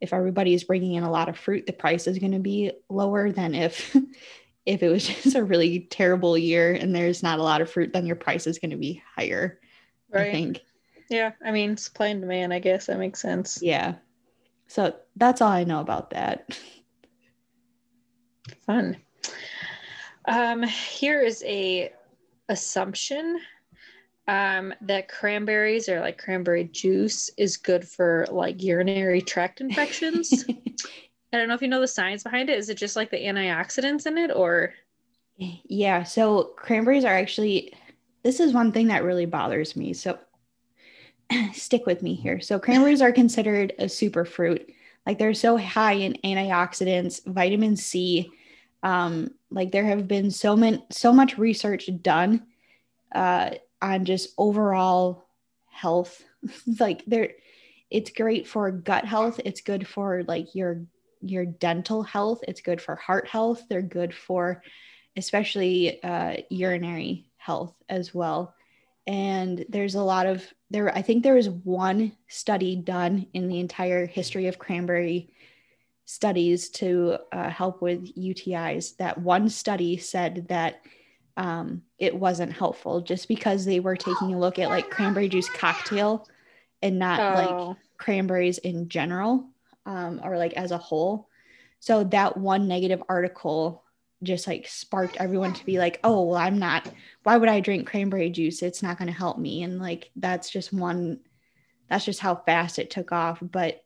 if 0.00 0.12
everybody 0.12 0.52
is 0.52 0.64
bringing 0.64 0.94
in 0.94 1.04
a 1.04 1.10
lot 1.10 1.30
of 1.30 1.38
fruit, 1.38 1.66
the 1.66 1.72
price 1.72 2.06
is 2.06 2.18
going 2.18 2.32
to 2.32 2.38
be 2.38 2.72
lower 2.90 3.32
than 3.32 3.54
if 3.54 3.96
if 4.66 4.82
it 4.82 4.88
was 4.88 5.06
just 5.22 5.36
a 5.36 5.44
really 5.44 5.80
terrible 5.90 6.36
year 6.36 6.72
and 6.72 6.94
there's 6.94 7.22
not 7.22 7.38
a 7.38 7.42
lot 7.42 7.62
of 7.62 7.70
fruit, 7.70 7.92
then 7.92 8.06
your 8.06 8.16
price 8.16 8.46
is 8.46 8.58
going 8.58 8.72
to 8.72 8.76
be 8.76 9.02
higher. 9.16 9.58
I 10.12 10.18
right. 10.18 10.32
think. 10.32 10.60
Yeah. 11.08 11.32
I 11.44 11.50
mean, 11.50 11.76
supply 11.76 12.08
and 12.08 12.20
demand. 12.20 12.52
I 12.52 12.58
guess 12.58 12.86
that 12.86 12.98
makes 12.98 13.20
sense. 13.20 13.60
Yeah. 13.62 13.94
So 14.66 14.96
that's 15.16 15.40
all 15.40 15.50
I 15.50 15.64
know 15.64 15.80
about 15.80 16.10
that. 16.10 16.58
Fun. 18.66 18.96
Um, 20.26 20.62
here 20.62 21.22
is 21.22 21.44
a 21.46 21.92
assumption 22.48 23.40
um, 24.28 24.74
that 24.82 25.08
cranberries 25.08 25.88
or 25.88 26.00
like 26.00 26.18
cranberry 26.18 26.64
juice 26.64 27.30
is 27.36 27.56
good 27.56 27.86
for 27.86 28.26
like 28.30 28.62
urinary 28.62 29.22
tract 29.22 29.60
infections. 29.60 30.44
I 31.32 31.38
don't 31.38 31.48
know 31.48 31.54
if 31.54 31.62
you 31.62 31.68
know 31.68 31.80
the 31.80 31.88
science 31.88 32.22
behind 32.22 32.50
it. 32.50 32.58
Is 32.58 32.68
it 32.68 32.76
just 32.76 32.96
like 32.96 33.10
the 33.10 33.18
antioxidants 33.18 34.06
in 34.06 34.18
it, 34.18 34.30
or 34.34 34.74
yeah. 35.36 36.02
So 36.02 36.54
cranberries 36.56 37.04
are 37.04 37.14
actually, 37.14 37.74
this 38.22 38.40
is 38.40 38.52
one 38.52 38.72
thing 38.72 38.88
that 38.88 39.04
really 39.04 39.26
bothers 39.26 39.76
me. 39.76 39.92
So 39.92 40.18
stick 41.52 41.86
with 41.86 42.02
me 42.02 42.14
here. 42.14 42.40
So 42.40 42.58
cranberries 42.58 43.02
are 43.02 43.12
considered 43.12 43.72
a 43.78 43.84
superfruit. 43.84 44.72
Like 45.06 45.18
they're 45.18 45.34
so 45.34 45.56
high 45.56 45.94
in 45.94 46.18
antioxidants, 46.24 47.24
vitamin 47.26 47.76
C. 47.76 48.30
Um, 48.82 49.30
like 49.50 49.72
there 49.72 49.84
have 49.84 50.08
been 50.08 50.30
so 50.30 50.56
many, 50.56 50.84
so 50.90 51.12
much 51.12 51.38
research 51.38 51.88
done 52.02 52.46
uh, 53.14 53.50
on 53.80 54.04
just 54.04 54.30
overall 54.36 55.28
health. 55.70 56.22
like 56.80 57.04
they're, 57.06 57.32
it's 57.90 58.10
great 58.10 58.48
for 58.48 58.70
gut 58.70 59.04
health. 59.04 59.40
It's 59.44 59.60
good 59.60 59.86
for 59.86 60.24
like 60.24 60.54
your 60.54 60.82
your 61.22 61.46
dental 61.46 62.02
health. 62.02 62.40
It's 62.46 62.60
good 62.60 62.80
for 62.80 62.94
heart 62.96 63.28
health. 63.28 63.62
They're 63.68 63.82
good 63.82 64.14
for 64.14 64.62
especially 65.16 66.02
uh, 66.02 66.36
urinary 66.50 67.26
health 67.36 67.74
as 67.88 68.14
well. 68.14 68.54
And 69.06 69.64
there's 69.68 69.94
a 69.94 70.02
lot 70.02 70.26
of 70.26 70.44
there. 70.70 70.94
I 70.94 71.02
think 71.02 71.22
there 71.22 71.34
was 71.34 71.48
one 71.48 72.12
study 72.28 72.76
done 72.76 73.26
in 73.32 73.48
the 73.48 73.60
entire 73.60 74.06
history 74.06 74.46
of 74.46 74.58
cranberry 74.58 75.32
studies 76.04 76.70
to 76.70 77.18
uh, 77.32 77.50
help 77.50 77.82
with 77.82 78.14
UTIs. 78.16 78.96
That 78.96 79.18
one 79.18 79.48
study 79.48 79.96
said 79.96 80.46
that 80.48 80.82
um, 81.36 81.82
it 81.98 82.14
wasn't 82.14 82.52
helpful 82.52 83.00
just 83.00 83.28
because 83.28 83.64
they 83.64 83.80
were 83.80 83.96
taking 83.96 84.32
a 84.32 84.38
look 84.38 84.58
at 84.58 84.70
like 84.70 84.90
cranberry 84.90 85.28
juice 85.28 85.48
cocktail 85.50 86.26
and 86.82 86.98
not 86.98 87.18
like 87.34 87.50
Oh, 87.50 87.76
cranberries 87.98 88.58
in 88.58 88.88
general 88.88 89.48
um, 89.84 90.20
or 90.22 90.38
like 90.38 90.52
as 90.54 90.70
a 90.70 90.78
whole. 90.78 91.28
So 91.80 92.04
that 92.04 92.36
one 92.36 92.68
negative 92.68 93.02
article 93.08 93.84
just 94.22 94.46
like 94.46 94.66
sparked 94.66 95.16
everyone 95.18 95.52
to 95.52 95.64
be 95.64 95.78
like, 95.78 96.00
oh, 96.02 96.22
well, 96.22 96.36
I'm 96.36 96.58
not, 96.58 96.90
why 97.22 97.36
would 97.36 97.48
I 97.48 97.60
drink 97.60 97.86
cranberry 97.86 98.30
juice? 98.30 98.62
It's 98.62 98.82
not 98.82 98.98
going 98.98 99.08
to 99.08 99.18
help 99.18 99.38
me. 99.38 99.62
And 99.62 99.78
like, 99.78 100.10
that's 100.16 100.50
just 100.50 100.72
one, 100.72 101.20
that's 101.88 102.04
just 102.04 102.20
how 102.20 102.36
fast 102.36 102.78
it 102.78 102.90
took 102.90 103.12
off. 103.12 103.38
But 103.42 103.82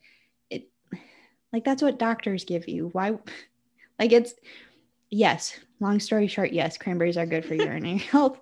it, 0.49 0.69
like, 1.53 1.65
that's 1.65 1.83
what 1.83 1.99
doctors 1.99 2.45
give 2.45 2.69
you. 2.69 2.89
Why, 2.93 3.19
like, 3.99 4.13
it's, 4.13 4.35
yes, 5.11 5.59
long 5.81 5.99
story 5.99 6.29
short, 6.29 6.53
yes, 6.53 6.79
cranberries 6.79 7.17
are 7.17 7.27
good 7.27 7.45
for 7.45 7.55
urinary 7.57 7.99
health. 7.99 8.41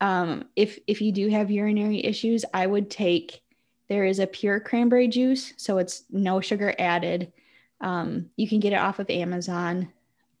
Um, 0.00 0.44
if, 0.56 0.78
if 0.86 1.00
you 1.00 1.12
do 1.12 1.28
have 1.28 1.50
urinary 1.50 2.04
issues, 2.04 2.44
I 2.52 2.66
would 2.66 2.90
take, 2.90 3.42
there 3.88 4.04
is 4.04 4.18
a 4.18 4.26
pure 4.26 4.60
cranberry 4.60 5.08
juice, 5.08 5.54
so 5.56 5.78
it's 5.78 6.04
no 6.10 6.40
sugar 6.40 6.74
added. 6.78 7.32
Um, 7.80 8.30
you 8.36 8.48
can 8.48 8.60
get 8.60 8.72
it 8.72 8.78
off 8.78 8.98
of 8.98 9.08
Amazon. 9.08 9.92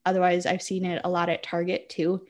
Otherwise, 0.08 0.46
I've 0.46 0.62
seen 0.62 0.86
it 0.86 1.02
a 1.04 1.10
lot 1.10 1.28
at 1.28 1.42
Target 1.42 1.90
too. 1.90 2.26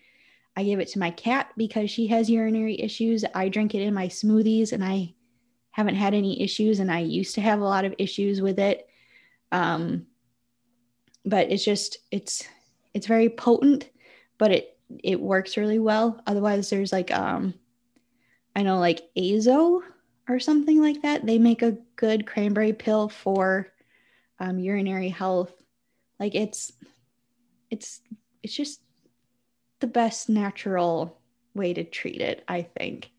I 0.57 0.65
give 0.65 0.81
it 0.81 0.89
to 0.89 0.99
my 0.99 1.13
cat 1.13 1.53
because 1.57 1.89
she 1.89 2.09
has 2.09 2.29
urinary 2.29 2.81
issues. 2.81 3.25
I 3.33 3.49
drink 3.49 3.77
it 3.77 3.83
in 3.83 3.95
my 3.95 4.09
smoothies 4.09 4.73
and 4.73 4.85
I 4.85 5.15
haven't 5.71 5.95
had 5.95 6.15
any 6.15 6.43
issues. 6.43 6.81
And 6.81 6.91
I 6.91 6.99
used 6.99 7.37
to 7.37 7.41
have 7.41 7.61
a 7.61 7.65
lot 7.65 7.85
of 7.85 7.95
issues 7.97 8.43
with 8.43 8.59
it. 8.59 8.89
Um, 9.53 10.07
but 11.25 11.53
it's 11.53 11.65
just, 11.65 11.99
it's, 12.11 12.43
it's 12.93 13.07
very 13.07 13.29
potent, 13.29 13.89
but 14.37 14.51
it, 14.51 14.77
it 15.05 15.21
works 15.21 15.57
really 15.57 15.79
well. 15.79 16.21
Otherwise, 16.27 16.69
there's 16.71 16.93
like, 16.93 17.13
um, 17.13 17.55
I 18.57 18.65
know 18.65 18.81
like 18.81 19.09
Azo 19.17 19.83
or 20.29 20.41
something 20.41 20.81
like 20.81 21.03
that. 21.03 21.25
They 21.25 21.39
make 21.39 21.63
a 21.63 21.79
good 21.95 22.27
cranberry 22.27 22.73
pill 22.73 23.09
for 23.09 23.69
um, 24.41 24.59
urinary 24.59 25.11
health. 25.11 25.53
Like 26.19 26.35
it's, 26.35 26.73
it's, 27.71 28.01
it's 28.43 28.55
just 28.55 28.81
the 29.81 29.87
best 29.87 30.29
natural 30.29 31.21
way 31.55 31.75
to 31.75 31.85
treat 31.85 32.21
it, 32.21 32.45
I 32.49 32.63
think. 32.63 33.11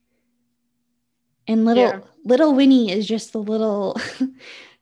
And 1.47 1.65
little 1.65 1.89
Yeah. 1.89 1.99
little 2.25 2.53
Winnie 2.53 2.91
is 2.91 3.07
just 3.07 3.33
the 3.33 3.41
little. 3.41 3.99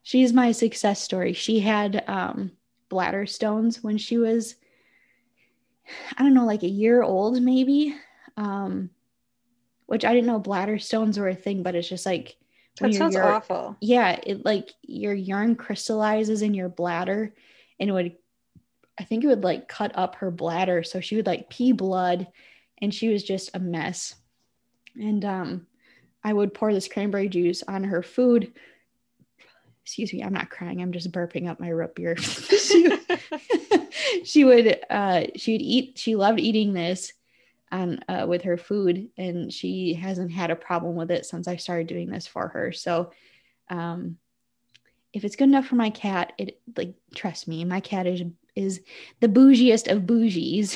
she's 0.03 0.34
my 0.34 0.51
success 0.51 1.01
story. 1.01 1.34
She 1.34 1.59
had 1.59 2.03
um, 2.07 2.51
bladder 2.89 3.26
stones 3.26 3.82
when 3.84 3.97
she 3.97 4.18
was, 4.18 4.55
I 6.18 6.24
don't 6.24 6.34
know, 6.34 6.45
like 6.45 6.63
a 6.63 6.68
year 6.68 7.03
old, 7.03 7.41
maybe. 7.41 7.95
Um, 8.36 8.89
which 9.86 10.03
I 10.03 10.13
didn't 10.13 10.28
know 10.28 10.39
bladder 10.39 10.78
stones 10.80 11.18
were 11.18 11.30
a 11.30 11.36
thing, 11.36 11.63
but 11.63 11.74
it's 11.76 11.88
just 11.88 12.05
like 12.05 12.36
that 12.82 12.93
sounds 12.93 13.15
awful. 13.15 13.78
yeah, 13.80 14.20
it 14.24 14.43
like 14.45 14.70
your 14.82 15.13
urine 15.13 15.55
crystallizes 15.55 16.41
in 16.41 16.53
your 16.53 16.70
bladder 16.70 17.34
and 17.80 17.89
it 17.89 17.93
would 17.93 18.15
I 19.00 19.04
think 19.04 19.24
it 19.24 19.28
would 19.28 19.43
like 19.43 19.68
cut 19.68 19.91
up 19.95 20.16
her 20.16 20.32
bladder. 20.32 20.84
So 20.84 21.00
she 21.00 21.16
would 21.16 21.28
like 21.28 21.50
pee 21.50 21.72
blood 21.72 22.28
and 22.82 22.93
she 22.93 23.10
was 23.10 23.24
just 23.24 23.52
a 23.54 23.60
mess. 23.60 24.16
And 25.00 25.24
um 25.26 25.68
I 26.24 26.34
would 26.34 26.54
pour 26.54 26.74
this 26.74 26.88
cranberry 26.88 27.30
juice 27.30 27.64
on 27.68 27.84
her 27.86 28.04
food. 28.04 28.54
Excuse 29.84 30.12
me, 30.12 30.24
I'm 30.24 30.34
not 30.34 30.50
crying, 30.50 30.82
I'm 30.82 30.91
just 30.91 31.12
burping 31.12 31.48
up 31.48 31.60
my 31.60 31.70
root 31.70 31.95
beer. 31.95 32.18
she, 32.18 32.89
she 34.24 34.43
would 34.43 34.80
uh 34.89 35.24
she 35.36 35.54
would 35.54 35.62
eat, 35.62 35.98
she 35.98 36.16
loved 36.16 36.39
eating 36.39 36.74
this. 36.74 37.14
on 37.72 38.00
uh, 38.08 38.26
with 38.28 38.43
her 38.43 38.58
food, 38.58 39.10
and 39.18 39.52
she 39.52 39.93
hasn't 39.93 40.32
had 40.32 40.52
a 40.52 40.56
problem 40.56 40.95
with 40.95 41.12
it 41.12 41.26
since 41.26 41.48
I 41.48 41.58
started 41.58 41.88
doing 41.88 42.10
this 42.10 42.26
for 42.28 42.48
her. 42.48 42.72
So, 42.72 43.12
um, 43.70 44.18
if 45.14 45.24
it's 45.24 45.36
good 45.36 45.50
enough 45.50 45.68
for 45.68 45.76
my 45.76 45.89
cat, 45.89 46.34
it 46.38 46.60
like 46.76 46.95
trust 47.16 47.48
me, 47.48 47.66
my 47.66 47.80
cat 47.82 48.08
is 48.08 48.22
is 48.58 48.82
the 49.20 49.28
bougiest 49.30 49.89
of 49.91 50.03
bougies, 50.03 50.76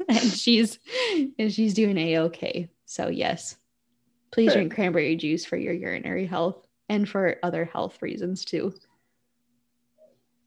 and 0.08 0.18
she's 0.32 0.78
and 1.38 1.52
she's 1.52 1.72
doing 1.74 1.96
a 1.96 2.18
okay. 2.18 2.68
So 2.84 3.08
yes, 3.08 3.56
please 4.32 4.52
drink 4.52 4.74
cranberry 4.74 5.16
juice 5.16 5.44
for 5.46 5.56
your 5.56 5.72
urinary 5.72 6.26
health 6.26 6.66
and 6.88 7.08
for 7.08 7.36
other 7.42 7.64
health 7.64 8.02
reasons 8.02 8.44
too. 8.44 8.74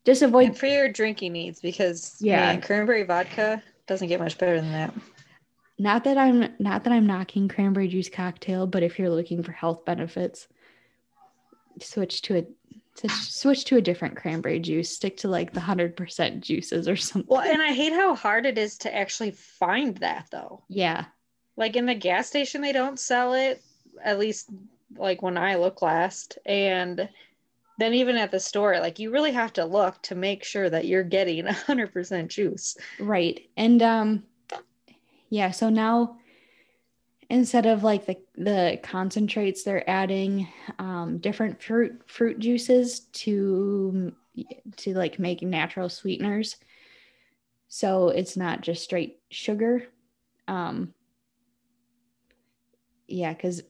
Just 0.05 0.22
avoid 0.22 0.49
And 0.49 0.57
for 0.57 0.68
your 0.68 0.89
drinking 0.89 1.34
needs, 1.34 1.59
because 1.59 2.18
Yeah. 2.20 2.51
yeah, 2.53 2.59
cranberry 2.59 3.03
vodka 3.03 3.61
doesn't 3.88 4.07
get 4.07 4.20
much 4.20 4.38
better 4.38 4.59
than 4.61 4.72
that. 4.72 4.93
not 5.80 6.03
that 6.03 6.18
I'm 6.18 6.53
not 6.59 6.84
that 6.84 6.93
I'm 6.93 7.07
knocking 7.07 7.47
cranberry 7.47 7.88
juice 7.88 8.09
cocktail, 8.09 8.68
but 8.68 8.84
if 8.84 8.99
you're 8.99 9.09
looking 9.09 9.43
for 9.43 9.51
health 9.53 9.86
benefits, 9.86 10.47
switch 11.82 12.22
to 12.24 12.38
a 12.38 12.45
switch, 12.98 13.12
switch 13.12 13.66
to 13.66 13.78
a 13.78 13.82
different 13.82 14.16
cranberry 14.18 14.60
juice. 14.60 14.89
Stick 14.89 15.18
to 15.18 15.28
like 15.28 15.54
the 15.54 15.60
hundred 15.60 15.95
percent 15.95 16.43
juices 16.43 16.88
or 16.88 16.95
something. 16.95 17.28
Well, 17.30 17.41
and 17.41 17.62
I 17.62 17.74
hate 17.74 17.93
how 17.93 18.16
hard 18.16 18.45
it 18.45 18.58
is 18.58 18.78
to 18.80 18.95
actually 18.95 19.32
find 19.32 19.98
that 19.98 20.28
though. 20.32 20.64
yeah, 20.70 21.06
Like 21.56 21.76
in 21.76 21.86
the 21.86 21.95
gas 21.95 22.28
station, 22.28 22.62
they 22.62 22.74
don't 22.74 23.00
sell 23.00 23.34
it, 23.34 23.62
at 24.04 24.20
least 24.20 24.50
like 24.95 25.22
when 25.22 25.38
I 25.38 25.56
look 25.56 25.82
last. 25.82 26.38
And 26.45 27.10
then 27.80 27.93
even 27.93 28.18
at 28.18 28.32
the 28.32 28.39
store, 28.39 28.80
like 28.80 29.00
you 29.00 29.12
really 29.12 29.32
have 29.32 29.54
to 29.54 29.66
look 29.66 30.02
to 30.04 30.16
make 30.16 30.43
sure 30.43 30.70
that 30.70 30.86
you're 30.86 31.04
getting 31.04 31.45
100% 31.45 32.28
juice. 32.28 32.78
right. 33.00 33.48
And 33.56 33.82
um, 33.84 34.24
yeah. 35.30 35.52
So 35.52 35.70
now 35.70 36.18
instead 37.30 37.65
of 37.65 37.84
like 37.84 38.05
the 38.05 38.17
the 38.36 38.80
concentrates, 38.84 39.63
they're 39.63 39.89
adding 39.89 40.47
um 40.80 41.17
different 41.19 41.61
fruit 41.61 42.01
fruit 42.07 42.39
juices 42.39 43.01
to 43.13 44.13
to 44.78 44.93
like 44.93 45.19
make 45.19 45.41
natural 45.41 45.89
sweeteners. 45.89 46.57
So 47.67 48.09
it's 48.09 48.38
not 48.38 48.61
just 48.61 48.84
straight 48.84 49.19
sugar. 49.30 49.84
Um, 50.47 50.93
yeah, 53.07 53.34
because 53.34 53.61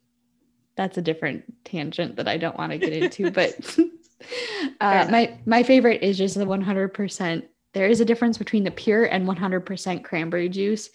that's 0.76 0.98
a 0.98 1.02
different 1.02 1.64
tangent 1.64 2.16
that 2.16 2.28
I 2.28 2.36
don't 2.36 2.56
want 2.56 2.72
to 2.72 2.78
get 2.78 2.92
into. 2.92 3.30
but 3.30 3.78
uh, 4.80 5.08
my 5.10 5.38
my 5.46 5.62
favorite 5.62 6.02
is 6.02 6.18
just 6.18 6.36
the 6.36 6.44
100%. 6.44 7.42
There 7.72 7.88
is 7.88 8.00
a 8.00 8.04
difference 8.04 8.38
between 8.38 8.62
the 8.62 8.70
pure 8.70 9.04
and 9.04 9.26
100% 9.26 10.04
cranberry 10.04 10.48
juice. 10.48 10.90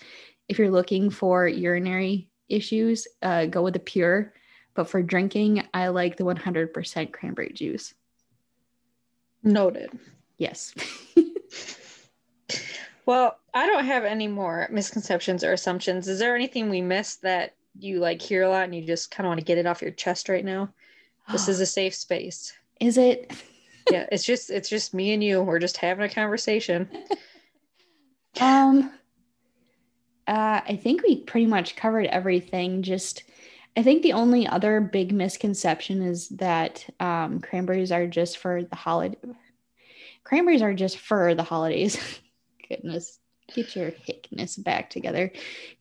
If 0.50 0.60
you're 0.60 0.72
looking 0.72 1.10
for 1.10 1.48
urinary 1.48 2.30
issues, 2.50 3.08
uh, 3.22 3.46
go 3.46 3.62
with 3.62 3.74
the 3.74 3.80
pure. 3.80 4.34
But 4.74 4.90
for 4.90 5.02
drinking, 5.02 5.68
I 5.74 5.88
like 5.88 6.18
the 6.18 6.26
100% 6.26 7.12
cranberry 7.12 7.54
juice. 7.54 7.94
Noted. 9.44 9.98
Yes. 10.38 10.74
Well, 13.10 13.40
I 13.56 13.66
don't 13.66 13.86
have 13.86 14.04
any 14.04 14.28
more 14.28 14.68
misconceptions 14.72 15.44
or 15.44 15.52
assumptions. 15.52 16.08
Is 16.08 16.20
there 16.20 16.36
anything 16.36 16.70
we 16.70 16.80
missed 16.80 17.24
that 17.24 17.56
you 17.80 17.98
like 18.00 18.22
hear 18.22 18.44
a 18.44 18.50
lot 18.50 18.66
and 18.66 18.76
you 18.76 18.86
just 18.86 19.10
kind 19.10 19.26
of 19.26 19.32
want 19.32 19.40
to 19.40 19.46
get 19.46 19.58
it 19.58 19.66
off 19.66 19.82
your 19.82 19.90
chest 19.90 20.30
right 20.30 20.46
now? 20.46 20.72
This 21.32 21.48
is 21.48 21.60
a 21.60 21.66
safe 21.80 21.96
space. 21.96 22.54
Is 22.80 23.00
it? 23.00 23.32
Yeah, 23.90 24.06
it's 24.12 24.24
just 24.24 24.52
it's 24.52 24.70
just 24.70 24.94
me 24.94 25.12
and 25.14 25.24
you. 25.24 25.42
We're 25.42 25.58
just 25.58 25.78
having 25.78 26.06
a 26.06 26.10
conversation. 26.10 26.88
Um, 28.40 28.94
uh, 30.30 30.62
I 30.68 30.76
think 30.76 31.02
we 31.02 31.24
pretty 31.24 31.48
much 31.48 31.76
covered 31.76 32.06
everything. 32.06 32.84
Just, 32.84 33.24
I 33.76 33.82
think 33.82 34.04
the 34.04 34.14
only 34.14 34.46
other 34.46 34.80
big 34.80 35.12
misconception 35.12 36.04
is 36.04 36.30
that 36.30 36.86
um, 37.00 37.40
cranberries 37.40 37.92
are 37.92 38.06
just 38.06 38.38
for 38.38 38.64
the 38.64 38.76
holiday. 38.76 39.18
Cranberries 40.24 40.62
are 40.62 40.76
just 40.76 41.00
for 41.00 41.34
the 41.34 41.42
holidays. 41.42 41.98
Goodness, 42.70 43.18
get 43.56 43.76
your 43.76 43.90
hickness 43.90 44.64
back 44.64 44.92
together. 44.92 45.32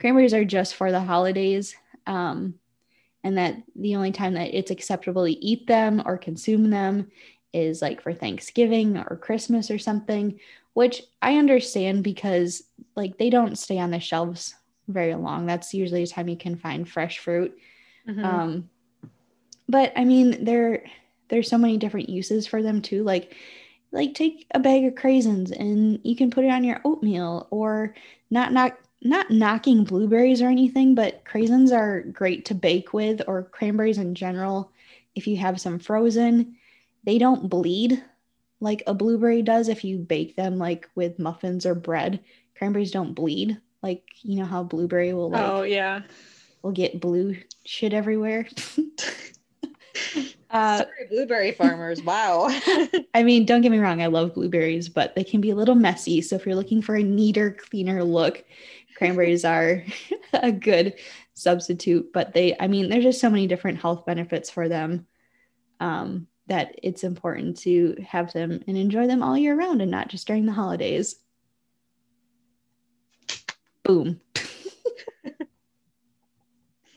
Cranberries 0.01 0.33
are 0.33 0.47
just 0.47 0.77
for 0.77 0.91
the 0.91 1.01
holidays. 1.01 1.77
Um, 2.07 2.55
and 3.23 3.37
that 3.37 3.57
the 3.77 3.97
only 3.97 4.13
time 4.13 4.33
that 4.35 4.57
it's 4.57 4.71
acceptable 4.71 5.27
to 5.27 5.45
eat 5.45 5.67
them 5.67 6.03
or 6.07 6.17
consume 6.17 6.71
them 6.71 7.11
is 7.53 7.83
like 7.83 8.01
for 8.01 8.15
Thanksgiving 8.15 8.97
or 8.97 9.19
Christmas 9.21 9.71
or 9.71 9.79
something 9.79 10.41
which 10.79 11.03
I 11.21 11.39
understand 11.39 12.05
because 12.05 12.63
like 12.95 13.19
they 13.19 13.31
don't 13.31 13.59
stay 13.59 13.81
on 13.81 13.91
the 13.91 13.99
shelves 13.99 14.55
very 14.87 15.13
long. 15.17 15.45
That's 15.45 15.75
usually 15.75 16.05
the 16.05 16.11
time 16.11 16.29
you 16.29 16.37
can 16.37 16.55
find 16.55 16.89
fresh 16.89 17.19
fruit. 17.19 17.59
Mhm. 18.07 18.25
Um, 18.25 18.71
but 19.69 19.93
I 19.97 20.05
mean, 20.05 20.45
there 20.45 20.85
there's 21.31 21.51
so 21.51 21.59
many 21.59 21.79
different 21.79 22.09
uses 22.09 22.47
for 22.47 22.63
them 22.63 22.81
too. 22.81 23.03
Like 23.03 23.35
like 23.91 24.15
take 24.15 24.47
a 24.55 24.61
bag 24.61 24.85
of 24.85 24.95
craisins 24.95 25.51
and 25.51 25.99
you 26.05 26.15
can 26.15 26.31
put 26.31 26.45
it 26.45 26.53
on 26.53 26.63
your 26.63 26.81
oatmeal 26.85 27.49
or 27.51 27.97
not 28.31 28.53
not 28.53 28.79
not 29.03 29.33
knocking 29.33 29.83
blueberries 29.83 30.41
or 30.41 30.47
anything, 30.47 30.95
but 30.95 31.25
craisins 31.25 31.77
are 31.77 32.03
great 32.03 32.45
to 32.45 32.55
bake 32.55 32.93
with 32.93 33.21
or 33.27 33.43
cranberries 33.43 33.99
in 33.99 34.15
general. 34.15 34.71
If 35.17 35.27
you 35.27 35.39
have 35.39 35.61
some 35.61 35.81
frozen, 35.81 36.57
they 37.03 37.19
don't 37.19 37.51
bleed 37.51 38.01
like 38.61 38.83
a 38.87 38.95
blueberry 38.95 39.43
does 39.43 39.69
if 39.69 39.85
you 39.85 39.99
bake 39.99 40.37
them 40.37 40.59
like 40.59 40.89
with 40.95 41.19
muffins 41.19 41.67
or 41.67 41.75
bread. 41.75 42.21
Cranberries 42.57 42.91
don't 42.91 43.15
bleed. 43.15 43.59
Like 43.83 44.05
you 44.23 44.39
know 44.39 44.45
how 44.45 44.65
blueberry 44.65 45.13
will 45.15 45.31
like 45.31 45.45
oh 45.45 45.63
yeah. 45.63 46.03
will 46.63 46.73
get 46.73 47.01
blue 47.01 47.37
shit 47.65 47.93
everywhere. 47.93 48.49
uh, 50.51 50.79
Sorry, 50.79 51.07
blueberry 51.11 51.53
farmers. 51.53 52.03
Wow. 52.03 52.49
I 53.15 53.23
mean, 53.23 53.47
don't 53.47 53.61
get 53.61 53.73
me 53.73 53.79
wrong, 53.79 54.03
I 54.03 54.07
love 54.07 54.35
blueberries, 54.35 54.89
but 54.89 55.15
they 55.15 55.25
can 55.25 55.41
be 55.41 55.51
a 55.51 55.57
little 55.57 55.75
messy. 55.75 56.21
So 56.23 56.37
if 56.37 56.47
you're 56.47 56.55
looking 56.55 56.83
for 56.83 56.97
a 56.97 57.03
neater, 57.03 57.51
cleaner 57.51 58.03
look, 58.05 58.45
cranberries 58.97 59.45
are 59.45 59.85
a 60.33 60.53
good 60.53 60.95
substitute. 61.35 62.13
But 62.13 62.35
they, 62.35 62.57
I 62.59 62.69
mean, 62.69 62.89
there's 62.89 63.05
just 63.05 63.21
so 63.21 63.31
many 63.31 63.47
different 63.47 63.81
health 63.81 64.07
benefits 64.07 64.51
for 64.51 64.69
them 64.69 65.07
um, 65.81 66.27
that 66.49 66.79
it's 66.83 67.05
important 67.05 67.57
to 67.59 67.97
have 68.07 68.33
them 68.33 68.63
and 68.67 68.77
enjoy 68.77 69.07
them 69.07 69.23
all 69.23 69.37
year 69.37 69.55
round 69.55 69.83
and 69.83 69.91
not 69.91 70.09
just 70.09 70.27
during 70.27 70.47
the 70.47 70.53
holidays. 70.53 71.17
Boom. 73.85 74.21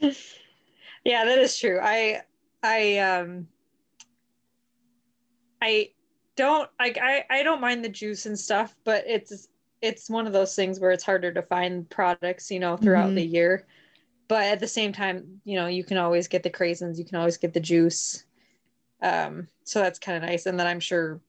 yeah, 0.01 1.25
that 1.25 1.37
is 1.37 1.57
true. 1.57 1.79
I 1.81 2.21
I 2.63 2.97
um 2.99 3.47
I 5.61 5.91
don't 6.35 6.69
like 6.79 6.97
I 7.01 7.25
I 7.29 7.43
don't 7.43 7.61
mind 7.61 7.83
the 7.83 7.89
juice 7.89 8.25
and 8.25 8.39
stuff, 8.39 8.75
but 8.83 9.03
it's 9.05 9.47
it's 9.81 10.09
one 10.09 10.27
of 10.27 10.33
those 10.33 10.55
things 10.55 10.79
where 10.79 10.91
it's 10.91 11.03
harder 11.03 11.31
to 11.33 11.41
find 11.41 11.89
products, 11.89 12.51
you 12.51 12.59
know, 12.59 12.77
throughout 12.77 13.11
Mhm. 13.11 13.15
the 13.15 13.25
year. 13.25 13.67
But 14.27 14.43
at 14.43 14.59
the 14.59 14.67
same 14.67 14.93
time, 14.93 15.41
you 15.43 15.55
know, 15.55 15.67
you 15.67 15.83
can 15.83 15.97
always 15.97 16.27
get 16.27 16.43
the 16.43 16.49
craisins, 16.49 16.97
you 16.97 17.05
can 17.05 17.17
always 17.17 17.37
get 17.37 17.53
the 17.53 17.59
juice. 17.59 18.23
Um, 19.01 19.47
so 19.63 19.79
that's 19.79 19.99
kind 19.99 20.21
of 20.21 20.29
nice. 20.29 20.45
And 20.45 20.59
then 20.59 20.67
I'm 20.67 20.79
sure 20.79 21.21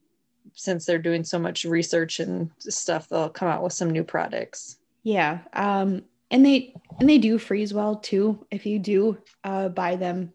since 0.55 0.85
they're 0.85 0.99
doing 0.99 1.25
so 1.25 1.39
much 1.39 1.65
research 1.65 2.21
and 2.21 2.51
stuff, 2.59 3.09
they'll 3.09 3.29
come 3.29 3.49
out 3.49 3.63
with 3.63 3.73
some 3.73 3.91
new 3.91 4.05
products. 4.05 4.79
Yeah. 5.03 5.41
Um, 5.53 6.03
and 6.31 6.45
they 6.45 6.75
and 6.99 7.09
they 7.09 7.19
do 7.19 7.39
freeze 7.39 7.75
well 7.75 7.97
too. 7.97 8.47
If 8.51 8.67
you 8.67 8.79
do 8.79 9.19
uh, 9.45 9.69
buy 9.69 9.97
them 9.97 10.33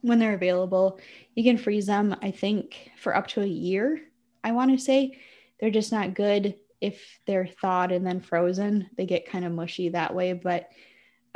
when 0.00 0.18
they're 0.18 0.34
available, 0.34 0.98
you 1.34 1.44
can 1.44 1.56
freeze 1.58 1.86
them. 1.86 2.16
I 2.22 2.30
think 2.30 2.90
for 2.98 3.16
up 3.16 3.28
to 3.28 3.42
a 3.42 3.46
year. 3.46 4.00
I 4.44 4.50
want 4.52 4.72
to 4.72 4.84
say 4.84 5.18
they're 5.60 5.70
just 5.70 5.92
not 5.92 6.14
good 6.14 6.56
if 6.80 7.20
they're 7.26 7.46
thawed 7.46 7.92
and 7.92 8.04
then 8.04 8.20
frozen. 8.20 8.90
They 8.96 9.06
get 9.06 9.30
kind 9.30 9.44
of 9.44 9.52
mushy 9.52 9.90
that 9.90 10.12
way. 10.14 10.32
But 10.32 10.68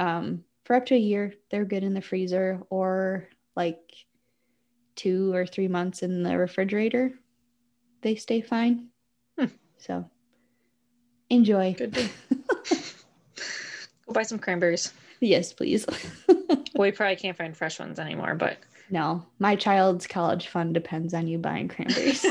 um, 0.01 0.43
for 0.65 0.75
up 0.75 0.87
to 0.87 0.97
a 0.97 0.99
year, 0.99 1.35
they're 1.51 1.65
good 1.65 1.85
in 1.85 1.95
the 1.95 2.01
freezer 2.01 2.61
or 2.69 3.29
like 3.55 3.79
two 4.97 5.33
or 5.35 5.47
three 5.47 5.69
months 5.69 6.03
in 6.03 6.23
the 6.23 6.37
refrigerator. 6.37 7.13
They 8.03 8.17
stay 8.17 8.41
fine. 8.41 8.89
Hmm. 9.39 9.47
So 9.79 10.11
enjoy. 11.31 11.75
Good. 11.79 11.93
Go 14.07 14.13
buy 14.13 14.23
some 14.23 14.39
cranberries. 14.39 14.93
Yes, 15.21 15.53
please. 15.53 15.87
We 16.79 16.91
probably 16.93 17.17
can't 17.17 17.37
find 17.39 17.57
fresh 17.57 17.79
ones 17.81 17.99
anymore, 17.99 18.35
but 18.35 18.59
no, 18.91 19.25
my 19.39 19.57
child's 19.57 20.07
college 20.07 20.49
fund 20.49 20.75
depends 20.75 21.15
on 21.15 21.27
you 21.27 21.39
buying 21.39 21.69
cranberries. 21.69 22.23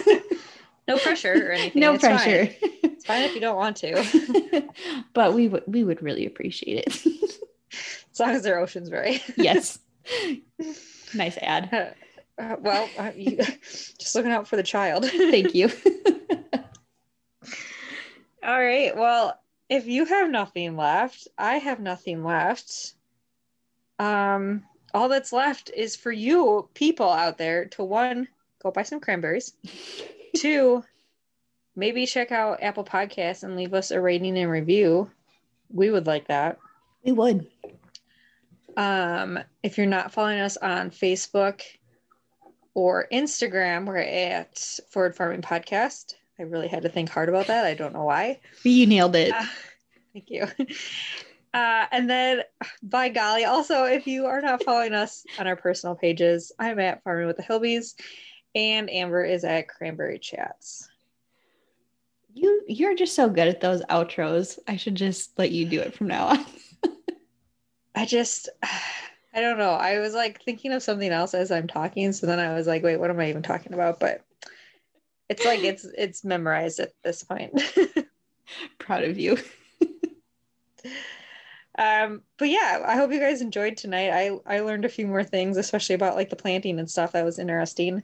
no 0.87 0.99
pressure 0.99 1.33
or 1.49 1.51
anything. 1.51 1.79
no 1.81 1.93
It's 1.95 2.03
fine. 2.03 2.15
pressure. 2.15 2.55
It's 2.83 3.05
fine 3.05 3.23
if 3.23 3.33
you 3.33 3.41
don't 3.41 3.55
want 3.55 3.77
to, 3.77 4.69
but 5.15 5.33
we 5.33 5.47
would 5.47 5.63
we 5.65 5.83
would 5.83 6.03
really 6.03 6.27
appreciate 6.27 6.85
it. 6.85 7.05
as 8.11 8.19
long 8.19 8.29
as 8.35 8.43
they're 8.43 8.59
Ocean 8.59 8.85
Spray. 8.85 9.19
yes. 9.35 9.79
nice 11.15 11.37
ad. 11.41 11.95
Uh, 12.37 12.55
well, 12.59 12.89
uh, 12.97 13.11
you, 13.15 13.37
just 13.97 14.15
looking 14.15 14.31
out 14.31 14.47
for 14.47 14.55
the 14.55 14.63
child. 14.63 15.05
Thank 15.09 15.55
you. 15.55 15.69
All 18.43 18.61
right. 18.61 18.95
Well, 18.95 19.39
if 19.69 19.87
you 19.87 20.05
have 20.05 20.29
nothing 20.29 20.75
left, 20.75 21.27
I 21.37 21.55
have 21.55 21.79
nothing 21.79 22.23
left. 22.23 22.93
Um, 23.97 24.63
all 24.93 25.09
that's 25.09 25.33
left 25.33 25.71
is 25.75 25.95
for 25.95 26.11
you 26.11 26.69
people 26.73 27.09
out 27.09 27.37
there 27.37 27.65
to 27.65 27.83
one, 27.83 28.27
go 28.61 28.71
buy 28.71 28.83
some 28.83 28.99
cranberries. 28.99 29.53
Two, 30.35 30.83
maybe 31.75 32.05
check 32.05 32.31
out 32.31 32.61
Apple 32.61 32.83
Podcasts 32.83 33.43
and 33.43 33.55
leave 33.55 33.73
us 33.73 33.89
a 33.91 33.99
rating 33.99 34.37
and 34.37 34.51
review. 34.51 35.09
We 35.69 35.89
would 35.89 36.05
like 36.05 36.27
that. 36.27 36.59
We 37.03 37.13
would. 37.13 37.47
Um, 38.77 39.39
if 39.63 39.77
you're 39.77 39.87
not 39.87 40.11
following 40.11 40.39
us 40.39 40.57
on 40.57 40.91
Facebook 40.91 41.61
or 42.75 43.07
Instagram, 43.11 43.85
we're 43.85 43.97
at 43.97 44.59
Forward 44.91 45.15
Farming 45.15 45.41
Podcast. 45.41 46.13
I 46.37 46.43
really 46.43 46.67
had 46.67 46.83
to 46.83 46.89
think 46.89 47.09
hard 47.09 47.29
about 47.29 47.47
that. 47.47 47.65
I 47.65 47.73
don't 47.73 47.93
know 47.93 48.03
why. 48.03 48.41
You 48.63 48.85
nailed 48.85 49.15
it. 49.15 49.33
Uh, 49.33 49.45
thank 50.13 50.29
you. 50.29 50.45
Uh, 51.53 51.85
and 51.93 52.09
then, 52.09 52.41
by 52.83 53.07
golly, 53.07 53.45
also, 53.45 53.85
if 53.85 54.05
you 54.05 54.25
are 54.25 54.41
not 54.41 54.61
following 54.61 54.93
us 54.93 55.25
on 55.39 55.47
our 55.47 55.55
personal 55.55 55.95
pages, 55.95 56.51
I'm 56.59 56.79
at 56.79 57.01
Farming 57.01 57.27
with 57.27 57.37
the 57.37 57.43
Hilbies, 57.43 57.95
and 58.53 58.91
Amber 58.91 59.23
is 59.23 59.45
at 59.45 59.69
Cranberry 59.69 60.19
Chats. 60.19 60.89
You 62.33 62.61
you're 62.67 62.93
just 62.93 63.15
so 63.15 63.29
good 63.29 63.47
at 63.47 63.61
those 63.61 63.81
outros. 63.83 64.59
I 64.67 64.75
should 64.75 64.95
just 64.95 65.39
let 65.39 65.51
you 65.51 65.65
do 65.65 65.79
it 65.79 65.93
from 65.93 66.07
now 66.07 66.25
on. 66.27 66.45
I 67.95 68.05
just, 68.05 68.49
I 69.35 69.41
don't 69.41 69.57
know. 69.57 69.71
I 69.71 69.99
was 69.99 70.13
like 70.13 70.41
thinking 70.41 70.71
of 70.71 70.81
something 70.81 71.11
else 71.11 71.33
as 71.33 71.51
I'm 71.51 71.67
talking, 71.67 72.13
so 72.13 72.25
then 72.25 72.39
I 72.39 72.53
was 72.53 72.67
like, 72.67 72.83
wait, 72.83 72.97
what 72.97 73.09
am 73.09 73.19
I 73.19 73.27
even 73.29 73.43
talking 73.43 73.73
about? 73.73 73.99
But 73.99 74.23
it's 75.27 75.43
like 75.43 75.59
it's 75.59 75.83
it's 75.97 76.23
memorized 76.23 76.79
at 76.79 76.93
this 77.03 77.23
point. 77.23 77.61
Proud 78.79 79.03
of 79.03 79.19
you. 79.19 79.37
um 81.77 82.21
but 82.37 82.47
yeah 82.47 82.83
i 82.85 82.95
hope 82.95 83.11
you 83.11 83.19
guys 83.19 83.41
enjoyed 83.41 83.75
tonight 83.75 84.09
i 84.09 84.31
i 84.45 84.61
learned 84.61 84.85
a 84.85 84.89
few 84.89 85.05
more 85.05 85.25
things 85.25 85.57
especially 85.57 85.93
about 85.93 86.15
like 86.15 86.29
the 86.29 86.35
planting 86.35 86.79
and 86.79 86.89
stuff 86.89 87.11
that 87.11 87.25
was 87.25 87.37
interesting 87.37 88.01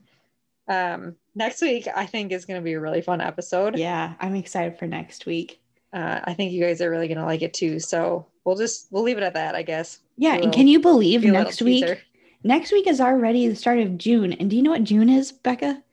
um 0.68 1.16
next 1.36 1.62
week 1.62 1.88
i 1.96 2.06
think 2.06 2.34
is 2.34 2.44
going 2.44 2.60
to 2.60 2.64
be 2.64 2.74
a 2.74 2.80
really 2.82 3.02
fun 3.02 3.22
episode 3.22 3.78
Yeah, 3.78 4.16
I'm 4.20 4.36
excited 4.36 4.78
for 4.78 4.88
next 4.88 5.26
week. 5.26 5.61
Uh 5.94 6.20
i 6.24 6.34
think 6.34 6.52
you 6.52 6.64
guys 6.64 6.82
are 6.82 6.90
really 6.90 7.08
going 7.08 7.18
to 7.18 7.26
like 7.26 7.42
it 7.42 7.54
too 7.54 7.80
so 7.80 8.26
we'll 8.46 8.56
just 8.56 8.88
we'll 8.92 9.04
leave 9.04 9.18
it 9.18 9.24
at 9.24 9.34
that 9.34 9.56
i 9.56 9.62
guess 9.62 10.00
Yeah, 10.18 10.36
and 10.36 10.54
can 10.54 10.68
you 10.68 10.80
believe 10.80 11.22
Be 11.22 11.28
a 11.30 11.32
little 11.32 11.46
next 11.46 11.62
week? 11.62 11.84
teaser. 11.84 12.00
Next 12.44 12.72
week 12.72 12.88
is 12.88 13.00
already 13.02 13.48
the 13.48 13.56
start 13.56 13.78
of 13.80 13.98
June. 14.00 14.34
And 14.34 14.50
do 14.50 14.56
you 14.56 14.64
know 14.64 14.72
what 14.72 14.84
June 14.84 15.10
is, 15.10 15.32
Becca? 15.32 15.84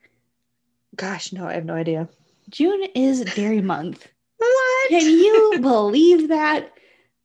gosh 0.97 1.33
no 1.33 1.47
i 1.47 1.53
have 1.55 1.65
no 1.65 1.75
idea 1.75 2.09
June 2.51 2.83
is 2.95 3.25
dairy 3.35 3.61
month. 3.75 4.09
what 4.39 4.89
Can 4.89 5.07
you 5.07 5.59
believe 5.61 6.29
that? 6.29 6.73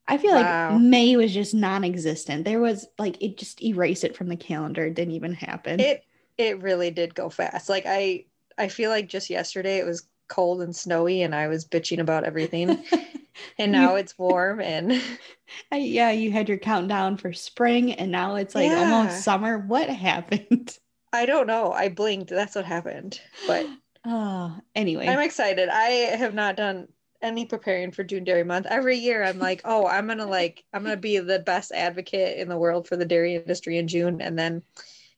I 0.06 0.18
feel 0.18 0.34
Wow. 0.34 0.74
like 0.74 0.82
May 0.82 1.16
was 1.16 1.34
just 1.34 1.54
non-existent. 1.54 2.44
There 2.44 2.60
was 2.60 2.86
like 3.00 3.22
it 3.24 3.38
just 3.38 3.64
erased 3.64 4.04
it 4.04 4.18
from 4.18 4.28
the 4.28 4.36
calendar. 4.36 4.84
It 4.88 4.96
didn't 4.96 5.14
even 5.14 5.34
happen. 5.34 5.80
it 5.80 6.04
it 6.38 6.62
really 6.62 6.92
did 6.92 7.16
go 7.16 7.30
fast 7.30 7.70
like 7.70 7.86
i 7.86 8.26
i 8.58 8.68
feel 8.68 8.90
like 8.90 9.08
just 9.08 9.30
yesterday 9.30 9.78
it 9.78 9.86
was 9.86 10.08
cold 10.28 10.62
and 10.62 10.76
snowy 10.76 11.22
and 11.22 11.36
i 11.36 11.48
was 11.48 11.66
bitching 11.66 12.00
about 12.00 12.24
everything 12.24 12.84
and 13.58 13.72
now 13.72 13.96
it's 13.96 14.18
warm 14.18 14.60
and 14.62 14.92
I- 15.72 15.78
yeah, 15.78 16.12
you 16.12 16.32
had 16.32 16.50
your 16.50 16.58
countdown 16.58 17.18
for 17.18 17.34
spring 17.34 17.94
and 17.94 18.12
now 18.12 18.36
it's 18.36 18.56
like 18.56 18.70
Yeah. 18.72 18.80
almost 18.80 19.24
summer. 19.24 19.58
What 19.60 19.90
happened? 19.90 20.78
i 21.14 21.26
don't 21.28 21.46
know 21.48 21.72
i 21.72 21.90
blinked 21.90 22.30
that's 22.32 22.56
what 22.56 22.66
happened 22.66 23.22
but 23.48 23.68
Oh, 24.06 24.58
anyway. 24.76 25.08
I'm 25.08 25.20
excited. 25.20 25.70
I 25.70 25.86
have 26.18 26.34
not 26.34 26.58
done 26.58 26.88
any 27.22 27.46
preparing 27.46 27.92
for 27.92 28.04
June 28.04 28.26
Dairy 28.26 28.44
Month. 28.44 28.66
Every 28.70 28.98
year 28.98 29.24
I'm 29.24 29.40
like, 29.40 29.62
oh, 29.64 29.88
I'm 29.88 30.08
gonna 30.08 30.26
like 30.26 30.66
I'm 30.74 30.84
gonna 30.84 30.98
be 30.98 31.20
the 31.20 31.40
best 31.40 31.72
advocate 31.72 32.38
in 32.38 32.50
the 32.50 32.58
world 32.58 32.86
for 32.88 32.98
the 32.98 33.06
dairy 33.06 33.36
industry 33.36 33.78
in 33.78 33.88
June. 33.88 34.20
And 34.22 34.38
then 34.38 34.62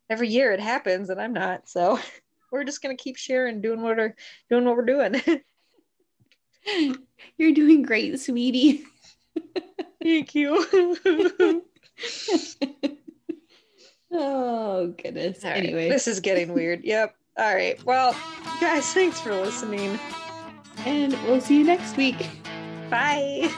every 0.10 0.28
year 0.30 0.52
it 0.52 0.60
happens 0.60 1.10
and 1.10 1.20
I'm 1.20 1.34
not. 1.34 1.68
So 1.68 1.98
we're 2.56 2.64
just 2.64 2.82
gonna 2.82 2.96
keep 2.96 3.18
sharing, 3.18 3.62
doing 3.62 3.82
what 3.82 3.98
we're 3.98 4.16
doing 4.50 4.66
what 4.66 4.76
we're 4.76 4.86
doing. 4.86 5.22
You're 7.38 7.54
doing 7.54 7.84
great, 7.84 8.20
sweetie. 8.20 8.84
Thank 10.04 10.34
you. 10.36 10.66
oh 14.12 14.88
goodness. 14.98 15.44
Right, 15.44 15.58
Anyway, 15.58 15.90
This 15.90 16.08
is 16.08 16.20
getting 16.20 16.54
weird. 16.54 16.84
Yep. 16.84 17.16
All 17.38 17.54
right. 17.54 17.84
Well, 17.86 18.16
guys, 18.62 18.92
thanks 18.94 19.20
for 19.20 19.34
listening. 19.36 20.00
and 20.86 21.14
we'll 21.24 21.42
see 21.42 21.58
you 21.58 21.64
next 21.66 21.98
week. 21.98 22.28
Bye. 22.90 23.54